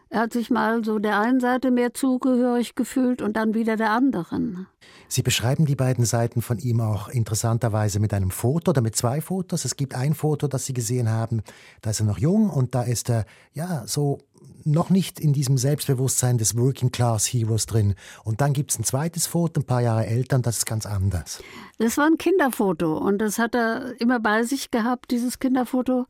Er 0.09 0.21
hat 0.21 0.33
sich 0.33 0.49
mal 0.49 0.83
so 0.85 0.99
der 0.99 1.19
einen 1.19 1.39
Seite 1.39 1.69
mehr 1.69 1.93
zugehörig 1.93 2.75
gefühlt 2.75 3.21
und 3.21 3.35
dann 3.35 3.53
wieder 3.53 3.75
der 3.75 3.91
anderen. 3.91 4.67
Sie 5.09 5.21
beschreiben 5.21 5.65
die 5.65 5.75
beiden 5.75 6.05
Seiten 6.05 6.41
von 6.41 6.59
ihm 6.59 6.79
auch 6.79 7.09
interessanterweise 7.09 7.99
mit 7.99 8.13
einem 8.13 8.31
Foto 8.31 8.71
oder 8.71 8.81
mit 8.81 8.95
zwei 8.95 9.19
Fotos. 9.19 9.65
Es 9.65 9.75
gibt 9.75 9.95
ein 9.95 10.13
Foto, 10.13 10.47
das 10.47 10.65
Sie 10.65 10.73
gesehen 10.73 11.09
haben, 11.09 11.41
da 11.81 11.89
ist 11.89 11.99
er 11.99 12.05
noch 12.05 12.19
jung 12.19 12.49
und 12.49 12.73
da 12.73 12.83
ist 12.83 13.09
er 13.09 13.25
ja 13.53 13.83
so 13.85 14.19
noch 14.63 14.89
nicht 14.89 15.19
in 15.19 15.33
diesem 15.33 15.57
Selbstbewusstsein 15.57 16.37
des 16.37 16.57
Working 16.57 16.91
Class 16.91 17.25
Heroes 17.27 17.65
drin. 17.65 17.95
Und 18.23 18.41
dann 18.41 18.53
gibt 18.53 18.71
es 18.71 18.79
ein 18.79 18.83
zweites 18.83 19.25
Foto, 19.25 19.61
ein 19.61 19.65
paar 19.65 19.81
Jahre 19.81 20.05
älter, 20.05 20.35
und 20.35 20.45
das 20.45 20.59
ist 20.59 20.65
ganz 20.65 20.85
anders. 20.85 21.41
Das 21.77 21.97
war 21.97 22.05
ein 22.05 22.17
Kinderfoto 22.17 22.97
und 22.97 23.19
das 23.19 23.39
hat 23.39 23.55
er 23.55 23.99
immer 23.99 24.19
bei 24.19 24.43
sich 24.43 24.71
gehabt, 24.71 25.11
dieses 25.11 25.39
Kinderfoto. 25.39 26.05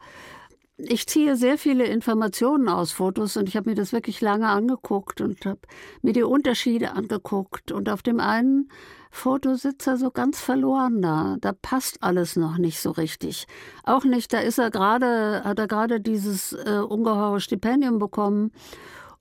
Ich 0.80 1.08
ziehe 1.08 1.36
sehr 1.36 1.58
viele 1.58 1.86
Informationen 1.86 2.70
aus 2.70 2.92
Fotos 2.92 3.36
und 3.36 3.50
ich 3.50 3.58
habe 3.58 3.68
mir 3.68 3.76
das 3.76 3.94
wirklich 3.94 4.22
lange 4.22 4.48
angeguckt 4.48 5.22
und 5.22 5.44
habe 5.44 5.62
mir 6.04 6.14
die 6.14 6.22
Unterschiede 6.22 6.92
angeguckt. 6.92 7.72
Und 7.72 7.90
auf 7.90 8.04
dem 8.04 8.20
einen 8.20 8.70
Foto 9.10 9.56
sitzt 9.56 9.88
er 9.88 9.98
so 9.98 10.12
ganz 10.12 10.40
verloren 10.40 11.02
da. 11.02 11.38
Da 11.42 11.52
passt 11.52 12.04
alles 12.04 12.36
noch 12.36 12.60
nicht 12.60 12.80
so 12.80 12.92
richtig. 12.92 13.48
Auch 13.86 14.04
nicht, 14.04 14.32
da 14.34 14.40
ist 14.40 14.60
er 14.60 14.70
gerade, 14.70 15.44
hat 15.44 15.58
er 15.58 15.68
gerade 15.68 16.00
dieses 16.00 16.54
äh, 16.54 16.80
ungeheure 16.88 17.42
Stipendium 17.42 17.98
bekommen. 17.98 18.52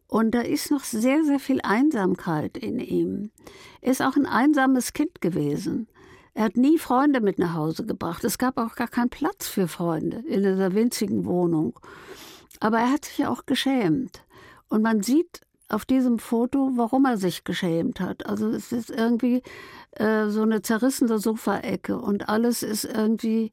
Und 0.09 0.33
da 0.33 0.42
ist 0.42 0.71
noch 0.71 0.85
sehr, 0.85 1.25
sehr 1.25 1.40
viel 1.40 1.61
Einsamkeit 1.62 2.59
in 2.59 2.81
ihm. 2.81 3.31
Er 3.81 3.92
ist 3.92 4.03
auch 4.03 4.16
ein 4.16 4.27
einsames 4.27 4.92
Kind 4.92 5.23
gewesen. 5.23 5.88
Er 6.37 6.44
hat 6.44 6.59
nie 6.59 6.77
Freunde 6.77 7.22
mit 7.22 7.38
nach 7.38 7.55
Hause 7.55 7.87
gebracht. 7.87 8.22
Es 8.22 8.37
gab 8.37 8.59
auch 8.59 8.75
gar 8.75 8.88
keinen 8.88 9.09
Platz 9.09 9.49
für 9.49 9.68
Freunde 9.68 10.18
in 10.18 10.42
dieser 10.42 10.75
winzigen 10.75 11.25
Wohnung. 11.25 11.81
Aber 12.61 12.79
er 12.79 12.92
hat 12.92 13.07
sich 13.07 13.27
auch 13.27 13.46
geschämt. 13.46 14.22
Und 14.68 14.83
man 14.83 15.03
sieht 15.03 15.40
auf 15.70 15.87
diesem 15.87 16.18
Foto, 16.18 16.72
warum 16.75 17.07
er 17.07 17.16
sich 17.16 17.44
geschämt 17.44 18.01
hat. 18.01 18.27
Also 18.27 18.51
es 18.51 18.70
ist 18.70 18.90
irgendwie 18.90 19.40
äh, 19.92 20.27
so 20.27 20.42
eine 20.42 20.61
zerrissene 20.61 21.18
Sofaecke 21.18 21.99
und 21.99 22.29
alles 22.29 22.62
ist 22.62 22.85
irgendwie 22.85 23.51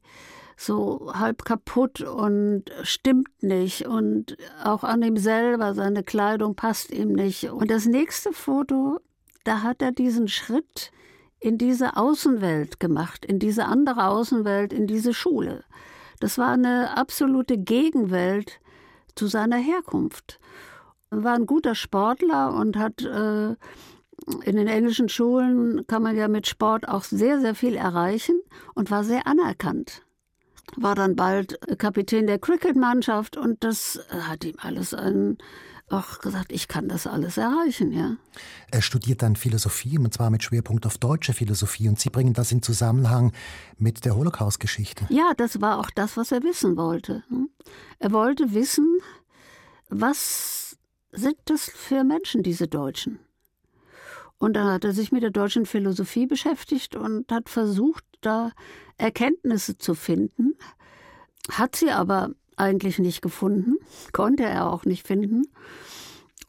so 0.58 1.10
halb 1.14 1.46
kaputt 1.46 2.02
und 2.02 2.64
stimmt 2.82 3.42
nicht 3.42 3.86
und 3.86 4.36
auch 4.62 4.84
an 4.84 5.00
ihm 5.02 5.16
selber, 5.16 5.72
seine 5.72 6.02
Kleidung 6.02 6.54
passt 6.54 6.90
ihm 6.90 7.14
nicht. 7.14 7.50
Und 7.50 7.70
das 7.70 7.86
nächste 7.86 8.34
Foto, 8.34 9.00
da 9.44 9.62
hat 9.62 9.80
er 9.80 9.90
diesen 9.90 10.28
Schritt 10.28 10.92
in 11.44 11.58
diese 11.58 11.98
Außenwelt 11.98 12.80
gemacht, 12.80 13.26
in 13.26 13.38
diese 13.38 13.66
andere 13.66 14.08
Außenwelt, 14.08 14.72
in 14.72 14.86
diese 14.86 15.12
Schule. 15.12 15.62
Das 16.18 16.38
war 16.38 16.52
eine 16.52 16.96
absolute 16.96 17.58
Gegenwelt 17.58 18.60
zu 19.14 19.26
seiner 19.26 19.58
Herkunft. 19.58 20.40
Er 21.10 21.22
war 21.22 21.34
ein 21.34 21.44
guter 21.44 21.74
Sportler 21.74 22.54
und 22.54 22.78
hat 22.78 23.02
äh, 23.02 23.56
in 24.44 24.56
den 24.56 24.68
englischen 24.68 25.10
Schulen 25.10 25.86
kann 25.86 26.02
man 26.02 26.16
ja 26.16 26.28
mit 26.28 26.46
Sport 26.46 26.88
auch 26.88 27.04
sehr, 27.04 27.38
sehr 27.40 27.54
viel 27.54 27.74
erreichen 27.74 28.40
und 28.74 28.90
war 28.90 29.04
sehr 29.04 29.26
anerkannt. 29.26 30.00
War 30.76 30.94
dann 30.94 31.14
bald 31.14 31.58
Kapitän 31.78 32.26
der 32.26 32.38
Cricket-Mannschaft 32.38 33.36
und 33.36 33.64
das 33.64 34.00
hat 34.08 34.44
ihm 34.44 34.56
alles 34.62 34.94
einen 34.94 35.36
auch 35.98 36.18
gesagt, 36.18 36.52
ich 36.52 36.68
kann 36.68 36.88
das 36.88 37.06
alles 37.06 37.36
erreichen, 37.36 37.92
ja. 37.92 38.16
Er 38.70 38.82
studiert 38.82 39.22
dann 39.22 39.36
Philosophie, 39.36 39.98
und 39.98 40.12
zwar 40.12 40.30
mit 40.30 40.42
Schwerpunkt 40.42 40.86
auf 40.86 40.98
deutsche 40.98 41.32
Philosophie. 41.32 41.88
Und 41.88 41.98
Sie 41.98 42.10
bringen 42.10 42.34
das 42.34 42.52
in 42.52 42.62
Zusammenhang 42.62 43.32
mit 43.78 44.04
der 44.04 44.16
Holocaust-Geschichte. 44.16 45.06
Ja, 45.10 45.32
das 45.36 45.60
war 45.60 45.78
auch 45.78 45.90
das, 45.90 46.16
was 46.16 46.32
er 46.32 46.42
wissen 46.42 46.76
wollte. 46.76 47.22
Hm? 47.28 47.48
Er 47.98 48.12
wollte 48.12 48.52
wissen, 48.54 48.98
was 49.88 50.76
sind 51.12 51.36
das 51.46 51.70
für 51.70 52.04
Menschen, 52.04 52.42
diese 52.42 52.68
Deutschen? 52.68 53.18
Und 54.38 54.54
dann 54.54 54.66
hat 54.66 54.84
er 54.84 54.92
sich 54.92 55.12
mit 55.12 55.22
der 55.22 55.30
deutschen 55.30 55.64
Philosophie 55.64 56.26
beschäftigt 56.26 56.96
und 56.96 57.30
hat 57.30 57.48
versucht, 57.48 58.04
da 58.20 58.52
Erkenntnisse 58.98 59.78
zu 59.78 59.94
finden, 59.94 60.54
hat 61.50 61.76
sie 61.76 61.90
aber 61.90 62.30
eigentlich 62.56 62.98
nicht 62.98 63.22
gefunden, 63.22 63.76
konnte 64.12 64.44
er 64.44 64.70
auch 64.70 64.84
nicht 64.84 65.06
finden. 65.06 65.46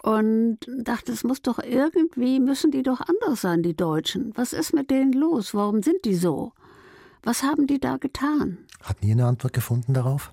Und 0.02 0.60
dachte, 0.84 1.12
es 1.12 1.24
muss 1.24 1.42
doch 1.42 1.58
irgendwie, 1.58 2.40
müssen 2.40 2.70
die 2.70 2.84
doch 2.84 3.02
anders 3.02 3.42
sein, 3.42 3.64
die 3.64 3.76
Deutschen. 3.76 4.34
Was 4.36 4.54
ist 4.54 4.74
mit 4.74 4.92
denen 4.92 5.14
los? 5.14 5.56
Warum 5.56 5.82
sind 5.82 6.06
die 6.06 6.16
so? 6.16 6.52
Was 7.24 7.42
haben 7.42 7.66
die 7.66 7.80
da 7.80 7.98
getan? 7.98 8.60
Hat 8.84 9.02
nie 9.02 9.14
eine 9.14 9.26
Antwort 9.26 9.54
gefunden 9.54 9.96
darauf? 9.96 10.32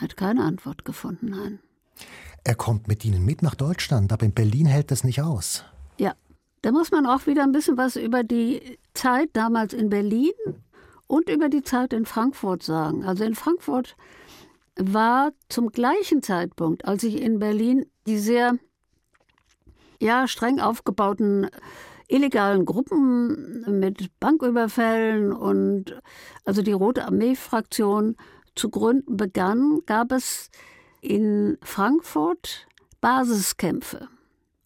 Hat 0.00 0.16
keine 0.16 0.44
Antwort 0.44 0.84
gefunden, 0.84 1.30
nein. 1.30 1.58
Er 2.44 2.54
kommt 2.54 2.86
mit 2.86 3.04
Ihnen 3.04 3.24
mit 3.24 3.42
nach 3.42 3.56
Deutschland, 3.56 4.12
aber 4.12 4.24
in 4.24 4.32
Berlin 4.32 4.66
hält 4.66 4.92
das 4.92 5.02
nicht 5.02 5.20
aus. 5.20 5.64
Ja, 5.98 6.14
da 6.62 6.70
muss 6.72 6.92
man 6.92 7.04
auch 7.06 7.26
wieder 7.26 7.42
ein 7.42 7.52
bisschen 7.52 7.76
was 7.76 7.96
über 7.96 8.22
die 8.22 8.78
Zeit 8.94 9.30
damals 9.32 9.72
in 9.74 9.90
Berlin 9.90 10.32
und 11.06 11.28
über 11.28 11.48
die 11.48 11.62
Zeit 11.62 11.92
in 11.92 12.06
Frankfurt 12.06 12.62
sagen. 12.62 13.04
Also 13.04 13.24
in 13.24 13.34
Frankfurt 13.34 13.96
war 14.80 15.32
zum 15.48 15.70
gleichen 15.70 16.22
Zeitpunkt, 16.22 16.84
als 16.84 17.02
ich 17.02 17.20
in 17.20 17.38
Berlin 17.38 17.86
die 18.06 18.18
sehr 18.18 18.54
ja, 20.00 20.26
streng 20.26 20.60
aufgebauten 20.60 21.48
illegalen 22.08 22.64
Gruppen 22.64 23.78
mit 23.78 24.18
Banküberfällen 24.18 25.32
und 25.32 26.00
also 26.44 26.62
die 26.62 26.72
Rote 26.72 27.04
Armee-Fraktion 27.04 28.16
zu 28.56 28.70
gründen 28.70 29.16
begann, 29.16 29.80
gab 29.86 30.10
es 30.10 30.50
in 31.00 31.56
Frankfurt 31.62 32.66
Basiskämpfe. 33.00 34.08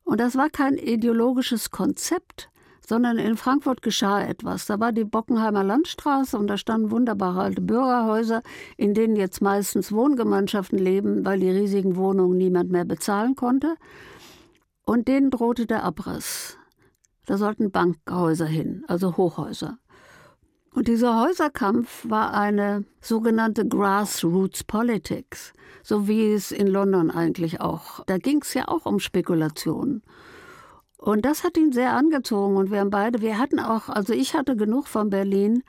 Und 0.04 0.20
das 0.20 0.36
war 0.36 0.48
kein 0.48 0.76
ideologisches 0.76 1.70
Konzept, 1.70 2.50
sondern 2.86 3.18
in 3.18 3.36
Frankfurt 3.36 3.82
geschah 3.82 4.22
etwas. 4.22 4.66
Da 4.66 4.78
war 4.80 4.92
die 4.92 5.04
Bockenheimer 5.04 5.64
Landstraße 5.64 6.38
und 6.38 6.46
da 6.46 6.56
standen 6.56 6.90
wunderbare 6.90 7.40
alte 7.40 7.62
Bürgerhäuser, 7.62 8.42
in 8.76 8.94
denen 8.94 9.16
jetzt 9.16 9.40
meistens 9.40 9.92
Wohngemeinschaften 9.92 10.78
leben, 10.78 11.24
weil 11.24 11.40
die 11.40 11.50
riesigen 11.50 11.96
Wohnungen 11.96 12.36
niemand 12.36 12.70
mehr 12.70 12.84
bezahlen 12.84 13.34
konnte. 13.34 13.76
Und 14.84 15.08
denen 15.08 15.30
drohte 15.30 15.66
der 15.66 15.82
Abriss. 15.82 16.58
Da 17.26 17.38
sollten 17.38 17.70
Bankhäuser 17.70 18.46
hin, 18.46 18.84
also 18.86 19.16
Hochhäuser. 19.16 19.78
Und 20.74 20.88
dieser 20.88 21.22
Häuserkampf 21.22 22.04
war 22.08 22.34
eine 22.34 22.84
sogenannte 23.00 23.66
Grassroots 23.66 24.64
Politics, 24.64 25.52
so 25.82 26.08
wie 26.08 26.32
es 26.32 26.50
in 26.50 26.66
London 26.66 27.10
eigentlich 27.12 27.60
auch. 27.60 28.04
Da 28.06 28.18
ging 28.18 28.42
es 28.42 28.52
ja 28.54 28.66
auch 28.68 28.84
um 28.84 28.98
Spekulationen. 28.98 30.02
Und 31.04 31.26
das 31.26 31.44
hat 31.44 31.58
ihn 31.58 31.70
sehr 31.70 31.92
angezogen 31.92 32.56
und 32.56 32.70
wir 32.70 32.80
haben 32.80 32.88
beide, 32.88 33.20
wir 33.20 33.36
hatten 33.36 33.60
auch, 33.60 33.90
also 33.90 34.14
ich 34.14 34.32
hatte 34.32 34.56
genug 34.56 34.88
von 34.88 35.10
Berlin, 35.10 35.62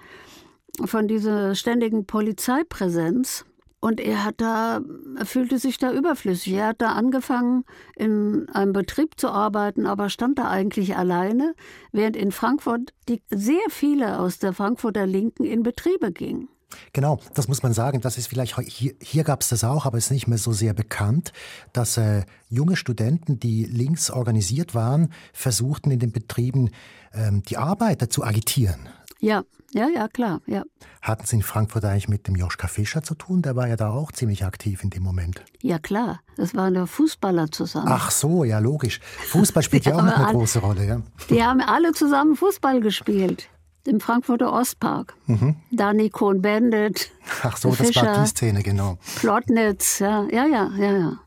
von 0.85 1.09
dieser 1.09 1.55
ständigen 1.55 2.05
Polizeipräsenz. 2.05 3.43
Und 3.81 3.99
er 3.99 4.23
hat 4.23 4.35
da, 4.37 4.79
er 5.17 5.25
fühlte 5.25 5.59
sich 5.59 5.77
da 5.77 5.91
überflüssig. 5.91 6.53
Er 6.53 6.67
hat 6.67 6.81
da 6.81 6.93
angefangen, 6.93 7.65
in 7.97 8.47
einem 8.53 8.71
Betrieb 8.71 9.19
zu 9.19 9.27
arbeiten, 9.27 9.85
aber 9.85 10.09
stand 10.09 10.39
da 10.39 10.49
eigentlich 10.49 10.95
alleine, 10.95 11.53
während 11.91 12.15
in 12.15 12.31
Frankfurt 12.31 12.93
die, 13.09 13.21
sehr 13.29 13.69
viele 13.69 14.19
aus 14.19 14.39
der 14.39 14.53
Frankfurter 14.53 15.05
Linken 15.05 15.43
in 15.43 15.63
Betriebe 15.63 16.13
gingen. 16.13 16.47
Genau, 16.93 17.19
das 17.33 17.47
muss 17.47 17.63
man 17.63 17.73
sagen. 17.73 18.01
Das 18.01 18.17
ist 18.17 18.27
vielleicht 18.27 18.59
hier, 18.59 18.93
hier 19.01 19.23
gab 19.23 19.41
es 19.41 19.49
das 19.49 19.63
auch, 19.63 19.85
aber 19.85 19.97
es 19.97 20.05
ist 20.05 20.11
nicht 20.11 20.27
mehr 20.27 20.37
so 20.37 20.51
sehr 20.51 20.73
bekannt, 20.73 21.33
dass 21.73 21.97
äh, 21.97 22.23
junge 22.49 22.75
Studenten, 22.75 23.39
die 23.39 23.65
links 23.65 24.09
organisiert 24.09 24.75
waren, 24.75 25.11
versuchten 25.33 25.91
in 25.91 25.99
den 25.99 26.11
Betrieben 26.11 26.69
ähm, 27.13 27.43
die 27.43 27.57
Arbeiter 27.57 28.09
zu 28.09 28.23
agitieren. 28.23 28.89
Ja, 29.19 29.43
ja, 29.73 29.89
ja, 29.89 30.07
klar, 30.07 30.41
ja. 30.45 30.63
Hatten 31.01 31.25
Sie 31.25 31.35
in 31.35 31.41
Frankfurt 31.41 31.83
eigentlich 31.83 32.07
mit 32.07 32.27
dem 32.27 32.35
Joschka 32.35 32.67
Fischer 32.67 33.03
zu 33.03 33.13
tun? 33.15 33.41
Der 33.41 33.55
war 33.55 33.67
ja 33.67 33.75
da 33.75 33.89
auch 33.89 34.11
ziemlich 34.11 34.45
aktiv 34.45 34.83
in 34.83 34.89
dem 34.89 35.03
Moment. 35.03 35.43
Ja, 35.61 35.79
klar. 35.79 36.21
Das 36.37 36.55
waren 36.55 36.75
ja 36.75 36.85
Fußballer 36.85 37.51
zusammen. 37.51 37.87
Ach 37.89 38.09
so, 38.11 38.43
ja, 38.43 38.59
logisch. 38.59 38.99
Fußball 39.27 39.63
spielt 39.63 39.85
ja 39.85 39.95
auch 39.95 40.03
noch 40.03 40.15
eine 40.15 40.27
alle, 40.27 40.37
große 40.37 40.59
Rolle, 40.59 40.85
ja. 40.85 41.01
Die 41.29 41.43
haben 41.43 41.59
alle 41.59 41.91
zusammen 41.91 42.35
Fußball 42.35 42.79
gespielt. 42.79 43.49
Im 43.85 43.99
Frankfurter 43.99 44.51
Ostpark. 44.51 45.15
Mhm. 45.27 45.57
Dani 45.71 46.09
Kohn-Bendit. 46.09 47.11
Ach 47.43 47.55
so, 47.55 47.69
das 47.69 47.95
war 47.95 48.23
die 48.23 48.27
Szene, 48.27 48.63
genau. 48.63 48.97
Plotnitz, 49.17 49.99
ja, 49.99 50.23
ja, 50.31 50.45
ja, 50.45 50.71
ja. 50.77 50.97
ja. 50.97 51.19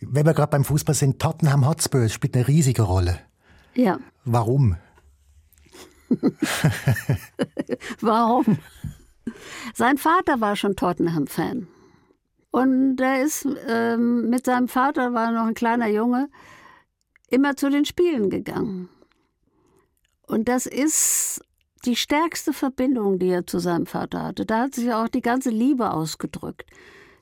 Wenn 0.00 0.26
wir 0.26 0.34
gerade 0.34 0.50
beim 0.50 0.64
Fußball 0.64 0.94
sind, 0.94 1.20
Tottenham 1.20 1.68
Hotspur 1.68 2.08
spielt 2.08 2.34
eine 2.34 2.48
riesige 2.48 2.82
Rolle. 2.82 3.20
Ja. 3.74 3.98
Warum? 4.24 4.76
Warum? 8.00 8.58
Sein 9.74 9.98
Vater 9.98 10.40
war 10.40 10.56
schon 10.56 10.74
Tottenham-Fan. 10.74 11.68
Und 12.50 13.00
er 13.00 13.22
ist 13.22 13.46
ähm, 13.68 14.28
mit 14.28 14.44
seinem 14.46 14.66
Vater, 14.66 15.14
war 15.14 15.30
noch 15.30 15.46
ein 15.46 15.54
kleiner 15.54 15.86
Junge, 15.86 16.28
immer 17.28 17.54
zu 17.54 17.70
den 17.70 17.84
Spielen 17.84 18.28
gegangen. 18.28 18.88
Und 20.26 20.48
das 20.48 20.66
ist 20.66 21.44
die 21.84 21.96
stärkste 21.96 22.52
Verbindung, 22.52 23.18
die 23.18 23.28
er 23.28 23.46
zu 23.46 23.58
seinem 23.58 23.86
Vater 23.86 24.22
hatte. 24.22 24.46
Da 24.46 24.62
hat 24.62 24.74
sich 24.74 24.92
auch 24.92 25.08
die 25.08 25.22
ganze 25.22 25.50
Liebe 25.50 25.92
ausgedrückt. 25.92 26.70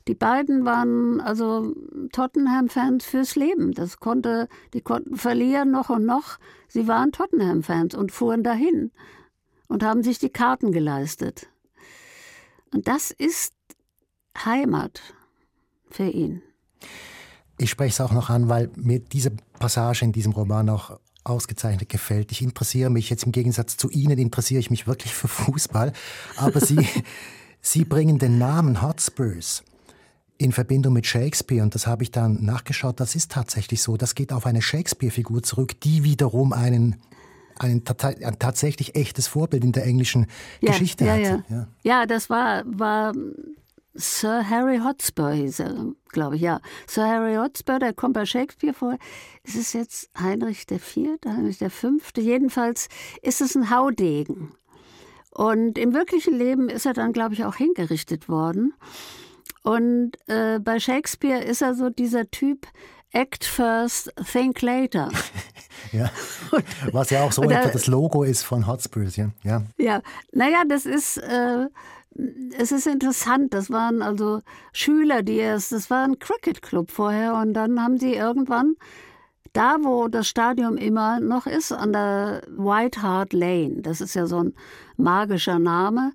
Die 0.09 0.15
beiden 0.15 0.65
waren 0.65 1.21
also 1.21 1.75
Tottenham-Fans 2.13 3.05
fürs 3.05 3.37
Leben. 3.37 3.73
Das 3.73 3.99
konnte, 3.99 4.49
die 4.73 4.81
konnten 4.81 5.17
verlieren 5.17 5.71
noch 5.71 5.91
und 5.91 6.07
noch. 6.07 6.39
Sie 6.67 6.89
waren 6.89 7.13
Tottenham-Fans 7.13 7.95
und 7.95 8.11
fuhren 8.11 8.43
dahin 8.43 8.91
und 9.69 9.83
haben 9.83 10.03
sich 10.03 10.19
die 10.19 10.31
Karten 10.31 10.73
geleistet. 10.73 11.49
Und 12.73 12.89
das 12.89 13.11
ist 13.11 13.53
Heimat 14.45 15.03
für 15.91 16.09
ihn. 16.09 16.43
Ich 17.59 17.71
spreche 17.71 17.91
es 17.91 18.01
auch 18.01 18.13
noch 18.13 18.31
an, 18.31 18.49
weil 18.49 18.71
mir 18.77 19.01
diese 19.01 19.33
Passage 19.59 20.05
in 20.05 20.13
diesem 20.13 20.33
Roman 20.33 20.71
auch 20.71 20.99
ausgezeichnet 21.29 21.89
gefällt. 21.89 22.33
Ich 22.33 22.43
interessiere 22.43 22.91
mich 22.91 23.11
jetzt 23.11 23.25
im 23.25 23.33
Gegensatz 23.33 23.77
zu 23.77 23.91
Ihnen, 23.91 24.19
interessiere 24.19 24.61
ich 24.61 24.71
mich 24.71 24.87
wirklich 24.87 25.15
für 25.15 25.29
Fußball. 25.29 25.93
Aber 26.37 26.61
Sie, 26.61 26.87
Sie 27.61 27.85
bringen 27.85 28.19
den 28.19 28.39
Namen 28.39 28.83
Hotspurs 28.83 29.65
in 30.39 30.53
Verbindung 30.53 30.93
mit 30.93 31.07
Shakespeare, 31.07 31.63
und 31.63 31.75
das 31.75 31.87
habe 31.87 32.05
ich 32.05 32.13
dann 32.13 32.45
nachgeschaut, 32.45 33.01
das 33.01 33.17
ist 33.17 33.33
tatsächlich 33.33 33.83
so. 33.83 33.97
Das 33.97 34.15
geht 34.15 34.33
auf 34.33 34.47
eine 34.47 34.63
Shakespeare-Figur 34.63 35.43
zurück, 35.43 35.81
die 35.81 36.05
wiederum 36.05 36.53
einen 36.53 36.97
ein, 37.59 37.83
ein, 38.03 38.39
tatsächlich 38.39 38.95
echtes 38.95 39.27
Vorbild 39.27 39.65
in 39.65 39.73
der 39.73 39.85
englischen 39.85 40.27
ja, 40.61 40.71
Geschichte 40.71 41.05
ja, 41.05 41.13
hatte. 41.13 41.45
Ja. 41.49 41.57
ja. 41.57 41.69
ja, 41.83 42.07
das 42.07 42.31
war, 42.31 42.63
war 42.67 43.13
Sir 43.99 44.49
Harry 44.49 44.79
Hotspur, 44.79 45.33
hieß 45.33 45.61
er, 45.61 45.87
glaube 46.11 46.37
ich, 46.37 46.43
ja. 46.43 46.61
Sir 46.87 47.07
Harry 47.07 47.35
Hotspur, 47.35 47.81
der 47.81 47.93
kommt 47.93 48.15
bei 48.15 48.25
Shakespeare 48.25 48.73
vor. 48.73 48.97
Ist 49.43 49.57
es 49.57 49.73
jetzt 49.73 50.09
Heinrich 50.19 50.71
IV., 50.71 51.19
Heinrich 51.27 51.59
V.? 51.59 51.89
Jedenfalls 52.17 52.89
ist 53.23 53.41
es 53.41 53.57
ein 53.57 53.71
Haudegen. 53.71 54.53
Und 55.33 55.79
im 55.79 55.95
wirklichen 55.95 56.39
Leben 56.39 56.69
ist 56.69 56.87
er 56.87 56.93
dann, 56.93 57.13
glaube 57.13 57.35
ich, 57.35 57.45
auch 57.45 57.57
hingerichtet 57.57 58.29
worden. 58.29 58.73
Und 59.63 60.13
äh, 60.29 60.61
bei 60.61 60.79
Shakespeare 60.79 61.43
ist 61.43 61.61
er 61.61 61.75
so 61.75 61.91
dieser 61.91 62.31
Typ, 62.31 62.69
Act 63.13 63.45
first, 63.45 64.13
think 64.31 64.61
later. 64.63 65.09
ja. 65.93 66.11
Was 66.93 67.11
ja 67.11 67.23
auch 67.25 67.33
so 67.33 67.43
etwa 67.43 67.69
das 67.69 67.87
Logo 67.87 68.23
ist 68.23 68.43
von 68.43 68.67
Hotspurs, 68.67 69.17
ja. 69.17 69.31
Ja, 69.43 69.63
ja. 69.79 70.03
naja, 70.33 70.63
das 70.69 70.85
ist, 70.85 71.17
äh, 71.17 71.67
es 72.57 72.73
ist 72.73 72.87
interessant. 72.87 73.55
Das 73.55 73.71
waren 73.71 74.03
also 74.03 74.43
Schüler, 74.73 75.23
die 75.23 75.37
erst, 75.37 75.73
das 75.73 75.91
war 75.91 76.05
ein 76.05 76.19
Cricket-Club 76.19 76.91
vorher 76.91 77.35
und 77.35 77.55
dann 77.55 77.83
haben 77.83 77.99
sie 77.99 78.15
irgendwann 78.15 78.77
da, 79.53 79.79
wo 79.81 80.09
das 80.09 80.29
Stadion 80.29 80.77
immer 80.77 81.21
noch 81.21 81.47
ist, 81.47 81.73
an 81.73 81.93
der 81.93 82.43
White 82.49 83.03
Hart 83.03 83.33
Lane, 83.33 83.83
das 83.83 84.01
ist 84.01 84.15
ja 84.15 84.27
so 84.27 84.45
ein 84.45 84.55
magischer 84.97 85.59
Name, 85.59 86.13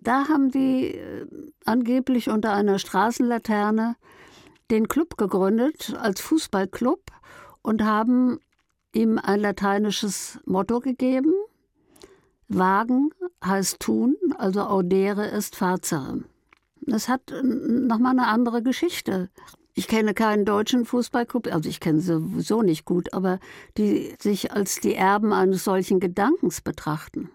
da 0.00 0.28
haben 0.28 0.50
die 0.50 0.94
äh, 0.94 1.26
angeblich 1.64 2.28
unter 2.28 2.52
einer 2.52 2.78
Straßenlaterne 2.78 3.96
den 4.70 4.88
Club 4.88 5.16
gegründet 5.16 5.96
als 6.00 6.20
Fußballclub 6.20 7.00
und 7.62 7.82
haben 7.82 8.38
ihm 8.92 9.18
ein 9.18 9.40
lateinisches 9.40 10.38
Motto 10.44 10.80
gegeben. 10.80 11.32
Wagen 12.48 13.10
heißt 13.44 13.80
tun, 13.80 14.16
also 14.38 14.62
audere 14.62 15.26
ist 15.26 15.56
facere. 15.56 16.24
Das 16.82 17.08
hat 17.08 17.32
nochmal 17.42 18.12
eine 18.12 18.28
andere 18.28 18.62
Geschichte. 18.62 19.28
Ich 19.74 19.88
kenne 19.88 20.14
keinen 20.14 20.44
deutschen 20.44 20.86
Fußballclub, 20.86 21.52
also 21.52 21.68
ich 21.68 21.80
kenne 21.80 22.00
sie 22.00 22.14
sowieso 22.14 22.62
nicht 22.62 22.84
gut, 22.84 23.12
aber 23.12 23.40
die 23.76 24.14
sich 24.20 24.52
als 24.52 24.80
die 24.80 24.94
Erben 24.94 25.32
eines 25.32 25.64
solchen 25.64 26.00
Gedankens 26.00 26.60
betrachten. 26.62 27.30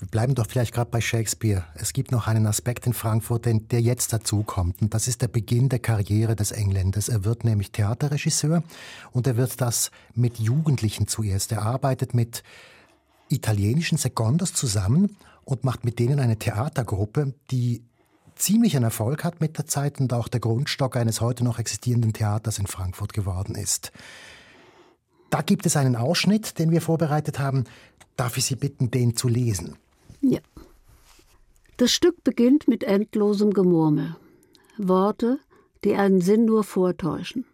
Wir 0.00 0.08
bleiben 0.08 0.34
doch 0.34 0.46
vielleicht 0.46 0.74
gerade 0.74 0.90
bei 0.90 1.00
Shakespeare. 1.00 1.64
Es 1.76 1.92
gibt 1.92 2.10
noch 2.10 2.26
einen 2.26 2.46
Aspekt 2.46 2.86
in 2.86 2.92
Frankfurt, 2.92 3.46
der 3.46 3.80
jetzt 3.80 4.12
dazukommt. 4.12 4.82
Und 4.82 4.92
das 4.92 5.06
ist 5.06 5.22
der 5.22 5.28
Beginn 5.28 5.68
der 5.68 5.78
Karriere 5.78 6.34
des 6.34 6.50
Engländers. 6.50 7.08
Er 7.08 7.24
wird 7.24 7.44
nämlich 7.44 7.70
Theaterregisseur 7.70 8.64
und 9.12 9.26
er 9.26 9.36
wird 9.36 9.60
das 9.60 9.92
mit 10.14 10.38
Jugendlichen 10.38 11.06
zuerst. 11.06 11.52
Er 11.52 11.62
arbeitet 11.62 12.12
mit 12.12 12.42
italienischen 13.34 13.98
Secondas 13.98 14.54
zusammen 14.54 15.16
und 15.44 15.64
macht 15.64 15.84
mit 15.84 15.98
denen 15.98 16.20
eine 16.20 16.38
Theatergruppe, 16.38 17.34
die 17.50 17.82
ziemlich 18.36 18.76
einen 18.76 18.84
Erfolg 18.84 19.24
hat 19.24 19.40
mit 19.40 19.58
der 19.58 19.66
Zeit 19.66 20.00
und 20.00 20.12
auch 20.12 20.28
der 20.28 20.40
Grundstock 20.40 20.96
eines 20.96 21.20
heute 21.20 21.44
noch 21.44 21.58
existierenden 21.58 22.12
Theaters 22.12 22.58
in 22.58 22.66
Frankfurt 22.66 23.12
geworden 23.12 23.54
ist. 23.54 23.92
Da 25.30 25.42
gibt 25.42 25.66
es 25.66 25.76
einen 25.76 25.96
Ausschnitt, 25.96 26.58
den 26.58 26.70
wir 26.70 26.80
vorbereitet 26.80 27.38
haben. 27.38 27.64
Darf 28.16 28.36
ich 28.36 28.44
Sie 28.44 28.56
bitten, 28.56 28.90
den 28.90 29.16
zu 29.16 29.28
lesen? 29.28 29.76
Ja. 30.20 30.40
Das 31.76 31.90
Stück 31.90 32.22
beginnt 32.22 32.68
mit 32.68 32.84
endlosem 32.84 33.52
Gemurmel. 33.52 34.16
Worte, 34.78 35.38
die 35.82 35.94
einen 35.94 36.20
Sinn 36.20 36.44
nur 36.44 36.62
vortäuschen. 36.62 37.44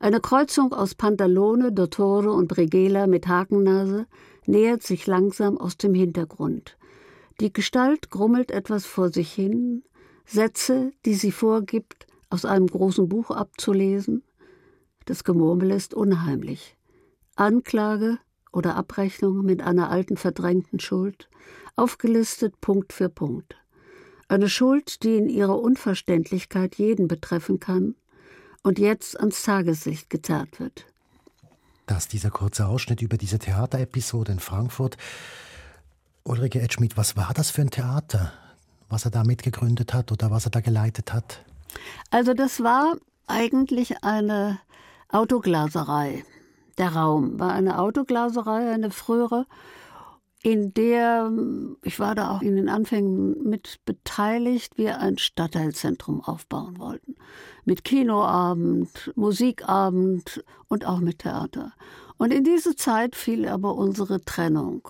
Eine 0.00 0.20
Kreuzung 0.20 0.72
aus 0.72 0.96
Pantalone, 0.96 1.72
Dottore 1.72 2.32
und 2.32 2.48
Bregela 2.48 3.06
mit 3.06 3.28
Hakennase 3.28 4.06
nähert 4.46 4.82
sich 4.82 5.06
langsam 5.06 5.58
aus 5.58 5.76
dem 5.76 5.94
Hintergrund. 5.94 6.76
Die 7.40 7.52
Gestalt 7.52 8.10
grummelt 8.10 8.50
etwas 8.50 8.86
vor 8.86 9.10
sich 9.10 9.32
hin, 9.32 9.84
Sätze, 10.24 10.92
die 11.04 11.14
sie 11.14 11.32
vorgibt, 11.32 12.06
aus 12.30 12.44
einem 12.44 12.66
großen 12.66 13.08
Buch 13.08 13.30
abzulesen. 13.30 14.22
Das 15.04 15.24
Gemurmel 15.24 15.70
ist 15.70 15.94
unheimlich. 15.94 16.76
Anklage 17.36 18.18
oder 18.52 18.76
Abrechnung 18.76 19.44
mit 19.44 19.62
einer 19.62 19.90
alten 19.90 20.16
verdrängten 20.16 20.78
Schuld, 20.80 21.28
aufgelistet 21.76 22.60
Punkt 22.60 22.92
für 22.92 23.08
Punkt. 23.08 23.56
Eine 24.28 24.48
Schuld, 24.48 25.02
die 25.02 25.16
in 25.16 25.28
ihrer 25.28 25.58
Unverständlichkeit 25.58 26.76
jeden 26.76 27.08
betreffen 27.08 27.60
kann 27.60 27.96
und 28.62 28.78
jetzt 28.78 29.18
ans 29.18 29.42
Tageslicht 29.42 30.08
gezerrt 30.08 30.60
wird. 30.60 30.86
Das 31.92 32.08
dieser 32.08 32.30
kurze 32.30 32.68
Ausschnitt 32.68 33.02
über 33.02 33.18
diese 33.18 33.38
Theaterepisode 33.38 34.32
in 34.32 34.40
Frankfurt. 34.40 34.96
Ulrike 36.24 36.58
Edschmidt, 36.62 36.96
was 36.96 37.18
war 37.18 37.32
das 37.34 37.50
für 37.50 37.60
ein 37.60 37.70
Theater, 37.70 38.32
was 38.88 39.04
er 39.04 39.10
da 39.10 39.24
mitgegründet 39.24 39.92
hat 39.92 40.10
oder 40.10 40.30
was 40.30 40.46
er 40.46 40.52
da 40.52 40.60
geleitet 40.60 41.12
hat? 41.12 41.44
Also 42.10 42.32
das 42.32 42.62
war 42.62 42.94
eigentlich 43.26 44.02
eine 44.02 44.58
Autoglaserei. 45.10 46.24
Der 46.78 46.94
Raum 46.94 47.38
war 47.38 47.52
eine 47.52 47.78
Autoglaserei, 47.78 48.72
eine 48.72 48.90
frühere 48.90 49.44
in 50.42 50.74
der, 50.74 51.30
ich 51.82 52.00
war 52.00 52.14
da 52.14 52.32
auch 52.32 52.42
in 52.42 52.56
den 52.56 52.68
Anfängen 52.68 53.42
mit 53.44 53.78
beteiligt, 53.84 54.76
wir 54.76 54.98
ein 54.98 55.18
Stadtteilzentrum 55.18 56.20
aufbauen 56.20 56.78
wollten. 56.78 57.14
Mit 57.64 57.84
Kinoabend, 57.84 59.12
Musikabend 59.14 60.44
und 60.68 60.84
auch 60.84 60.98
mit 60.98 61.20
Theater. 61.20 61.72
Und 62.18 62.32
in 62.32 62.42
diese 62.42 62.74
Zeit 62.74 63.14
fiel 63.14 63.46
aber 63.46 63.76
unsere 63.76 64.20
Trennung. 64.20 64.88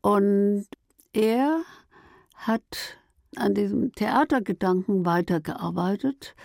Und 0.00 0.66
er 1.12 1.62
hat 2.34 2.98
an 3.34 3.54
diesem 3.54 3.92
Theatergedanken 3.92 5.04
weitergearbeitet 5.04 6.36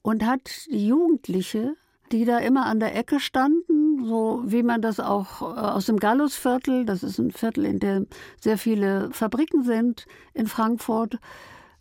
und 0.00 0.24
hat 0.24 0.50
die 0.70 0.86
Jugendliche, 0.86 1.76
die 2.12 2.24
da 2.24 2.38
immer 2.38 2.66
an 2.66 2.78
der 2.78 2.94
Ecke 2.94 3.18
standen, 3.18 4.04
so 4.06 4.42
wie 4.44 4.62
man 4.62 4.82
das 4.82 5.00
auch 5.00 5.42
äh, 5.42 5.44
aus 5.44 5.86
dem 5.86 5.98
Gallusviertel, 5.98 6.84
das 6.84 7.02
ist 7.02 7.18
ein 7.18 7.30
Viertel, 7.30 7.64
in 7.64 7.78
dem 7.78 8.06
sehr 8.40 8.58
viele 8.58 9.10
Fabriken 9.12 9.64
sind 9.64 10.06
in 10.34 10.46
Frankfurt, 10.46 11.18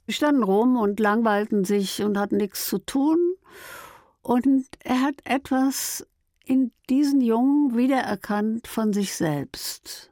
Die 0.08 0.14
standen 0.14 0.44
rum 0.44 0.78
und 0.78 1.00
langweilten 1.00 1.64
sich 1.64 2.02
und 2.02 2.18
hatten 2.18 2.38
nichts 2.38 2.68
zu 2.68 2.80
tun. 2.80 3.18
Und 4.22 4.66
er 4.84 5.02
hat 5.02 5.16
etwas 5.24 6.06
in 6.44 6.72
diesen 6.90 7.22
Jungen 7.22 7.78
wiedererkannt 7.78 8.68
von 8.68 8.94
sich 8.94 9.16
selbst. 9.16 10.12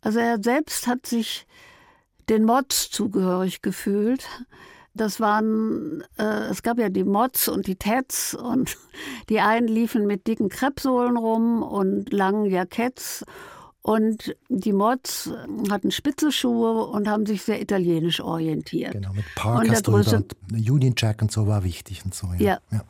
Also 0.00 0.18
er 0.20 0.42
selbst 0.42 0.86
hat 0.86 1.06
sich 1.06 1.46
den 2.28 2.44
Mods 2.44 2.90
zugehörig 2.90 3.62
gefühlt. 3.62 4.28
Das 4.98 5.20
waren, 5.20 6.04
äh, 6.18 6.48
es 6.50 6.62
gab 6.62 6.78
ja 6.78 6.90
die 6.90 7.04
Mods 7.04 7.48
und 7.48 7.66
die 7.66 7.76
Tets 7.76 8.34
und 8.34 8.76
die 9.28 9.40
einen 9.40 9.68
liefen 9.68 10.06
mit 10.06 10.26
dicken 10.26 10.48
Kreppsohlen 10.48 11.16
rum 11.16 11.62
und 11.62 12.12
langen 12.12 12.44
Jacketts 12.44 13.24
und 13.88 14.36
die 14.50 14.74
Mods 14.74 15.30
hatten 15.70 15.90
spitze 15.90 16.30
Schuhe 16.30 16.86
und 16.88 17.08
haben 17.08 17.24
sich 17.24 17.42
sehr 17.42 17.62
italienisch 17.62 18.20
orientiert. 18.20 18.92
Genau, 18.92 19.14
mit 19.14 19.24
Parkers 19.34 19.82
drüber 19.82 20.16
und 20.16 20.36
Union 20.52 20.94
Jack 20.94 21.22
und 21.22 21.32
so 21.32 21.46
war 21.46 21.64
wichtig 21.64 22.04
und 22.04 22.14
so. 22.14 22.26
Ja. 22.38 22.38
ja. 22.38 22.58
ja. 22.70 22.84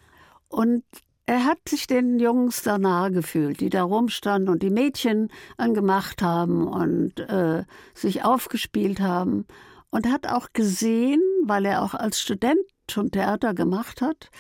Und 0.49 0.83
er 1.27 1.45
hat 1.45 1.59
sich 1.69 1.87
den 1.87 2.19
Jungs 2.19 2.63
da 2.63 2.79
nahe 2.79 3.13
gefühlt, 3.13 3.61
die 3.61 3.69
da 3.69 3.83
rumstanden 3.83 4.49
und 4.49 4.63
die 4.63 4.71
Mädchen 4.71 5.31
angemacht 5.57 6.23
haben 6.23 6.67
und 6.67 7.21
äh, 7.21 7.65
sich 7.95 8.25
aufgespielt 8.25 8.99
haben. 8.99 9.47
Und 9.91 10.11
hat 10.11 10.27
auch 10.27 10.49
gesehen, 10.53 11.21
weil 11.49 11.65
er 11.65 11.83
auch 11.83 11.95
als 11.95 12.21
Student 12.21 12.61
schon 12.91 13.11
Theater 13.11 13.55
gemacht 13.55 14.01
hat, 14.01 14.31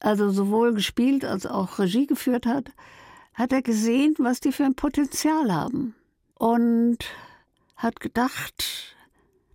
also 0.00 0.30
sowohl 0.30 0.74
gespielt 0.74 1.24
als 1.24 1.46
auch 1.46 1.78
Regie 1.78 2.06
geführt 2.06 2.46
hat, 2.46 2.70
hat 3.34 3.52
er 3.52 3.62
gesehen, 3.62 4.14
was 4.18 4.40
die 4.40 4.52
für 4.52 4.64
ein 4.64 4.74
Potenzial 4.74 5.52
haben. 5.52 5.94
Und 6.34 6.98
hat 7.76 8.00
gedacht, 8.00 8.96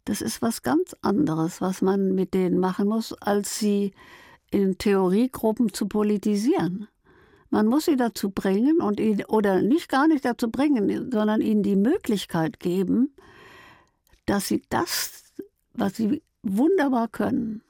das 0.06 0.22
ist 0.22 0.42
was 0.42 0.62
ganz 0.62 0.96
anderes, 1.02 1.62
was 1.62 1.82
man 1.82 2.14
mit 2.14 2.34
denen 2.34 2.60
machen 2.60 2.88
muss, 2.88 3.14
als 3.14 3.60
sie 3.60 3.94
in 4.52 4.78
Theoriegruppen 4.78 5.74
zu 5.74 5.88
politisieren. 5.88 6.88
Man 7.50 7.68
muss 7.68 7.86
sie 7.86 7.96
dazu 7.96 8.32
bringen 8.32 8.82
und 8.82 9.00
ihn, 9.00 9.24
oder 9.26 9.62
nicht 9.62 9.90
gar 9.90 10.08
nicht 10.08 10.26
dazu 10.26 10.50
bringen, 10.50 11.12
sondern 11.12 11.42
ihnen 11.42 11.64
die 11.64 11.76
Möglichkeit 11.76 12.60
geben, 12.60 13.16
dass 14.26 14.48
sie 14.48 14.64
das, 14.70 15.24
was 15.74 15.96
sie 15.96 16.22
wunderbar 16.46 17.08
können, 17.08 17.62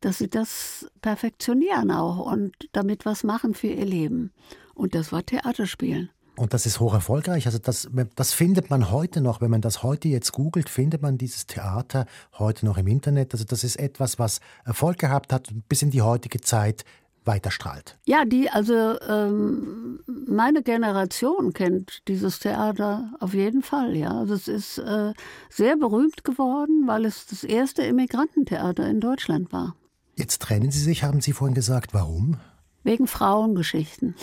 dass 0.00 0.18
sie 0.18 0.28
das 0.28 0.86
perfektionieren 1.02 1.90
auch 1.90 2.18
und 2.30 2.54
damit 2.72 3.04
was 3.04 3.24
machen 3.24 3.54
für 3.54 3.68
ihr 3.68 3.84
Leben. 3.84 4.32
Und 4.74 4.94
das 4.94 5.12
war 5.12 5.24
Theaterspielen. 5.24 6.10
Und 6.36 6.52
das 6.52 6.66
ist 6.66 6.80
hoch 6.80 6.92
erfolgreich. 6.92 7.46
Also 7.46 7.58
das, 7.58 7.88
das 8.14 8.32
findet 8.34 8.68
man 8.68 8.90
heute 8.90 9.22
noch. 9.22 9.40
Wenn 9.40 9.50
man 9.50 9.62
das 9.62 9.82
heute 9.82 10.08
jetzt 10.08 10.32
googelt, 10.32 10.68
findet 10.68 11.00
man 11.00 11.16
dieses 11.16 11.46
Theater 11.46 12.04
heute 12.38 12.66
noch 12.66 12.76
im 12.76 12.86
Internet. 12.86 13.32
Also 13.32 13.44
das 13.44 13.64
ist 13.64 13.76
etwas, 13.76 14.18
was 14.18 14.40
Erfolg 14.66 14.98
gehabt 14.98 15.32
hat 15.32 15.50
und 15.50 15.66
bis 15.68 15.80
in 15.80 15.90
die 15.90 16.02
heutige 16.02 16.42
Zeit 16.42 16.84
weiterstrahlt. 17.26 17.98
Ja, 18.04 18.24
die, 18.24 18.50
also 18.50 18.98
ähm, 19.00 20.00
meine 20.06 20.62
Generation 20.62 21.52
kennt 21.52 22.06
dieses 22.08 22.38
Theater 22.38 23.12
auf 23.20 23.34
jeden 23.34 23.62
Fall. 23.62 23.96
Ja, 23.96 24.18
also 24.18 24.34
es 24.34 24.48
ist 24.48 24.78
äh, 24.78 25.12
sehr 25.50 25.76
berühmt 25.76 26.24
geworden, 26.24 26.84
weil 26.86 27.04
es 27.04 27.26
das 27.26 27.44
erste 27.44 27.82
Immigrantentheater 27.82 28.88
in 28.88 29.00
Deutschland 29.00 29.52
war. 29.52 29.74
Jetzt 30.14 30.42
trennen 30.42 30.70
Sie 30.70 30.80
sich, 30.80 31.04
haben 31.04 31.20
Sie 31.20 31.32
vorhin 31.32 31.54
gesagt. 31.54 31.92
Warum? 31.92 32.38
Wegen 32.84 33.06
Frauengeschichten. 33.06 34.14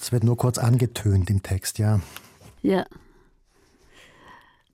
Es 0.00 0.12
wird 0.12 0.24
nur 0.24 0.36
kurz 0.36 0.58
angetönt 0.58 1.28
im 1.30 1.42
Text, 1.42 1.78
ja. 1.78 2.00
Ja. 2.62 2.86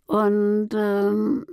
Und 0.07 0.71
ähm, 0.75 1.47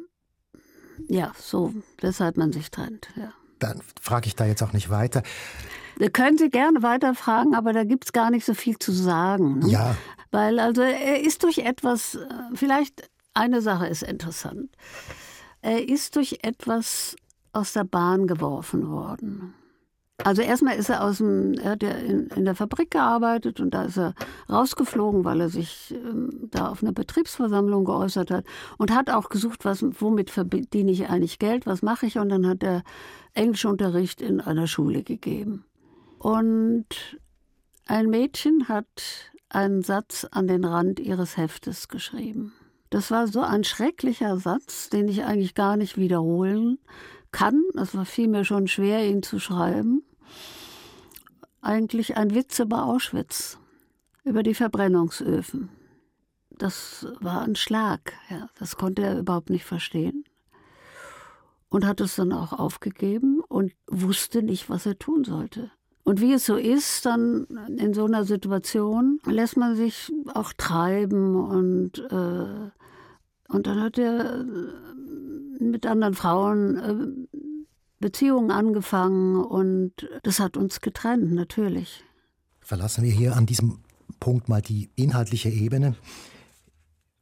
ja, 1.07 1.31
so, 1.37 1.73
weshalb 1.99 2.37
man 2.37 2.53
sich 2.53 2.71
trennt, 2.71 3.09
ja. 3.15 3.33
Dann 3.59 3.81
frage 4.01 4.27
ich 4.27 4.35
da 4.35 4.45
jetzt 4.45 4.61
auch 4.63 4.73
nicht 4.73 4.89
weiter. 4.89 5.23
Da 5.99 6.09
können 6.09 6.37
Sie 6.37 6.49
gerne 6.49 6.83
weiterfragen, 6.83 7.55
aber 7.55 7.73
da 7.73 7.83
gibt 7.83 8.05
es 8.05 8.13
gar 8.13 8.31
nicht 8.31 8.45
so 8.45 8.53
viel 8.53 8.77
zu 8.77 8.91
sagen. 8.91 9.59
Ne? 9.59 9.69
Ja. 9.69 9.95
Weil 10.31 10.59
also 10.59 10.81
er 10.81 11.21
ist 11.21 11.43
durch 11.43 11.59
etwas, 11.59 12.15
äh, 12.15 12.27
vielleicht 12.53 13.09
eine 13.33 13.61
Sache 13.61 13.87
ist 13.87 14.03
interessant. 14.03 14.69
Er 15.61 15.87
ist 15.87 16.15
durch 16.15 16.39
etwas 16.41 17.15
aus 17.53 17.73
der 17.73 17.85
Bahn 17.85 18.27
geworfen 18.27 18.89
worden. 18.89 19.53
Also 20.23 20.41
erstmal 20.41 20.77
ist 20.77 20.89
er 20.89 21.03
aus 21.03 21.17
dem, 21.17 21.53
er 21.55 21.71
hat 21.71 21.83
ja 21.83 21.89
in, 21.89 22.27
in, 22.27 22.45
der 22.45 22.55
Fabrik 22.55 22.91
gearbeitet 22.91 23.59
und 23.59 23.73
da 23.73 23.83
ist 23.83 23.97
er 23.97 24.13
rausgeflogen, 24.49 25.25
weil 25.25 25.41
er 25.41 25.49
sich 25.49 25.93
ähm, 25.93 26.47
da 26.51 26.69
auf 26.69 26.81
einer 26.81 26.93
Betriebsversammlung 26.93 27.83
geäußert 27.83 28.31
hat 28.31 28.45
und 28.77 28.95
hat 28.95 29.09
auch 29.09 29.27
gesucht, 29.27 29.65
was, 29.65 29.83
womit 29.99 30.29
verdiene 30.29 30.91
ich 30.91 31.09
eigentlich 31.09 31.37
Geld, 31.37 31.65
was 31.65 31.81
mache 31.81 32.05
ich 32.05 32.17
und 32.17 32.29
dann 32.29 32.47
hat 32.47 32.63
er 32.63 32.83
Englischunterricht 33.33 34.21
in 34.21 34.39
einer 34.39 34.67
Schule 34.67 35.03
gegeben. 35.03 35.65
Und 36.19 37.19
ein 37.85 38.09
Mädchen 38.09 38.67
hat 38.67 39.31
einen 39.49 39.83
Satz 39.83 40.25
an 40.31 40.47
den 40.47 40.65
Rand 40.65 40.99
ihres 40.99 41.37
Heftes 41.37 41.87
geschrieben. 41.87 42.53
Das 42.89 43.11
war 43.11 43.27
so 43.27 43.41
ein 43.41 43.63
schrecklicher 43.63 44.37
Satz, 44.37 44.89
den 44.89 45.07
ich 45.07 45.23
eigentlich 45.23 45.55
gar 45.55 45.77
nicht 45.77 45.97
wiederholen 45.97 46.79
kann. 47.31 47.61
Es 47.75 47.95
war 47.95 48.05
vielmehr 48.05 48.45
schon 48.45 48.67
schwer, 48.67 49.05
ihn 49.07 49.21
zu 49.21 49.39
schreiben. 49.39 50.03
Eigentlich 51.61 52.15
ein 52.15 52.33
Witz 52.33 52.59
über 52.59 52.85
Auschwitz, 52.85 53.59
über 54.23 54.43
die 54.43 54.53
Verbrennungsöfen. 54.53 55.69
Das 56.51 57.07
war 57.19 57.41
ein 57.41 57.55
Schlag. 57.55 58.13
Ja. 58.29 58.49
Das 58.57 58.77
konnte 58.77 59.03
er 59.03 59.19
überhaupt 59.19 59.49
nicht 59.49 59.65
verstehen. 59.65 60.23
Und 61.69 61.85
hat 61.85 61.99
es 61.99 62.15
dann 62.15 62.31
auch 62.31 62.53
aufgegeben 62.53 63.41
und 63.41 63.73
wusste 63.87 64.41
nicht, 64.41 64.69
was 64.69 64.85
er 64.85 64.97
tun 64.97 65.25
sollte. 65.25 65.71
Und 66.05 66.21
wie 66.21 66.33
es 66.33 66.45
so 66.45 66.55
ist, 66.55 67.07
dann 67.07 67.47
in 67.77 67.95
so 67.95 68.05
einer 68.05 68.25
Situation 68.25 69.19
lässt 69.25 69.57
man 69.57 69.75
sich 69.75 70.13
auch 70.35 70.53
treiben 70.53 71.35
und, 71.35 71.97
äh, 71.97 72.69
und 73.49 73.67
dann 73.67 73.81
hat 73.81 73.97
er 73.97 74.45
mit 75.59 75.87
anderen 75.87 76.13
Frauen 76.13 76.77
äh, 76.77 77.35
Beziehungen 77.99 78.51
angefangen 78.51 79.35
und 79.43 80.07
das 80.21 80.39
hat 80.39 80.57
uns 80.57 80.79
getrennt, 80.79 81.33
natürlich. 81.33 82.03
Verlassen 82.59 83.03
wir 83.03 83.11
hier 83.11 83.35
an 83.35 83.47
diesem 83.47 83.79
Punkt 84.19 84.47
mal 84.47 84.61
die 84.61 84.89
inhaltliche 84.95 85.49
Ebene. 85.49 85.95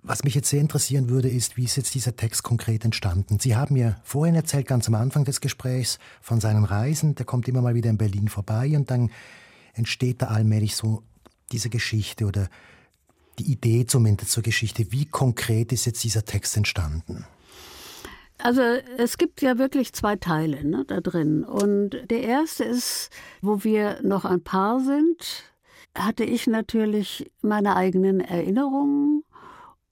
Was 0.05 0.25
mich 0.25 0.35
jetzt 0.35 0.49
sehr 0.49 0.59
interessieren 0.59 1.07
würde, 1.07 1.29
ist, 1.29 1.55
wie 1.55 1.63
ist 1.63 1.77
jetzt 1.77 1.95
dieser 1.95 2.17
Text 2.17 2.43
konkret 2.43 2.83
entstanden? 2.83 3.39
Sie 3.39 3.55
haben 3.55 3.75
mir 3.75 3.95
vorhin 4.03 4.35
erzählt, 4.35 4.67
ganz 4.67 4.89
am 4.89 4.95
Anfang 4.95 5.23
des 5.23 5.39
Gesprächs, 5.39 5.97
von 6.21 6.41
seinen 6.41 6.65
Reisen. 6.65 7.15
Der 7.15 7.25
kommt 7.25 7.47
immer 7.47 7.61
mal 7.61 7.73
wieder 7.73 7.89
in 7.89 7.97
Berlin 7.97 8.27
vorbei 8.27 8.73
und 8.75 8.91
dann 8.91 9.11
entsteht 9.73 10.21
da 10.21 10.27
allmählich 10.27 10.75
so 10.75 11.03
diese 11.53 11.69
Geschichte 11.69 12.25
oder 12.25 12.49
die 13.39 13.49
Idee 13.49 13.85
zumindest 13.85 14.31
zur 14.31 14.43
Geschichte. 14.43 14.91
Wie 14.91 15.05
konkret 15.05 15.71
ist 15.71 15.85
jetzt 15.85 16.03
dieser 16.03 16.25
Text 16.25 16.57
entstanden? 16.57 17.25
Also 18.39 18.61
es 18.97 19.17
gibt 19.17 19.41
ja 19.41 19.57
wirklich 19.57 19.93
zwei 19.93 20.17
Teile 20.17 20.67
ne, 20.67 20.83
da 20.85 20.99
drin. 20.99 21.45
Und 21.45 21.91
der 22.11 22.23
erste 22.23 22.65
ist, 22.65 23.09
wo 23.41 23.63
wir 23.63 24.01
noch 24.03 24.25
ein 24.25 24.43
Paar 24.43 24.81
sind, 24.81 25.45
hatte 25.97 26.25
ich 26.25 26.45
natürlich 26.47 27.31
meine 27.41 27.77
eigenen 27.77 28.19
Erinnerungen. 28.19 29.23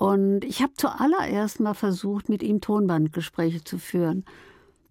Und 0.02 0.46
ich 0.46 0.64
habe 0.64 0.74
zuallererst 0.74 1.60
mal 1.60 1.76
versucht, 1.76 2.28
mit 2.28 2.42
ihm 2.42 2.60
Tonbandgespräche 2.60 3.64
zu 3.64 3.78
führen. 3.78 4.26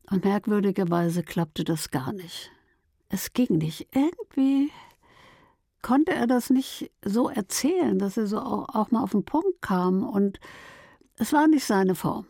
Und 0.09 0.25
merkwürdigerweise 0.25 1.25
klappte 1.25 1.65
das 1.65 1.91
gar 1.91 2.13
nicht. 2.13 2.53
Es 3.09 3.33
ging 3.33 3.59
nicht. 3.59 3.89
Irgendwie 3.93 4.71
konnte 5.83 6.13
er 6.13 6.29
das 6.29 6.49
nicht 6.49 6.93
so 7.05 7.29
erzählen, 7.29 7.99
dass 7.99 8.19
er 8.19 8.29
so 8.29 8.39
auch, 8.39 8.69
auch 8.73 8.93
mal 8.93 9.03
auf 9.03 9.11
den 9.11 9.25
Punkt 9.25 9.61
kam. 9.61 10.05
Und 10.05 10.39
es 11.17 11.33
war 11.33 11.49
nicht 11.49 11.65
seine 11.65 11.97
Form. 11.97 12.27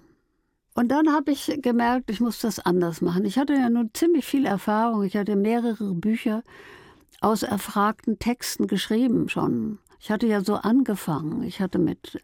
Und 0.73 0.89
dann 0.89 1.13
habe 1.13 1.33
ich 1.33 1.59
gemerkt, 1.61 2.11
ich 2.11 2.21
muss 2.21 2.39
das 2.39 2.61
anders 2.61 3.03
machen. 3.03 3.27
Ich 3.27 3.37
hatte 3.37 3.53
ja 3.53 3.69
nun 3.69 3.91
ziemlich 3.93 4.25
viel 4.25 4.47
Erfahrung. 4.47 5.03
Ich 5.03 5.19
hatte 5.19 5.37
mehrere 5.37 5.93
Bücher 5.93 6.43
aus 7.21 7.43
erfragten 7.43 8.19
Texten 8.19 8.69
geschrieben 8.69 9.29
schon. 9.29 9.81
Ich 9.99 10.11
hatte 10.11 10.27
ja 10.27 10.43
so 10.43 10.55
angefangen. 10.55 11.43
Ich 11.43 11.61
hatte 11.61 11.79
mit 11.79 12.23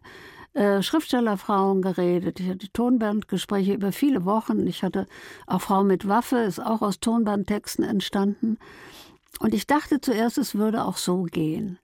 äh, 0.57 0.81
Schriftstellerfrauen 0.81 1.83
geredet. 1.83 2.39
Ich 2.39 2.49
hatte 2.49 2.71
Tonbandgespräche 2.73 3.73
über 3.73 3.91
viele 3.91 4.25
Wochen. 4.25 4.65
Ich 4.65 4.81
hatte 4.81 5.05
auch 5.45 5.61
Frau 5.61 5.83
mit 5.83 6.07
Waffe, 6.07 6.37
ist 6.37 6.59
auch 6.59 6.81
aus 6.81 6.99
Tonbandtexten 6.99 7.85
entstanden. 7.85 8.57
Und 9.39 9.53
ich 9.53 9.67
dachte 9.67 10.01
zuerst, 10.01 10.39
es 10.39 10.55
würde 10.55 10.83
auch 10.83 10.97
so 10.97 11.23
gehen. 11.23 11.77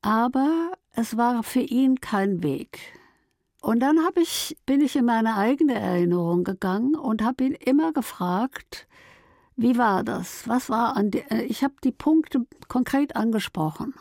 Aber 0.00 0.72
es 0.94 1.18
war 1.18 1.42
für 1.42 1.60
ihn 1.60 2.00
kein 2.00 2.42
Weg. 2.42 2.78
Und 3.60 3.80
dann 3.80 3.98
ich, 4.14 4.56
bin 4.64 4.80
ich 4.80 4.96
in 4.96 5.04
meine 5.04 5.36
eigene 5.36 5.74
Erinnerung 5.74 6.44
gegangen 6.44 6.94
und 6.94 7.22
habe 7.22 7.44
ihn 7.44 7.52
immer 7.52 7.92
gefragt, 7.92 8.88
wie 9.56 9.76
war 9.76 10.04
das? 10.04 10.48
Was 10.48 10.70
war 10.70 10.96
an 10.96 11.10
die, 11.10 11.18
äh, 11.30 11.42
ich 11.42 11.62
habe 11.62 11.74
die 11.84 11.92
Punkte 11.92 12.46
konkret 12.68 13.14
angesprochen. 13.14 13.92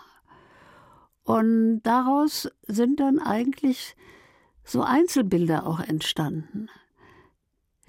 Und 1.30 1.82
daraus 1.84 2.49
sind 2.65 2.99
dann 2.99 3.19
eigentlich 3.19 3.95
so 4.63 4.82
Einzelbilder 4.82 5.67
auch 5.67 5.80
entstanden, 5.80 6.69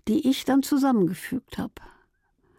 die 0.08 0.28
ich 0.28 0.44
dann 0.44 0.62
zusammengefügt 0.62 1.56
habe. 1.56 1.72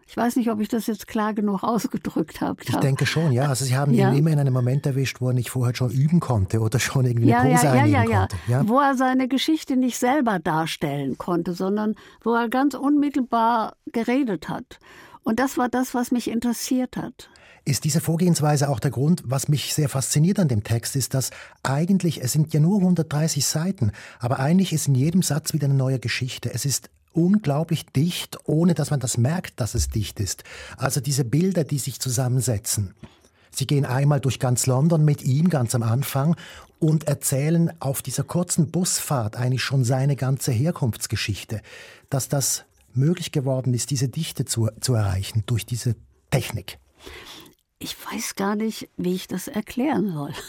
Ich 0.08 0.16
weiß 0.16 0.34
nicht, 0.34 0.50
ob 0.50 0.58
ich 0.58 0.66
das 0.66 0.88
jetzt 0.88 1.06
klar 1.06 1.34
genug 1.34 1.62
ausgedrückt 1.62 2.40
habe. 2.40 2.60
Ich 2.64 2.74
denke 2.74 3.06
schon, 3.06 3.30
ja. 3.30 3.44
Also 3.48 3.64
Sie 3.64 3.76
haben 3.76 3.94
ja. 3.94 4.10
ihn 4.10 4.18
immer 4.18 4.30
in 4.32 4.40
einem 4.40 4.52
Moment 4.52 4.84
erwischt, 4.84 5.20
wo 5.20 5.28
er 5.28 5.34
nicht 5.34 5.50
vorher 5.50 5.72
schon 5.76 5.92
üben 5.92 6.18
konnte 6.18 6.58
oder 6.58 6.80
schon 6.80 7.06
irgendwie 7.06 7.28
ja, 7.28 7.42
eine 7.42 7.54
Pose 7.54 7.66
ja, 7.66 7.84
ja, 7.84 8.02
ja, 8.02 8.18
konnte. 8.18 8.36
Ja. 8.48 8.68
Wo 8.68 8.80
er 8.80 8.96
seine 8.96 9.28
Geschichte 9.28 9.76
nicht 9.76 9.98
selber 9.98 10.40
darstellen 10.40 11.16
konnte, 11.16 11.54
sondern 11.54 11.94
wo 12.22 12.34
er 12.34 12.48
ganz 12.48 12.74
unmittelbar 12.74 13.76
geredet 13.92 14.48
hat. 14.48 14.80
Und 15.22 15.38
das 15.38 15.58
war 15.58 15.68
das, 15.68 15.94
was 15.94 16.10
mich 16.10 16.28
interessiert 16.28 16.96
hat. 16.96 17.30
Ist 17.64 17.84
diese 17.84 18.00
Vorgehensweise 18.00 18.68
auch 18.68 18.80
der 18.80 18.90
Grund, 18.90 19.22
was 19.24 19.48
mich 19.48 19.72
sehr 19.72 19.88
fasziniert 19.88 20.40
an 20.40 20.48
dem 20.48 20.64
Text, 20.64 20.96
ist, 20.96 21.14
dass 21.14 21.30
eigentlich, 21.62 22.22
es 22.22 22.32
sind 22.32 22.52
ja 22.52 22.60
nur 22.60 22.78
130 22.78 23.44
Seiten, 23.44 23.92
aber 24.18 24.40
eigentlich 24.40 24.72
ist 24.72 24.88
in 24.88 24.96
jedem 24.96 25.22
Satz 25.22 25.52
wieder 25.52 25.66
eine 25.66 25.74
neue 25.74 26.00
Geschichte. 26.00 26.52
Es 26.52 26.64
ist 26.64 26.90
unglaublich 27.12 27.86
dicht, 27.86 28.38
ohne 28.44 28.74
dass 28.74 28.90
man 28.90 28.98
das 28.98 29.16
merkt, 29.16 29.60
dass 29.60 29.74
es 29.74 29.88
dicht 29.88 30.18
ist. 30.18 30.42
Also 30.76 31.00
diese 31.00 31.24
Bilder, 31.24 31.62
die 31.62 31.78
sich 31.78 32.00
zusammensetzen. 32.00 32.94
Sie 33.54 33.66
gehen 33.66 33.84
einmal 33.84 34.18
durch 34.18 34.38
ganz 34.38 34.66
London 34.66 35.04
mit 35.04 35.22
ihm 35.22 35.50
ganz 35.50 35.74
am 35.74 35.82
Anfang 35.82 36.36
und 36.78 37.06
erzählen 37.06 37.70
auf 37.80 38.02
dieser 38.02 38.24
kurzen 38.24 38.70
Busfahrt 38.70 39.36
eigentlich 39.36 39.62
schon 39.62 39.84
seine 39.84 40.16
ganze 40.16 40.52
Herkunftsgeschichte, 40.52 41.60
dass 42.10 42.28
das 42.28 42.64
möglich 42.94 43.30
geworden 43.30 43.74
ist, 43.74 43.90
diese 43.90 44.08
Dichte 44.08 44.46
zu, 44.46 44.68
zu 44.80 44.94
erreichen 44.94 45.44
durch 45.46 45.66
diese 45.66 45.94
Technik. 46.30 46.78
Ich 47.82 47.96
weiß 48.06 48.36
gar 48.36 48.54
nicht, 48.54 48.88
wie 48.96 49.14
ich 49.14 49.26
das 49.26 49.48
erklären 49.48 50.12
soll. 50.12 50.32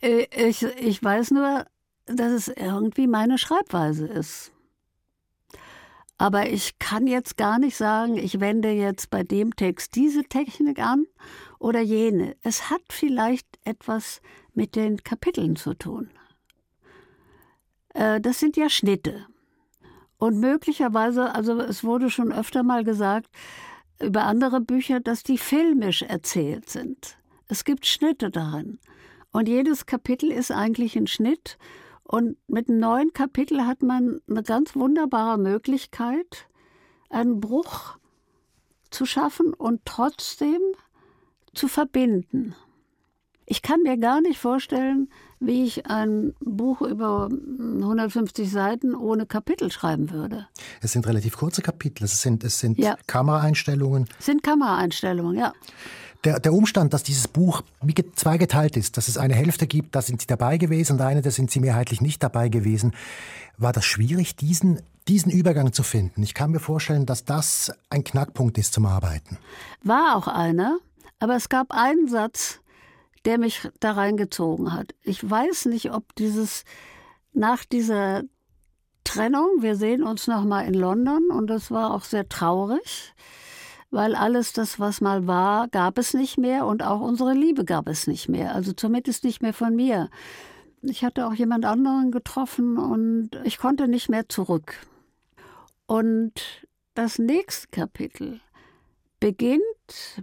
Äh, 0.00 0.26
ich, 0.48 0.62
ich 0.62 1.02
weiß 1.02 1.32
nur, 1.32 1.66
dass 2.06 2.32
es 2.32 2.48
irgendwie 2.48 3.06
meine 3.06 3.36
Schreibweise 3.36 4.06
ist. 4.06 4.52
Aber 6.16 6.48
ich 6.48 6.78
kann 6.78 7.06
jetzt 7.06 7.36
gar 7.36 7.58
nicht 7.58 7.76
sagen, 7.76 8.16
ich 8.16 8.40
wende 8.40 8.70
jetzt 8.70 9.10
bei 9.10 9.22
dem 9.22 9.54
Text 9.54 9.96
diese 9.96 10.24
Technik 10.24 10.78
an 10.78 11.04
oder 11.58 11.80
jene. 11.80 12.36
Es 12.42 12.70
hat 12.70 12.80
vielleicht 12.88 13.46
etwas 13.64 14.22
mit 14.54 14.76
den 14.76 15.04
Kapiteln 15.04 15.56
zu 15.56 15.74
tun. 15.74 16.08
Äh, 17.90 18.18
das 18.22 18.40
sind 18.40 18.56
ja 18.56 18.70
Schnitte. 18.70 19.26
Und 20.16 20.40
möglicherweise, 20.40 21.34
also 21.34 21.60
es 21.60 21.84
wurde 21.84 22.08
schon 22.08 22.32
öfter 22.32 22.62
mal 22.62 22.82
gesagt 22.82 23.28
über 24.04 24.24
andere 24.24 24.60
Bücher, 24.60 25.00
dass 25.00 25.22
die 25.22 25.38
filmisch 25.38 26.02
erzählt 26.02 26.68
sind. 26.68 27.18
Es 27.48 27.64
gibt 27.64 27.86
Schnitte 27.86 28.30
darin. 28.30 28.78
Und 29.32 29.48
jedes 29.48 29.86
Kapitel 29.86 30.30
ist 30.30 30.52
eigentlich 30.52 30.96
ein 30.96 31.06
Schnitt 31.06 31.58
und 32.04 32.36
mit 32.46 32.68
einem 32.68 32.78
neuen 32.78 33.12
Kapitel 33.12 33.66
hat 33.66 33.82
man 33.82 34.20
eine 34.28 34.42
ganz 34.42 34.76
wunderbare 34.76 35.38
Möglichkeit, 35.38 36.46
einen 37.08 37.40
Bruch 37.40 37.96
zu 38.90 39.06
schaffen 39.06 39.54
und 39.54 39.80
trotzdem 39.84 40.60
zu 41.54 41.66
verbinden. 41.66 42.54
Ich 43.46 43.62
kann 43.62 43.82
mir 43.82 43.98
gar 43.98 44.20
nicht 44.20 44.38
vorstellen, 44.38 45.10
wie 45.46 45.64
ich 45.64 45.86
ein 45.86 46.34
Buch 46.40 46.80
über 46.82 47.28
150 47.30 48.50
Seiten 48.50 48.94
ohne 48.94 49.26
Kapitel 49.26 49.70
schreiben 49.70 50.10
würde. 50.10 50.46
Es 50.80 50.92
sind 50.92 51.06
relativ 51.06 51.36
kurze 51.36 51.62
Kapitel. 51.62 52.04
Es 52.04 52.22
sind, 52.22 52.44
es 52.44 52.58
sind 52.58 52.78
ja. 52.78 52.96
Kameraeinstellungen. 53.06 54.08
Es 54.18 54.26
sind 54.26 54.42
Kameraeinstellungen, 54.42 55.38
ja. 55.38 55.52
Der, 56.24 56.40
der 56.40 56.54
Umstand, 56.54 56.94
dass 56.94 57.02
dieses 57.02 57.28
Buch 57.28 57.62
wie 57.82 57.94
zweigeteilt 57.94 58.78
ist, 58.78 58.96
dass 58.96 59.08
es 59.08 59.18
eine 59.18 59.34
Hälfte 59.34 59.66
gibt, 59.66 59.94
da 59.94 60.00
sind 60.00 60.22
Sie 60.22 60.26
dabei 60.26 60.56
gewesen 60.56 60.94
und 60.94 61.02
eine, 61.02 61.20
da 61.20 61.30
sind 61.30 61.50
Sie 61.50 61.60
mehrheitlich 61.60 62.00
nicht 62.00 62.22
dabei 62.22 62.48
gewesen, 62.48 62.92
war 63.58 63.72
das 63.72 63.84
schwierig, 63.84 64.34
diesen, 64.34 64.80
diesen 65.06 65.30
Übergang 65.30 65.74
zu 65.74 65.82
finden? 65.82 66.22
Ich 66.22 66.32
kann 66.32 66.50
mir 66.50 66.60
vorstellen, 66.60 67.04
dass 67.04 67.26
das 67.26 67.72
ein 67.90 68.04
Knackpunkt 68.04 68.56
ist 68.56 68.72
zum 68.72 68.86
Arbeiten. 68.86 69.36
War 69.82 70.16
auch 70.16 70.26
einer, 70.26 70.78
aber 71.18 71.36
es 71.36 71.50
gab 71.50 71.72
einen 71.72 72.08
Satz, 72.08 72.60
der 73.24 73.38
mich 73.38 73.68
da 73.80 73.92
reingezogen 73.92 74.72
hat. 74.72 74.94
Ich 75.02 75.28
weiß 75.28 75.66
nicht, 75.66 75.92
ob 75.92 76.14
dieses 76.16 76.64
nach 77.32 77.64
dieser 77.64 78.22
Trennung, 79.04 79.48
wir 79.60 79.76
sehen 79.76 80.02
uns 80.02 80.26
noch 80.26 80.44
mal 80.44 80.62
in 80.62 80.74
London 80.74 81.30
und 81.30 81.48
das 81.48 81.70
war 81.70 81.92
auch 81.92 82.04
sehr 82.04 82.28
traurig 82.28 83.14
weil 83.94 84.16
alles 84.16 84.52
das, 84.52 84.80
was 84.80 85.00
mal 85.00 85.26
war, 85.26 85.68
gab 85.68 85.98
es 85.98 86.14
nicht 86.14 86.36
mehr 86.36 86.66
und 86.66 86.82
auch 86.82 87.00
unsere 87.00 87.32
Liebe 87.32 87.64
gab 87.64 87.88
es 87.88 88.06
nicht 88.06 88.28
mehr, 88.28 88.54
also 88.54 88.72
zumindest 88.72 89.24
nicht 89.24 89.40
mehr 89.40 89.54
von 89.54 89.74
mir. 89.74 90.10
Ich 90.82 91.04
hatte 91.04 91.26
auch 91.26 91.32
jemand 91.32 91.64
anderen 91.64 92.10
getroffen 92.10 92.76
und 92.76 93.30
ich 93.44 93.56
konnte 93.58 93.88
nicht 93.88 94.08
mehr 94.08 94.28
zurück. 94.28 94.74
Und 95.86 96.66
das 96.94 97.18
nächste 97.18 97.68
Kapitel 97.68 98.40
beginnt, 99.24 99.62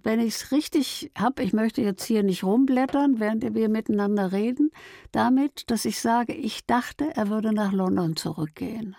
wenn 0.03 0.19
ich 0.19 0.35
es 0.35 0.51
richtig 0.51 1.09
habe, 1.17 1.41
ich 1.41 1.53
möchte 1.53 1.81
jetzt 1.81 2.03
hier 2.03 2.21
nicht 2.21 2.43
rumblättern, 2.43 3.19
während 3.19 3.55
wir 3.55 3.67
miteinander 3.67 4.31
reden, 4.31 4.69
damit, 5.11 5.71
dass 5.71 5.85
ich 5.85 5.99
sage, 5.99 6.35
ich 6.35 6.67
dachte, 6.67 7.09
er 7.15 7.29
würde 7.29 7.51
nach 7.51 7.71
London 7.71 8.15
zurückgehen. 8.15 8.95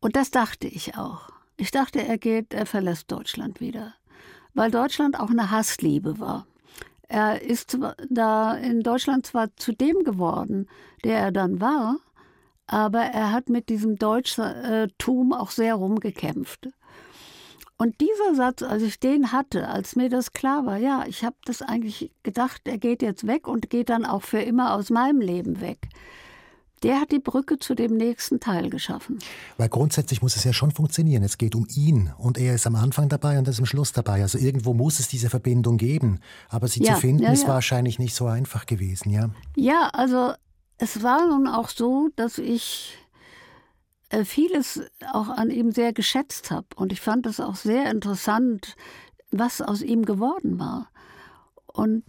Und 0.00 0.16
das 0.16 0.30
dachte 0.30 0.66
ich 0.66 0.96
auch. 0.96 1.28
Ich 1.58 1.70
dachte, 1.70 2.02
er 2.02 2.16
geht, 2.16 2.54
er 2.54 2.64
verlässt 2.64 3.12
Deutschland 3.12 3.60
wieder, 3.60 3.92
weil 4.54 4.70
Deutschland 4.70 5.20
auch 5.20 5.28
eine 5.28 5.50
Hassliebe 5.50 6.18
war. 6.18 6.46
Er 7.02 7.42
ist 7.42 7.76
da 8.08 8.54
in 8.54 8.80
Deutschland 8.80 9.26
zwar 9.26 9.54
zu 9.56 9.72
dem 9.72 10.04
geworden, 10.04 10.70
der 11.04 11.18
er 11.18 11.32
dann 11.32 11.60
war, 11.60 11.98
aber 12.66 13.00
er 13.00 13.30
hat 13.30 13.50
mit 13.50 13.68
diesem 13.68 13.96
Deutschtum 13.96 15.34
auch 15.34 15.50
sehr 15.50 15.74
rumgekämpft. 15.74 16.70
Und 17.80 17.98
dieser 17.98 18.34
Satz, 18.34 18.62
als 18.62 18.82
ich 18.82 19.00
den 19.00 19.32
hatte, 19.32 19.66
als 19.66 19.96
mir 19.96 20.10
das 20.10 20.34
klar 20.34 20.66
war, 20.66 20.76
ja, 20.76 21.04
ich 21.08 21.24
habe 21.24 21.36
das 21.46 21.62
eigentlich 21.62 22.12
gedacht, 22.22 22.60
er 22.64 22.76
geht 22.76 23.00
jetzt 23.00 23.26
weg 23.26 23.48
und 23.48 23.70
geht 23.70 23.88
dann 23.88 24.04
auch 24.04 24.22
für 24.22 24.40
immer 24.40 24.74
aus 24.74 24.90
meinem 24.90 25.22
Leben 25.22 25.62
weg 25.62 25.88
der 26.82 27.00
hat 27.00 27.12
die 27.12 27.18
Brücke 27.18 27.58
zu 27.58 27.74
dem 27.74 27.96
nächsten 27.96 28.40
Teil 28.40 28.70
geschaffen. 28.70 29.18
Weil 29.58 29.68
grundsätzlich 29.68 30.22
muss 30.22 30.36
es 30.36 30.44
ja 30.44 30.52
schon 30.52 30.70
funktionieren. 30.70 31.22
Es 31.22 31.36
geht 31.36 31.54
um 31.54 31.66
ihn 31.74 32.10
und 32.16 32.38
er 32.38 32.54
ist 32.54 32.66
am 32.66 32.74
Anfang 32.74 33.08
dabei 33.08 33.38
und 33.38 33.46
er 33.46 33.50
ist 33.50 33.58
am 33.58 33.66
Schluss 33.66 33.92
dabei. 33.92 34.22
Also 34.22 34.38
irgendwo 34.38 34.72
muss 34.72 34.98
es 34.98 35.08
diese 35.08 35.28
Verbindung 35.28 35.76
geben. 35.76 36.20
Aber 36.48 36.68
sie 36.68 36.82
ja, 36.82 36.94
zu 36.94 37.00
finden 37.02 37.22
ja, 37.22 37.28
ja. 37.28 37.34
ist 37.34 37.46
wahrscheinlich 37.46 37.98
nicht 37.98 38.14
so 38.14 38.26
einfach 38.26 38.64
gewesen, 38.64 39.10
ja? 39.10 39.30
Ja, 39.56 39.90
also 39.92 40.32
es 40.78 41.02
war 41.02 41.28
nun 41.28 41.46
auch 41.46 41.68
so, 41.68 42.08
dass 42.16 42.38
ich 42.38 42.96
vieles 44.24 44.82
auch 45.12 45.28
an 45.28 45.50
ihm 45.50 45.72
sehr 45.72 45.92
geschätzt 45.92 46.50
habe. 46.50 46.66
Und 46.76 46.92
ich 46.92 47.00
fand 47.00 47.26
es 47.26 47.40
auch 47.40 47.54
sehr 47.54 47.90
interessant, 47.90 48.76
was 49.30 49.62
aus 49.62 49.82
ihm 49.82 50.04
geworden 50.04 50.58
war. 50.58 50.90
Und 51.66 52.04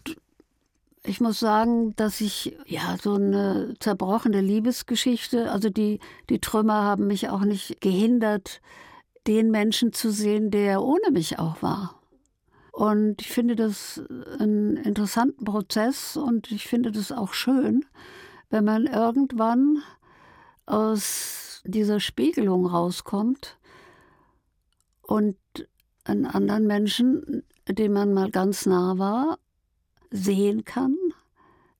ich 1.04 1.20
muss 1.20 1.40
sagen, 1.40 1.96
dass 1.96 2.22
ich 2.22 2.58
ja 2.66 2.96
so 3.02 3.16
eine 3.16 3.76
zerbrochene 3.80 4.42
Liebesgeschichte, 4.42 5.52
also 5.52 5.70
die, 5.70 6.00
die 6.30 6.40
Trümmer 6.40 6.84
haben 6.84 7.08
mich 7.08 7.30
auch 7.30 7.42
nicht 7.42 7.82
gehindert, 7.82 8.62
den 9.28 9.52
Menschen 9.52 9.94
zu 9.94 10.12
sehen, 10.12 10.52
der 10.52 10.82
ohne 10.84 11.12
mich 11.12 11.40
auch 11.40 11.62
war. 11.62 12.00
Und 12.72 13.22
ich 13.22 13.30
finde 13.30 13.56
das 13.56 14.02
einen 14.40 14.78
interessanten 14.78 15.44
Prozess 15.44 16.18
und 16.18 16.52
ich 16.52 16.68
finde 16.68 16.92
das 16.92 17.12
auch 17.12 17.34
schön, 17.34 17.86
wenn 18.50 18.64
man 18.64 18.86
irgendwann 18.86 19.84
aus 20.66 21.51
dieser 21.64 22.00
Spiegelung 22.00 22.66
rauskommt 22.66 23.58
und 25.02 25.38
einen 26.04 26.26
anderen 26.26 26.68
Menschen, 26.68 27.44
dem 27.68 27.94
man 27.94 28.14
mal 28.14 28.32
ganz 28.32 28.66
nah 28.66 28.98
war, 28.98 29.38
sehen 30.10 30.66
kann, 30.66 30.96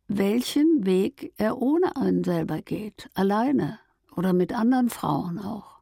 welchen 0.08 0.86
Weg 0.86 1.34
er 1.38 1.62
ohne 1.62 1.96
einen 1.96 2.24
selber 2.24 2.62
geht, 2.62 3.10
alleine 3.14 3.80
oder 4.16 4.34
mit 4.34 4.54
anderen 4.54 4.90
Frauen 4.90 5.40
auch. 5.40 5.80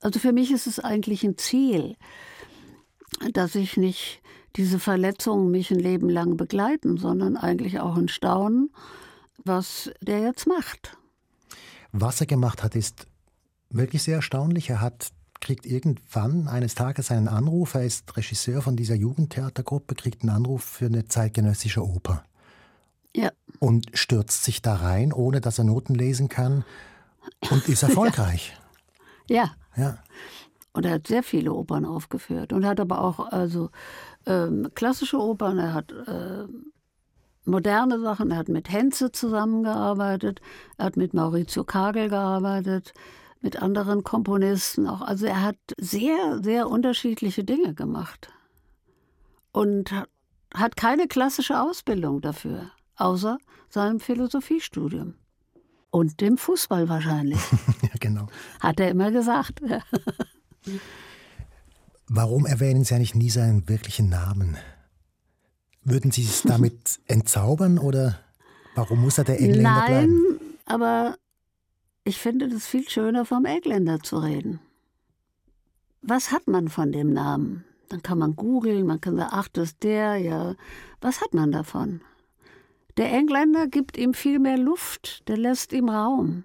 Also 0.00 0.18
für 0.18 0.32
mich 0.32 0.50
ist 0.50 0.66
es 0.66 0.78
eigentlich 0.78 1.24
ein 1.24 1.36
Ziel, 1.36 1.96
dass 3.32 3.54
ich 3.54 3.76
nicht 3.76 4.22
diese 4.56 4.78
Verletzungen 4.78 5.50
mich 5.50 5.70
ein 5.70 5.78
Leben 5.78 6.08
lang 6.08 6.36
begleiten, 6.36 6.96
sondern 6.96 7.36
eigentlich 7.36 7.80
auch 7.80 7.96
ein 7.96 8.08
Staunen, 8.08 8.70
was 9.44 9.90
der 10.00 10.20
jetzt 10.20 10.46
macht. 10.46 10.96
Was 11.92 12.20
er 12.20 12.26
gemacht 12.26 12.62
hat, 12.62 12.74
ist 12.76 13.06
wirklich 13.70 14.02
sehr 14.02 14.16
erstaunlich. 14.16 14.70
Er 14.70 14.80
hat 14.80 15.12
kriegt 15.40 15.66
irgendwann 15.66 16.48
eines 16.48 16.74
Tages 16.74 17.10
einen 17.10 17.28
Anruf, 17.28 17.74
er 17.74 17.84
ist 17.84 18.16
Regisseur 18.16 18.62
von 18.62 18.76
dieser 18.76 18.94
Jugendtheatergruppe, 18.94 19.94
kriegt 19.94 20.22
einen 20.22 20.30
Anruf 20.30 20.62
für 20.62 20.86
eine 20.86 21.06
zeitgenössische 21.06 21.82
Oper. 21.82 22.24
Ja. 23.16 23.30
Und 23.58 23.86
stürzt 23.94 24.44
sich 24.44 24.62
da 24.62 24.74
rein, 24.76 25.12
ohne 25.12 25.40
dass 25.40 25.58
er 25.58 25.64
Noten 25.64 25.94
lesen 25.94 26.28
kann 26.28 26.64
und 27.50 27.68
ist 27.68 27.82
erfolgreich. 27.82 28.56
ja. 29.28 29.52
Ja. 29.76 29.98
Und 30.72 30.84
er 30.84 30.94
hat 30.94 31.08
sehr 31.08 31.24
viele 31.24 31.52
Opern 31.52 31.84
aufgeführt 31.84 32.52
und 32.52 32.64
hat 32.64 32.78
aber 32.78 33.00
auch 33.00 33.18
also 33.32 33.70
ähm, 34.26 34.68
klassische 34.74 35.18
Opern, 35.18 35.58
er 35.58 35.74
hat 35.74 35.90
äh, 35.90 36.44
moderne 37.50 38.00
Sachen, 38.00 38.30
er 38.30 38.38
hat 38.38 38.48
mit 38.48 38.70
Henze 38.70 39.12
zusammengearbeitet, 39.12 40.40
er 40.78 40.86
hat 40.86 40.96
mit 40.96 41.14
Maurizio 41.14 41.64
Kagel 41.64 42.08
gearbeitet, 42.08 42.94
mit 43.40 43.60
anderen 43.60 44.04
Komponisten 44.04 44.86
auch. 44.86 45.00
Also 45.00 45.26
er 45.26 45.42
hat 45.42 45.56
sehr, 45.78 46.40
sehr 46.42 46.68
unterschiedliche 46.68 47.44
Dinge 47.44 47.74
gemacht 47.74 48.28
und 49.52 49.92
hat 50.54 50.76
keine 50.76 51.06
klassische 51.08 51.60
Ausbildung 51.60 52.20
dafür, 52.20 52.70
außer 52.96 53.38
seinem 53.68 54.00
Philosophiestudium. 54.00 55.14
Und 55.90 56.20
dem 56.20 56.38
Fußball 56.38 56.88
wahrscheinlich. 56.88 57.40
ja, 57.82 57.88
genau. 57.98 58.28
Hat 58.60 58.78
er 58.78 58.90
immer 58.90 59.10
gesagt. 59.10 59.60
Warum 62.06 62.46
erwähnen 62.46 62.84
Sie 62.84 62.94
eigentlich 62.94 63.16
nie 63.16 63.30
seinen 63.30 63.68
wirklichen 63.68 64.08
Namen? 64.08 64.56
Würden 65.82 66.10
Sie 66.10 66.24
es 66.24 66.42
damit 66.42 67.00
entzaubern 67.06 67.78
oder 67.78 68.18
warum 68.74 69.00
muss 69.00 69.18
er 69.18 69.24
der 69.24 69.40
Engländer 69.40 69.70
Nein, 69.70 69.86
bleiben? 69.86 70.22
Nein, 70.22 70.50
aber 70.66 71.16
ich 72.04 72.18
finde 72.18 72.46
es 72.46 72.66
viel 72.66 72.88
schöner, 72.88 73.24
vom 73.24 73.44
Engländer 73.44 74.00
zu 74.00 74.18
reden. 74.18 74.60
Was 76.02 76.32
hat 76.32 76.46
man 76.48 76.68
von 76.68 76.92
dem 76.92 77.12
Namen? 77.12 77.64
Dann 77.88 78.02
kann 78.02 78.18
man 78.18 78.36
googeln, 78.36 78.86
man 78.86 79.00
kann 79.00 79.16
sagen, 79.16 79.30
ach, 79.32 79.48
das 79.48 79.70
ist 79.70 79.82
der, 79.82 80.16
ja. 80.16 80.54
Was 81.00 81.20
hat 81.20 81.34
man 81.34 81.52
davon? 81.52 82.00
Der 82.96 83.12
Engländer 83.12 83.66
gibt 83.66 83.96
ihm 83.96 84.14
viel 84.14 84.38
mehr 84.38 84.58
Luft, 84.58 85.28
der 85.28 85.36
lässt 85.36 85.72
ihm 85.72 85.88
Raum. 85.88 86.44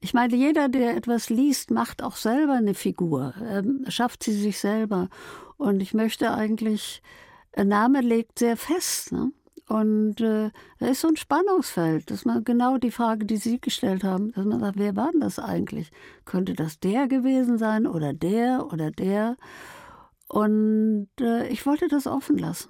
Ich 0.00 0.12
meine, 0.12 0.36
jeder, 0.36 0.68
der 0.68 0.96
etwas 0.96 1.30
liest, 1.30 1.70
macht 1.70 2.02
auch 2.02 2.16
selber 2.16 2.54
eine 2.54 2.74
Figur, 2.74 3.34
ähm, 3.48 3.84
schafft 3.88 4.22
sie 4.22 4.34
sich 4.34 4.58
selber. 4.58 5.08
Und 5.56 5.80
ich 5.80 5.94
möchte 5.94 6.34
eigentlich, 6.34 7.02
Name 7.62 8.00
legt 8.00 8.38
sehr 8.38 8.56
fest. 8.56 9.12
Ne? 9.12 9.32
Und 9.68 10.20
äh, 10.20 10.50
da 10.78 10.86
ist 10.86 11.00
so 11.00 11.08
ein 11.08 11.16
Spannungsfeld, 11.16 12.10
dass 12.10 12.24
man 12.24 12.44
genau 12.44 12.78
die 12.78 12.90
Frage, 12.90 13.24
die 13.24 13.38
Sie 13.38 13.60
gestellt 13.60 14.04
haben, 14.04 14.32
dass 14.32 14.44
man 14.44 14.60
sagt, 14.60 14.78
wer 14.78 14.94
war 14.96 15.10
denn 15.12 15.20
das 15.20 15.38
eigentlich? 15.38 15.90
Könnte 16.24 16.54
das 16.54 16.80
der 16.80 17.08
gewesen 17.08 17.56
sein 17.56 17.86
oder 17.86 18.12
der 18.12 18.66
oder 18.72 18.90
der? 18.90 19.36
Und 20.28 21.08
äh, 21.20 21.46
ich 21.48 21.64
wollte 21.64 21.88
das 21.88 22.06
offen 22.06 22.36
lassen. 22.36 22.68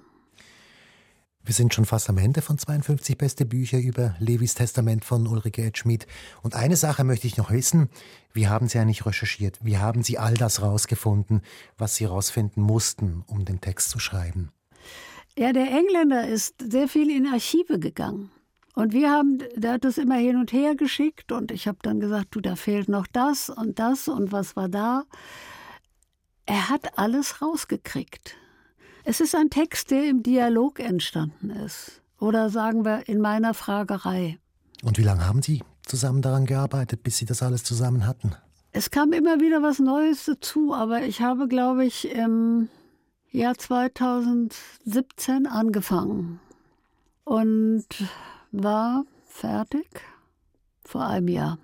Wir 1.43 1.53
sind 1.53 1.75
schon 1.75 1.85
fast 1.85 2.09
am 2.09 2.17
Ende 2.17 2.41
von 2.41 2.57
52 2.57 3.19
beste 3.19 3.45
Bücher 3.45 3.77
über 3.77 4.15
Levis 4.17 4.55
Testament 4.55 5.05
von 5.05 5.27
Ulrike 5.27 5.61
Edschmidt. 5.61 6.07
Und 6.41 6.55
eine 6.55 6.75
Sache 6.75 7.03
möchte 7.03 7.27
ich 7.27 7.37
noch 7.37 7.51
wissen. 7.51 7.89
Wie 8.33 8.47
haben 8.47 8.67
Sie 8.67 8.79
eigentlich 8.79 9.05
recherchiert? 9.05 9.59
Wie 9.61 9.77
haben 9.77 10.01
Sie 10.01 10.17
all 10.17 10.33
das 10.33 10.63
rausgefunden, 10.63 11.41
was 11.77 11.95
Sie 11.95 12.05
rausfinden 12.05 12.63
mussten, 12.63 13.23
um 13.27 13.45
den 13.45 13.61
Text 13.61 13.89
zu 13.89 13.99
schreiben? 13.99 14.49
Ja, 15.37 15.51
der 15.51 15.69
Engländer 15.69 16.27
ist 16.27 16.55
sehr 16.61 16.87
viel 16.87 17.09
in 17.09 17.27
Archive 17.27 17.77
gegangen. 17.79 18.31
Und 18.73 18.93
wir 18.93 19.11
haben, 19.11 19.39
der 19.55 19.73
hat 19.73 19.85
das 19.85 19.97
immer 19.97 20.15
hin 20.15 20.37
und 20.37 20.51
her 20.53 20.75
geschickt 20.75 21.31
und 21.31 21.51
ich 21.51 21.67
habe 21.67 21.77
dann 21.81 21.99
gesagt, 21.99 22.27
du, 22.31 22.41
da 22.41 22.55
fehlt 22.55 22.89
noch 22.89 23.07
das 23.07 23.49
und 23.49 23.79
das 23.79 24.07
und 24.07 24.31
was 24.31 24.55
war 24.55 24.69
da. 24.69 25.03
Er 26.45 26.69
hat 26.69 26.97
alles 26.97 27.41
rausgekriegt. 27.41 28.35
Es 29.03 29.19
ist 29.19 29.35
ein 29.35 29.49
Text, 29.49 29.91
der 29.91 30.09
im 30.09 30.23
Dialog 30.23 30.79
entstanden 30.79 31.49
ist. 31.49 32.01
Oder 32.19 32.49
sagen 32.49 32.85
wir 32.85 33.07
in 33.07 33.19
meiner 33.19 33.53
Fragerei. 33.53 34.39
Und 34.83 34.97
wie 34.97 35.03
lange 35.03 35.25
haben 35.27 35.41
Sie 35.41 35.63
zusammen 35.85 36.21
daran 36.21 36.45
gearbeitet, 36.45 37.03
bis 37.03 37.17
Sie 37.17 37.25
das 37.25 37.43
alles 37.43 37.63
zusammen 37.63 38.05
hatten? 38.05 38.35
Es 38.71 38.89
kam 38.89 39.13
immer 39.13 39.39
wieder 39.39 39.61
was 39.61 39.79
Neues 39.79 40.25
dazu, 40.25 40.73
aber 40.73 41.03
ich 41.03 41.21
habe, 41.21 41.47
glaube 41.47 41.85
ich, 41.85 42.09
im 42.09 42.67
Jahr 43.35 43.57
2017 43.57 45.45
angefangen 45.45 46.39
und 47.25 47.85
war 48.53 49.03
fertig 49.25 49.87
vor 50.85 51.05
einem 51.05 51.27
Jahr. 51.27 51.59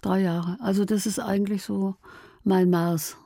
Drei 0.00 0.22
Jahre. 0.22 0.56
Also 0.60 0.86
das 0.86 1.04
ist 1.04 1.18
eigentlich 1.18 1.62
so 1.62 1.96
mein 2.42 2.70
Maß. 2.70 3.18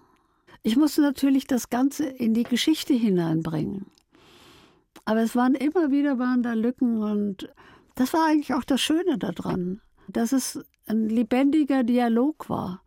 Ich 0.65 0.77
musste 0.77 1.03
natürlich 1.03 1.47
das 1.47 1.71
Ganze 1.71 2.07
in 2.07 2.35
die 2.35 2.43
Geschichte 2.43 2.95
hineinbringen. 2.95 3.87
Aber 5.05 5.21
es 5.21 5.37
waren 5.37 5.55
immer 5.55 5.93
wieder 5.93 6.19
waren 6.19 6.43
da 6.43 6.55
Lücken 6.55 7.01
und 7.01 7.49
das 7.95 8.13
war 8.13 8.27
eigentlich 8.27 8.55
auch 8.55 8.65
das 8.65 8.81
Schöne 8.81 9.19
daran, 9.19 9.81
dass 10.09 10.33
es 10.33 10.59
ein 10.87 11.09
lebendiger 11.09 11.85
Dialog 11.85 12.51
war. 12.51 12.83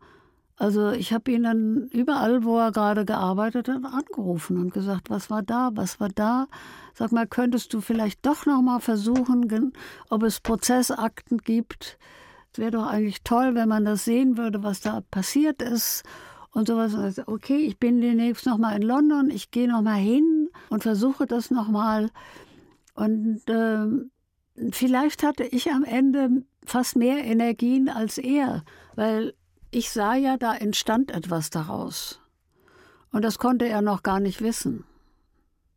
Also 0.60 0.90
ich 0.90 1.14
habe 1.14 1.30
ihn 1.30 1.44
dann 1.44 1.88
überall, 1.88 2.44
wo 2.44 2.58
er 2.58 2.70
gerade 2.70 3.06
gearbeitet 3.06 3.66
hat, 3.66 3.82
angerufen 3.82 4.58
und 4.58 4.74
gesagt, 4.74 5.08
was 5.08 5.30
war 5.30 5.42
da, 5.42 5.70
was 5.72 6.00
war 6.00 6.10
da? 6.10 6.48
Sag 6.92 7.12
mal, 7.12 7.26
könntest 7.26 7.72
du 7.72 7.80
vielleicht 7.80 8.26
doch 8.26 8.44
noch 8.44 8.60
mal 8.60 8.78
versuchen, 8.78 9.72
ob 10.10 10.22
es 10.22 10.40
Prozessakten 10.40 11.38
gibt? 11.38 11.96
Es 12.52 12.58
wäre 12.58 12.72
doch 12.72 12.86
eigentlich 12.86 13.22
toll, 13.24 13.54
wenn 13.54 13.70
man 13.70 13.86
das 13.86 14.04
sehen 14.04 14.36
würde, 14.36 14.62
was 14.62 14.82
da 14.82 15.00
passiert 15.10 15.62
ist 15.62 16.02
und 16.52 16.66
sowas. 16.66 17.16
Ich, 17.16 17.26
okay, 17.26 17.56
ich 17.56 17.78
bin 17.78 18.02
demnächst 18.02 18.44
noch 18.44 18.58
mal 18.58 18.76
in 18.76 18.82
London, 18.82 19.30
ich 19.30 19.50
gehe 19.50 19.66
noch 19.66 19.80
mal 19.80 19.94
hin 19.94 20.50
und 20.68 20.82
versuche 20.82 21.24
das 21.24 21.50
noch 21.50 21.68
mal. 21.68 22.10
Und 22.92 23.48
äh, 23.48 23.86
vielleicht 24.72 25.22
hatte 25.22 25.44
ich 25.44 25.70
am 25.70 25.84
Ende 25.84 26.42
fast 26.66 26.96
mehr 26.96 27.24
Energien 27.24 27.88
als 27.88 28.18
er, 28.18 28.62
weil 28.94 29.32
ich 29.70 29.90
sah 29.90 30.14
ja, 30.14 30.36
da 30.36 30.54
entstand 30.54 31.10
etwas 31.10 31.50
daraus. 31.50 32.20
Und 33.12 33.22
das 33.22 33.38
konnte 33.38 33.68
er 33.68 33.82
noch 33.82 34.02
gar 34.02 34.20
nicht 34.20 34.40
wissen. 34.40 34.84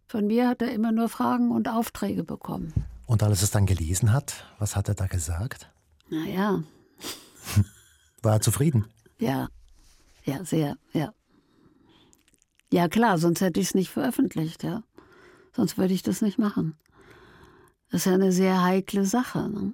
Von 0.07 0.27
mir 0.27 0.47
hat 0.47 0.61
er 0.61 0.71
immer 0.71 0.91
nur 0.91 1.09
Fragen 1.09 1.51
und 1.51 1.67
Aufträge 1.67 2.23
bekommen. 2.23 2.73
Und 3.05 3.23
als 3.23 3.39
er 3.39 3.43
es 3.45 3.51
dann 3.51 3.65
gelesen 3.65 4.13
hat, 4.13 4.45
was 4.59 4.75
hat 4.75 4.87
er 4.87 4.95
da 4.95 5.07
gesagt? 5.07 5.69
Naja. 6.09 6.63
War 8.21 8.33
er 8.33 8.41
zufrieden? 8.41 8.85
Ja. 9.17 9.47
Ja, 10.23 10.45
sehr, 10.45 10.77
ja. 10.93 11.13
Ja, 12.71 12.87
klar, 12.87 13.17
sonst 13.17 13.41
hätte 13.41 13.59
ich 13.59 13.67
es 13.67 13.75
nicht 13.75 13.89
veröffentlicht, 13.89 14.63
ja. 14.63 14.83
Sonst 15.55 15.77
würde 15.77 15.93
ich 15.93 16.01
das 16.01 16.21
nicht 16.21 16.39
machen. 16.39 16.75
Das 17.91 18.01
ist 18.01 18.05
ja 18.05 18.13
eine 18.13 18.31
sehr 18.31 18.63
heikle 18.63 19.05
Sache. 19.05 19.49
Ne? 19.49 19.73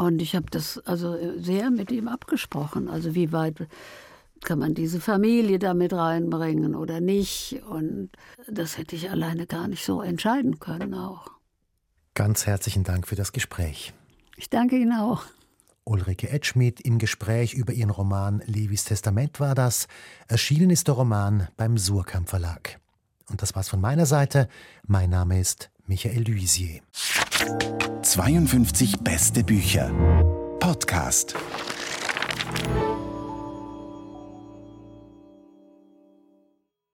Und 0.00 0.22
ich 0.22 0.34
habe 0.34 0.46
das 0.50 0.78
also 0.78 1.14
sehr 1.38 1.70
mit 1.70 1.90
ihm 1.90 2.08
abgesprochen. 2.08 2.88
Also 2.88 3.14
wie 3.14 3.32
weit 3.32 3.68
kann 4.42 4.58
man 4.58 4.72
diese 4.72 4.98
Familie 4.98 5.58
damit 5.58 5.92
reinbringen 5.92 6.74
oder 6.74 7.02
nicht? 7.02 7.60
Und 7.68 8.08
das 8.48 8.78
hätte 8.78 8.96
ich 8.96 9.10
alleine 9.10 9.46
gar 9.46 9.68
nicht 9.68 9.84
so 9.84 10.00
entscheiden 10.00 10.58
können 10.58 10.94
auch. 10.94 11.30
Ganz 12.14 12.46
herzlichen 12.46 12.82
Dank 12.82 13.08
für 13.08 13.14
das 13.14 13.32
Gespräch. 13.32 13.92
Ich 14.38 14.48
danke 14.48 14.76
Ihnen 14.76 14.94
auch. 14.94 15.24
Ulrike 15.84 16.30
Edschmidt 16.30 16.80
im 16.80 16.98
Gespräch 16.98 17.52
über 17.52 17.74
ihren 17.74 17.90
Roman 17.90 18.42
Levis 18.46 18.84
Testament 18.84 19.38
war 19.38 19.54
das. 19.54 19.86
Erschienen 20.28 20.70
ist 20.70 20.88
der 20.88 20.94
Roman 20.94 21.48
beim 21.58 21.76
Surkamp 21.76 22.30
Verlag. 22.30 22.80
Und 23.28 23.42
das 23.42 23.54
war's 23.54 23.68
von 23.68 23.82
meiner 23.82 24.06
Seite. 24.06 24.48
Mein 24.86 25.10
Name 25.10 25.38
ist 25.38 25.70
Michael 25.90 26.22
Luisier. 26.22 26.82
52 28.04 28.98
beste 29.00 29.42
Bücher. 29.42 29.90
Podcast. 30.60 31.34